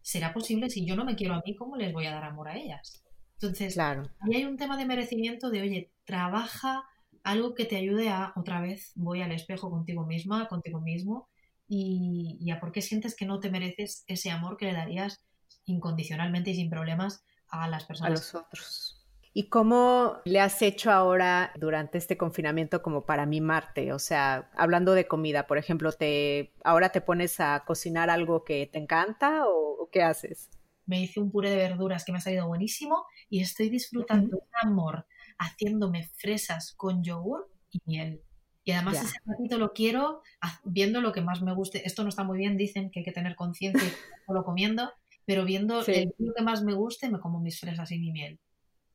¿Será 0.00 0.32
posible 0.32 0.70
si 0.70 0.86
yo 0.86 0.94
no 0.94 1.04
me 1.04 1.16
quiero 1.16 1.34
a 1.34 1.42
mí, 1.44 1.56
cómo 1.56 1.76
les 1.76 1.92
voy 1.92 2.06
a 2.06 2.12
dar 2.12 2.24
amor 2.24 2.48
a 2.48 2.56
ellas? 2.56 3.04
Entonces, 3.34 3.74
claro. 3.74 4.08
ahí 4.20 4.36
hay 4.36 4.44
un 4.44 4.56
tema 4.56 4.76
de 4.76 4.86
merecimiento 4.86 5.50
de, 5.50 5.62
oye, 5.62 5.92
trabaja 6.04 6.84
algo 7.22 7.54
que 7.54 7.64
te 7.64 7.76
ayude 7.76 8.08
a, 8.08 8.32
otra 8.36 8.60
vez, 8.60 8.92
voy 8.94 9.20
al 9.20 9.32
espejo 9.32 9.68
contigo 9.68 10.06
misma, 10.06 10.48
contigo 10.48 10.80
mismo, 10.80 11.28
y, 11.68 12.38
y 12.40 12.50
a 12.52 12.60
por 12.60 12.70
qué 12.70 12.80
sientes 12.80 13.16
que 13.16 13.26
no 13.26 13.40
te 13.40 13.50
mereces 13.50 14.04
ese 14.06 14.30
amor 14.30 14.56
que 14.56 14.66
le 14.66 14.72
darías 14.72 15.24
incondicionalmente 15.64 16.50
y 16.50 16.54
sin 16.54 16.70
problemas 16.70 17.24
a 17.48 17.68
las 17.68 17.84
personas. 17.84 18.10
A 18.10 18.14
los 18.14 18.34
otros. 18.34 18.95
¿Y 19.38 19.50
cómo 19.50 20.22
le 20.24 20.40
has 20.40 20.62
hecho 20.62 20.90
ahora 20.90 21.52
durante 21.60 21.98
este 21.98 22.16
confinamiento 22.16 22.80
como 22.80 23.04
para 23.04 23.26
mimarte? 23.26 23.92
O 23.92 23.98
sea, 23.98 24.50
hablando 24.56 24.94
de 24.94 25.06
comida, 25.06 25.46
por 25.46 25.58
ejemplo, 25.58 25.92
te 25.92 26.54
ahora 26.64 26.88
te 26.88 27.02
pones 27.02 27.38
a 27.38 27.62
cocinar 27.66 28.08
algo 28.08 28.44
que 28.44 28.66
te 28.66 28.78
encanta 28.78 29.42
o, 29.46 29.90
qué 29.92 30.02
haces? 30.02 30.48
Me 30.86 31.02
hice 31.02 31.20
un 31.20 31.30
puré 31.30 31.50
de 31.50 31.56
verduras 31.56 32.06
que 32.06 32.12
me 32.12 32.18
ha 32.18 32.22
salido 32.22 32.48
buenísimo 32.48 33.04
y 33.28 33.42
estoy 33.42 33.68
disfrutando 33.68 34.38
un 34.38 34.70
amor 34.70 35.06
haciéndome 35.36 36.08
fresas 36.16 36.72
con 36.74 37.04
yogur 37.04 37.46
y 37.70 37.82
miel. 37.84 38.22
Y 38.64 38.72
además 38.72 39.04
ese 39.04 39.18
ratito 39.26 39.58
lo 39.58 39.74
quiero 39.74 40.22
viendo 40.64 41.02
lo 41.02 41.12
que 41.12 41.20
más 41.20 41.42
me 41.42 41.52
guste. 41.52 41.86
Esto 41.86 42.04
no 42.04 42.08
está 42.08 42.24
muy 42.24 42.38
bien, 42.38 42.56
dicen 42.56 42.90
que 42.90 43.00
hay 43.00 43.04
que 43.04 43.12
tener 43.12 43.36
conciencia 43.36 43.86
y 43.86 43.92
solo 44.26 44.44
comiendo, 44.44 44.94
pero 45.26 45.44
viendo 45.44 45.84
el 45.84 46.14
lo 46.16 46.32
que 46.32 46.42
más 46.42 46.62
me 46.62 46.72
guste, 46.72 47.10
me 47.10 47.20
como 47.20 47.38
mis 47.38 47.60
fresas 47.60 47.92
y 47.92 47.98
mi 47.98 48.12
miel 48.12 48.40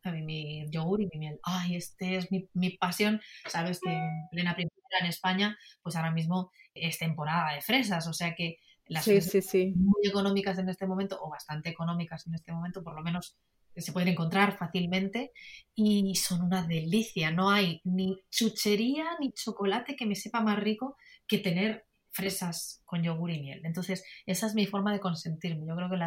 a 0.09 0.11
mí 0.11 0.21
mi 0.23 0.65
yogur 0.69 1.01
y 1.01 1.07
mi 1.07 1.19
miel. 1.19 1.39
Ay, 1.43 1.75
este 1.75 2.17
es 2.17 2.31
mi, 2.31 2.47
mi 2.53 2.77
pasión. 2.77 3.21
Sabes 3.47 3.79
que 3.79 3.91
en 3.91 4.27
plena 4.31 4.55
primavera 4.55 4.99
en 5.01 5.07
España, 5.07 5.57
pues 5.81 5.95
ahora 5.95 6.11
mismo 6.11 6.51
es 6.73 6.97
temporada 6.97 7.53
de 7.53 7.61
fresas, 7.61 8.07
o 8.07 8.13
sea 8.13 8.33
que 8.35 8.57
las 8.85 9.05
sí, 9.05 9.21
sí, 9.21 9.41
sí. 9.41 9.73
muy 9.75 10.05
económicas 10.05 10.57
en 10.57 10.69
este 10.69 10.85
momento, 10.85 11.17
o 11.21 11.29
bastante 11.29 11.69
económicas 11.69 12.27
en 12.27 12.35
este 12.35 12.51
momento, 12.51 12.83
por 12.83 12.95
lo 12.95 13.01
menos 13.01 13.37
se 13.75 13.93
pueden 13.93 14.09
encontrar 14.09 14.57
fácilmente 14.57 15.31
y 15.75 16.15
son 16.15 16.41
una 16.41 16.67
delicia. 16.67 17.31
No 17.31 17.49
hay 17.49 17.79
ni 17.83 18.17
chuchería 18.29 19.05
ni 19.19 19.31
chocolate 19.31 19.95
que 19.95 20.05
me 20.05 20.15
sepa 20.15 20.41
más 20.41 20.59
rico 20.59 20.97
que 21.27 21.37
tener 21.37 21.85
fresas 22.11 22.81
con 22.85 23.03
yogur 23.03 23.31
y 23.31 23.41
miel. 23.41 23.61
Entonces, 23.63 24.03
esa 24.25 24.47
es 24.47 24.53
mi 24.53 24.65
forma 24.65 24.91
de 24.91 24.99
consentirme. 24.99 25.65
Yo 25.65 25.75
creo 25.75 25.89
que 25.89 25.97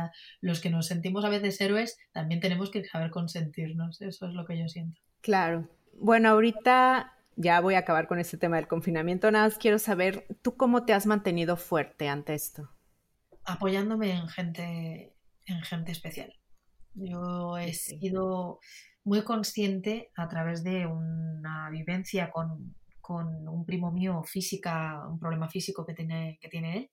los 0.41 0.61
que 0.61 0.71
nos 0.71 0.87
sentimos 0.87 1.25
a 1.25 1.29
veces 1.29 1.61
héroes 1.61 1.99
también 2.13 2.41
tenemos 2.41 2.71
que 2.71 2.85
saber 2.85 3.11
consentirnos. 3.11 4.01
Eso 4.01 4.27
es 4.27 4.35
lo 4.35 4.45
que 4.45 4.59
yo 4.59 4.69
siento. 4.69 5.01
Claro. 5.21 5.69
Bueno, 5.95 6.29
ahorita 6.31 7.13
ya 7.37 7.61
voy 7.61 7.75
a 7.75 7.81
acabar 7.81 8.07
con 8.07 8.19
este 8.19 8.37
tema 8.37 8.57
del 8.57 8.69
confinamiento. 8.69 9.31
Nada 9.31 9.47
más 9.47 9.59
quiero 9.59 9.79
saber, 9.79 10.27
¿tú 10.43 10.57
cómo 10.57 10.85
te 10.85 10.93
has 10.93 11.07
mantenido 11.07 11.57
fuerte 11.57 12.09
ante 12.09 12.35
esto? 12.35 12.71
Apoyándome 13.45 14.13
en 14.13 14.29
gente 14.29 15.15
en 15.47 15.63
gente 15.63 15.93
especial. 15.93 16.35
Yo 16.95 17.59
he 17.59 17.73
sido 17.73 18.61
muy 19.05 19.23
consciente 19.23 20.11
a 20.17 20.29
través 20.29 20.65
de 20.65 20.87
una 20.87 21.69
vivencia 21.71 22.31
con, 22.31 22.75
un 23.09 23.65
primo 23.67 23.91
mío 23.93 24.23
física, 24.25 25.07
un 25.09 25.19
problema 25.19 25.49
físico 25.49 25.85
que 25.85 25.95
tiene, 25.95 26.39
que 26.41 26.49
tiene 26.49 26.77
él. 26.77 26.91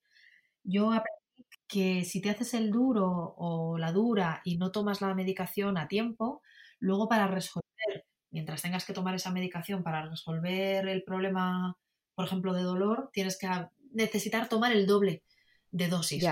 Yo 0.64 0.92
aprendí 0.92 1.22
que 1.68 2.04
si 2.04 2.22
te 2.22 2.30
haces 2.30 2.54
el 2.54 2.70
duro 2.70 3.34
o 3.38 3.78
la 3.78 3.94
dura 3.94 4.42
y 4.44 4.58
no 4.58 4.72
tomas 4.72 5.00
la 5.00 5.14
medicación 5.16 5.78
a 5.78 5.88
tiempo, 5.88 6.42
luego 6.80 7.08
para 7.08 7.28
resolver, 7.28 8.06
mientras 8.30 8.62
tengas 8.62 8.84
que 8.84 8.94
tomar 8.94 9.16
esa 9.16 9.32
medicación 9.32 9.82
para 9.82 10.06
resolver 10.06 10.88
el 10.88 11.04
problema, 11.04 11.78
por 12.14 12.26
ejemplo, 12.26 12.54
de 12.54 12.64
dolor, 12.64 13.10
tienes 13.14 13.38
que 13.38 13.48
necesitar 13.94 14.50
tomar 14.50 14.74
el 14.74 14.86
doble 14.86 15.24
de 15.72 15.88
dosis. 15.88 16.26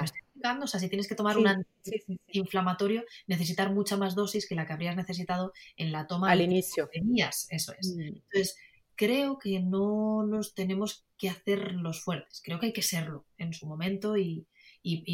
O 0.62 0.68
sea, 0.68 0.80
si 0.80 0.90
tienes 0.90 1.08
que 1.08 1.16
tomar 1.16 1.38
un 1.38 1.48
antiinflamatorio, 1.48 3.04
necesitar 3.28 3.74
mucha 3.74 3.98
más 3.98 4.16
dosis 4.16 4.48
que 4.48 4.56
la 4.56 4.66
que 4.66 4.74
habrías 4.74 4.96
necesitado 4.96 5.54
en 5.78 5.92
la 5.92 6.08
toma 6.08 6.32
al 6.32 6.42
inicio. 6.42 6.90
Tenías, 6.92 7.48
eso 7.50 7.74
es. 7.80 7.96
Mm. 7.96 8.02
Entonces, 8.02 8.58
creo 9.00 9.40
que 9.40 9.62
no 9.62 10.26
nos 10.28 10.54
tenemos 10.54 11.06
que 11.18 11.30
hacer 11.30 11.72
los 11.76 12.04
fuertes. 12.04 12.42
Creo 12.44 12.60
que 12.60 12.66
hay 12.66 12.74
que 12.74 12.82
serlo 12.82 13.26
en 13.38 13.54
su 13.54 13.66
momento 13.66 14.18
y, 14.18 14.46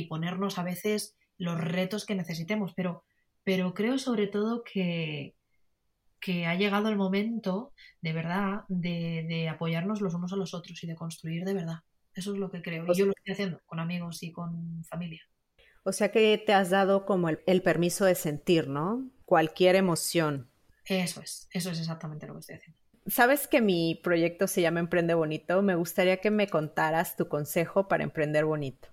ponernos 0.10 0.58
a 0.58 0.64
veces 0.64 1.16
los 1.38 1.62
retos 1.62 2.08
que 2.08 2.16
necesitemos. 2.16 2.74
Pero, 2.76 3.04
pero 3.44 3.76
creo 3.76 4.00
sobre 4.00 4.26
todo 4.26 4.64
que, 4.64 5.36
que 6.20 6.48
ha 6.48 6.56
llegado 6.56 6.90
el 6.90 6.96
momento, 6.96 7.74
de 8.02 8.14
verdad, 8.14 8.64
de, 8.70 9.24
de 9.30 9.50
apoyarnos 9.50 10.02
los 10.02 10.16
unos 10.16 10.34
a 10.34 10.36
los 10.36 10.56
otros 10.56 10.84
y 10.84 10.88
de 10.88 10.96
construir 10.96 11.46
de 11.46 11.54
verdad. 11.54 11.82
Eso 12.16 12.34
es 12.34 12.40
lo 12.40 12.50
que 12.50 12.64
creo. 12.64 12.86
Y 12.88 12.98
yo 12.98 13.06
lo 13.06 13.12
estoy 13.12 13.34
haciendo 13.34 13.62
con 13.68 13.80
amigos 13.80 14.24
y 14.24 14.32
con 14.32 14.84
familia. 14.86 15.22
O 15.84 15.92
sea 15.92 16.12
que 16.12 16.42
te 16.44 16.54
has 16.54 16.72
dado 16.72 17.06
como 17.06 17.30
el, 17.30 17.62
permiso 17.62 18.06
de 18.06 18.16
sentir, 18.16 18.68
¿no? 18.68 19.08
Cualquier 19.26 19.76
emoción. 19.76 20.50
Eso 20.86 21.22
es, 21.22 21.48
eso 21.52 21.70
es 21.70 21.80
exactamente 21.80 22.26
lo 22.26 22.34
que 22.34 22.40
estoy 22.40 22.56
haciendo. 22.56 22.85
Sabes 23.08 23.48
que 23.48 23.62
mi 23.62 24.00
proyecto 24.04 24.48
se 24.48 24.62
llama 24.62 24.80
Emprende 24.80 25.14
Bonito. 25.14 25.62
Me 25.62 25.76
gustaría 25.76 26.18
que 26.18 26.32
me 26.32 26.48
contaras 26.48 27.16
tu 27.16 27.28
consejo 27.28 27.88
para 27.88 28.04
emprender 28.04 28.46
bonito. 28.46 28.88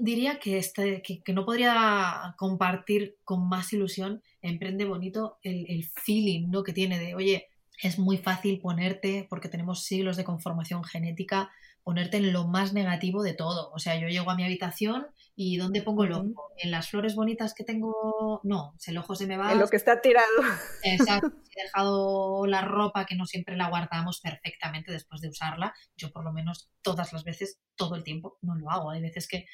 Diría 0.00 0.38
que, 0.38 0.58
este, 0.58 1.02
que, 1.02 1.32
no 1.32 1.44
podría 1.44 2.34
compartir 2.38 3.16
con 3.24 3.48
más 3.48 3.72
ilusión 3.72 4.22
Emprende 4.40 4.84
Bonito 4.84 5.38
el, 5.42 5.66
el 5.68 5.84
feeling 5.84 6.48
¿no? 6.50 6.62
que 6.62 6.72
tiene 6.72 6.98
de, 6.98 7.14
oye, 7.14 7.48
es 7.82 7.98
muy 7.98 8.16
fácil 8.16 8.58
ponerte, 8.60 9.26
porque 9.28 9.48
tenemos 9.48 9.84
siglos 9.84 10.16
de 10.16 10.24
conformación 10.24 10.82
genética, 10.82 11.50
ponerte 11.82 12.16
en 12.16 12.32
lo 12.32 12.46
más 12.46 12.72
negativo 12.72 13.22
de 13.22 13.34
todo. 13.34 13.70
O 13.72 13.78
sea, 13.78 14.00
yo 14.00 14.08
llego 14.08 14.30
a 14.30 14.36
mi 14.36 14.44
habitación 14.44 15.06
y 15.40 15.56
¿dónde 15.56 15.82
pongo 15.82 16.02
el 16.02 16.12
ojo? 16.14 16.52
En 16.56 16.72
las 16.72 16.90
flores 16.90 17.14
bonitas 17.14 17.54
que 17.54 17.62
tengo, 17.62 18.40
no, 18.42 18.74
el 18.84 18.98
ojo 18.98 19.14
se 19.14 19.28
me 19.28 19.36
va. 19.36 19.52
En 19.52 19.60
lo 19.60 19.68
que 19.68 19.76
está 19.76 20.00
tirado. 20.00 20.26
Exacto. 20.82 21.28
He 21.56 21.62
dejado 21.62 22.44
la 22.46 22.62
ropa 22.62 23.06
que 23.06 23.14
no 23.14 23.24
siempre 23.24 23.56
la 23.56 23.68
guardamos 23.68 24.20
perfectamente 24.20 24.90
después 24.90 25.20
de 25.20 25.28
usarla. 25.28 25.72
Yo 25.96 26.10
por 26.10 26.24
lo 26.24 26.32
menos 26.32 26.72
todas 26.82 27.12
las 27.12 27.22
veces, 27.22 27.60
todo 27.76 27.94
el 27.94 28.02
tiempo, 28.02 28.38
no 28.42 28.56
lo 28.56 28.68
hago. 28.68 28.90
Hay 28.90 29.00
veces 29.00 29.28
que, 29.28 29.46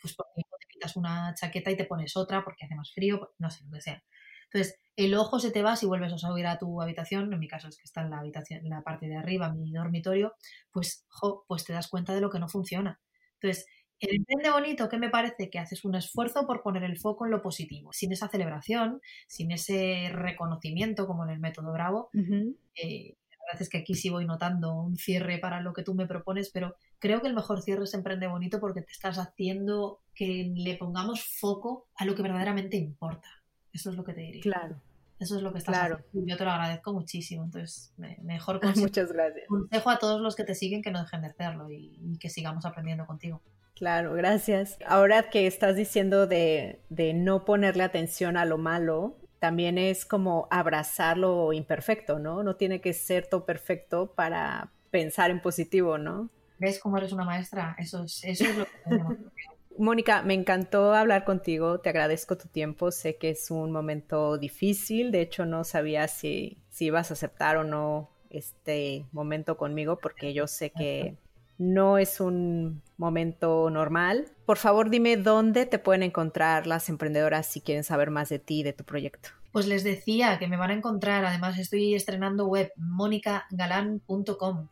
pues 0.00 0.14
por 0.14 0.26
ejemplo, 0.26 0.58
te 0.60 0.66
quitas 0.68 0.94
una 0.94 1.34
chaqueta 1.34 1.72
y 1.72 1.76
te 1.76 1.86
pones 1.86 2.16
otra 2.16 2.44
porque 2.44 2.64
hace 2.64 2.76
más 2.76 2.92
frío, 2.94 3.32
no 3.38 3.50
sé, 3.50 3.64
lo 3.64 3.72
que 3.72 3.80
sea. 3.80 4.04
Entonces, 4.44 4.78
el 4.94 5.12
ojo 5.16 5.40
se 5.40 5.50
te 5.50 5.64
va 5.64 5.74
si 5.74 5.86
vuelves 5.86 6.12
a 6.12 6.18
subir 6.18 6.46
a 6.46 6.58
tu 6.60 6.80
habitación, 6.80 7.32
en 7.32 7.40
mi 7.40 7.48
caso 7.48 7.66
es 7.66 7.76
que 7.78 7.84
está 7.84 8.02
en 8.02 8.10
la 8.10 8.20
habitación, 8.20 8.60
en 8.60 8.70
la 8.70 8.82
parte 8.82 9.08
de 9.08 9.16
arriba, 9.16 9.52
mi 9.52 9.72
dormitorio, 9.72 10.36
pues, 10.70 11.04
pues 11.48 11.64
te 11.64 11.72
das 11.72 11.88
cuenta 11.88 12.14
de 12.14 12.20
lo 12.20 12.30
que 12.30 12.38
no 12.38 12.48
funciona. 12.48 13.00
Entonces, 13.40 13.66
el 14.02 14.16
emprende 14.16 14.50
bonito, 14.50 14.88
que 14.88 14.98
me 14.98 15.10
parece 15.10 15.50
que 15.50 15.58
haces 15.58 15.84
un 15.84 15.94
esfuerzo 15.94 16.46
por 16.46 16.62
poner 16.62 16.84
el 16.84 16.98
foco 16.98 17.24
en 17.24 17.30
lo 17.30 17.42
positivo, 17.42 17.92
sin 17.92 18.12
esa 18.12 18.28
celebración, 18.28 19.00
sin 19.26 19.50
ese 19.52 20.10
reconocimiento 20.12 21.06
como 21.06 21.24
en 21.24 21.30
el 21.30 21.40
método 21.40 21.72
Bravo. 21.72 22.10
Eh, 22.12 23.16
la 23.30 23.46
verdad 23.46 23.62
es 23.62 23.68
que 23.68 23.78
aquí 23.78 23.94
sí 23.94 24.08
voy 24.10 24.24
notando 24.24 24.74
un 24.74 24.96
cierre 24.96 25.38
para 25.38 25.60
lo 25.60 25.72
que 25.72 25.82
tú 25.82 25.94
me 25.94 26.06
propones, 26.06 26.50
pero 26.50 26.76
creo 26.98 27.20
que 27.20 27.28
el 27.28 27.34
mejor 27.34 27.62
cierre 27.62 27.84
es 27.84 27.94
emprende 27.94 28.26
bonito 28.26 28.60
porque 28.60 28.82
te 28.82 28.92
estás 28.92 29.18
haciendo 29.18 30.00
que 30.14 30.52
le 30.54 30.76
pongamos 30.76 31.24
foco 31.24 31.88
a 31.96 32.04
lo 32.04 32.14
que 32.14 32.22
verdaderamente 32.22 32.76
importa. 32.76 33.28
Eso 33.72 33.90
es 33.90 33.96
lo 33.96 34.04
que 34.04 34.12
te 34.12 34.20
diría. 34.20 34.42
Claro. 34.42 34.80
Eso 35.22 35.36
es 35.36 35.42
lo 35.42 35.52
que 35.52 35.58
estás 35.58 35.76
claro. 35.76 35.96
haciendo. 35.96 36.28
Yo 36.28 36.36
te 36.36 36.44
lo 36.44 36.50
agradezco 36.50 36.92
muchísimo. 36.92 37.44
Entonces, 37.44 37.94
mejor 38.22 38.60
consejo, 38.60 38.86
Muchas 38.86 39.12
gracias. 39.12 39.46
consejo 39.46 39.90
a 39.90 39.98
todos 39.98 40.20
los 40.20 40.34
que 40.34 40.44
te 40.44 40.54
siguen 40.54 40.82
que 40.82 40.90
no 40.90 41.00
dejen 41.00 41.22
de 41.22 41.28
hacerlo 41.28 41.70
y, 41.70 42.18
que 42.18 42.28
sigamos 42.28 42.64
aprendiendo 42.64 43.06
contigo. 43.06 43.40
Claro, 43.82 44.12
gracias. 44.12 44.78
Ahora 44.86 45.28
que 45.28 45.48
estás 45.48 45.74
diciendo 45.74 46.28
de, 46.28 46.78
de 46.88 47.14
no 47.14 47.44
ponerle 47.44 47.82
atención 47.82 48.36
a 48.36 48.44
lo 48.44 48.56
malo, 48.56 49.16
también 49.40 49.76
es 49.76 50.04
como 50.04 50.46
abrazar 50.52 51.18
lo 51.18 51.52
imperfecto, 51.52 52.20
¿no? 52.20 52.44
No 52.44 52.54
tiene 52.54 52.80
que 52.80 52.92
ser 52.92 53.26
todo 53.26 53.44
perfecto 53.44 54.12
para 54.14 54.70
pensar 54.92 55.32
en 55.32 55.42
positivo, 55.42 55.98
¿no? 55.98 56.30
¿Ves 56.60 56.78
cómo 56.78 56.96
eres 56.96 57.10
una 57.10 57.24
maestra? 57.24 57.74
Eso 57.76 58.04
es, 58.04 58.22
eso 58.22 58.44
es 58.44 58.56
lo 58.56 58.66
que 58.66 58.70
Mónica, 59.78 60.22
me 60.22 60.34
encantó 60.34 60.94
hablar 60.94 61.24
contigo, 61.24 61.80
te 61.80 61.88
agradezco 61.88 62.38
tu 62.38 62.46
tiempo, 62.46 62.92
sé 62.92 63.16
que 63.16 63.30
es 63.30 63.50
un 63.50 63.72
momento 63.72 64.38
difícil, 64.38 65.10
de 65.10 65.22
hecho 65.22 65.44
no 65.44 65.64
sabía 65.64 66.06
si, 66.06 66.56
si 66.70 66.84
ibas 66.84 67.10
a 67.10 67.14
aceptar 67.14 67.56
o 67.56 67.64
no 67.64 68.10
este 68.30 69.06
momento 69.10 69.56
conmigo 69.56 69.98
porque 69.98 70.34
yo 70.34 70.46
sé 70.46 70.70
que 70.70 71.16
no 71.62 71.96
es 71.96 72.20
un 72.20 72.82
momento 72.96 73.70
normal. 73.70 74.26
Por 74.46 74.58
favor, 74.58 74.90
dime 74.90 75.16
dónde 75.16 75.64
te 75.64 75.78
pueden 75.78 76.02
encontrar 76.02 76.66
las 76.66 76.88
emprendedoras 76.88 77.46
si 77.46 77.60
quieren 77.60 77.84
saber 77.84 78.10
más 78.10 78.28
de 78.28 78.40
ti 78.40 78.60
y 78.60 78.62
de 78.64 78.72
tu 78.72 78.84
proyecto. 78.84 79.30
Pues 79.52 79.66
les 79.66 79.84
decía 79.84 80.38
que 80.38 80.48
me 80.48 80.56
van 80.56 80.70
a 80.70 80.74
encontrar, 80.74 81.24
además 81.24 81.58
estoy 81.58 81.94
estrenando 81.94 82.46
web 82.46 82.72
monicagalan.com, 82.76 84.68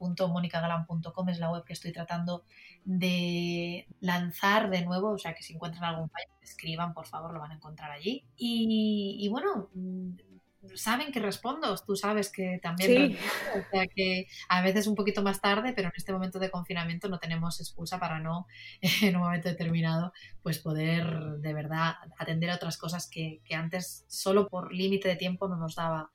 www.monicagalan.com 0.00 1.28
es 1.28 1.38
la 1.38 1.50
web 1.50 1.64
que 1.64 1.72
estoy 1.72 1.92
tratando 1.92 2.42
de 2.84 3.86
lanzar 4.00 4.70
de 4.70 4.84
nuevo, 4.84 5.12
o 5.12 5.18
sea 5.18 5.34
que 5.34 5.42
si 5.42 5.54
encuentran 5.54 5.84
algún 5.84 6.10
fallo, 6.10 6.26
escriban, 6.42 6.94
por 6.94 7.06
favor, 7.06 7.32
lo 7.32 7.38
van 7.38 7.52
a 7.52 7.54
encontrar 7.54 7.92
allí. 7.92 8.24
Y 8.36 9.28
bueno, 9.30 9.68
saben 10.74 11.12
que 11.12 11.20
respondo, 11.20 11.74
tú 11.86 11.96
sabes 11.96 12.30
que 12.30 12.58
también, 12.62 13.16
o 13.54 13.70
sea 13.70 13.86
que 13.86 14.26
a 14.48 14.62
veces 14.62 14.86
un 14.86 14.94
poquito 14.94 15.22
más 15.22 15.40
tarde, 15.40 15.72
pero 15.74 15.88
en 15.88 15.94
este 15.96 16.12
momento 16.12 16.38
de 16.38 16.50
confinamiento 16.50 17.08
no 17.08 17.18
tenemos 17.18 17.60
excusa 17.60 17.98
para 17.98 18.20
no, 18.20 18.46
en 19.02 19.16
un 19.16 19.22
momento 19.22 19.48
determinado, 19.48 20.12
pues 20.42 20.58
poder 20.58 21.38
de 21.38 21.54
verdad 21.54 21.94
atender 22.18 22.50
a 22.50 22.56
otras 22.56 22.76
cosas 22.76 23.08
que, 23.08 23.40
que 23.44 23.54
antes 23.54 24.04
solo 24.08 24.48
por 24.48 24.72
límite 24.72 25.08
de 25.08 25.16
tiempo 25.16 25.48
no 25.48 25.56
nos 25.56 25.76
daba, 25.76 26.10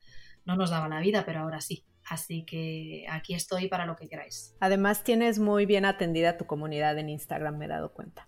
no 0.45 0.55
nos 0.55 0.69
daba 0.69 0.87
la 0.87 0.99
vida, 0.99 1.23
pero 1.25 1.41
ahora 1.41 1.61
sí. 1.61 1.85
Así 2.05 2.43
que 2.43 3.05
aquí 3.09 3.33
estoy 3.33 3.69
para 3.69 3.85
lo 3.85 3.95
que 3.95 4.09
queráis. 4.09 4.53
Además 4.59 5.05
tienes 5.05 5.39
muy 5.39 5.65
bien 5.65 5.85
atendida 5.85 6.37
tu 6.37 6.45
comunidad 6.45 6.97
en 6.97 7.07
Instagram, 7.07 7.57
me 7.57 7.65
he 7.65 7.69
dado 7.69 7.93
cuenta. 7.93 8.27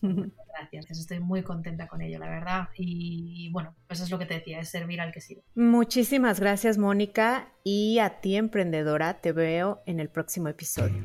Gracias, 0.00 0.98
estoy 0.98 1.20
muy 1.20 1.42
contenta 1.42 1.88
con 1.88 2.02
ello, 2.02 2.18
la 2.18 2.28
verdad. 2.28 2.68
Y 2.76 3.50
bueno, 3.52 3.74
pues 3.86 4.00
es 4.00 4.10
lo 4.10 4.18
que 4.18 4.26
te 4.26 4.34
decía, 4.34 4.60
es 4.60 4.68
servir 4.68 5.00
al 5.00 5.12
que 5.12 5.20
sirve. 5.20 5.42
Muchísimas 5.54 6.40
gracias, 6.40 6.78
Mónica. 6.78 7.52
Y 7.64 7.98
a 7.98 8.20
ti, 8.20 8.36
emprendedora, 8.36 9.20
te 9.20 9.32
veo 9.32 9.82
en 9.86 10.00
el 10.00 10.08
próximo 10.08 10.48
episodio. 10.48 11.04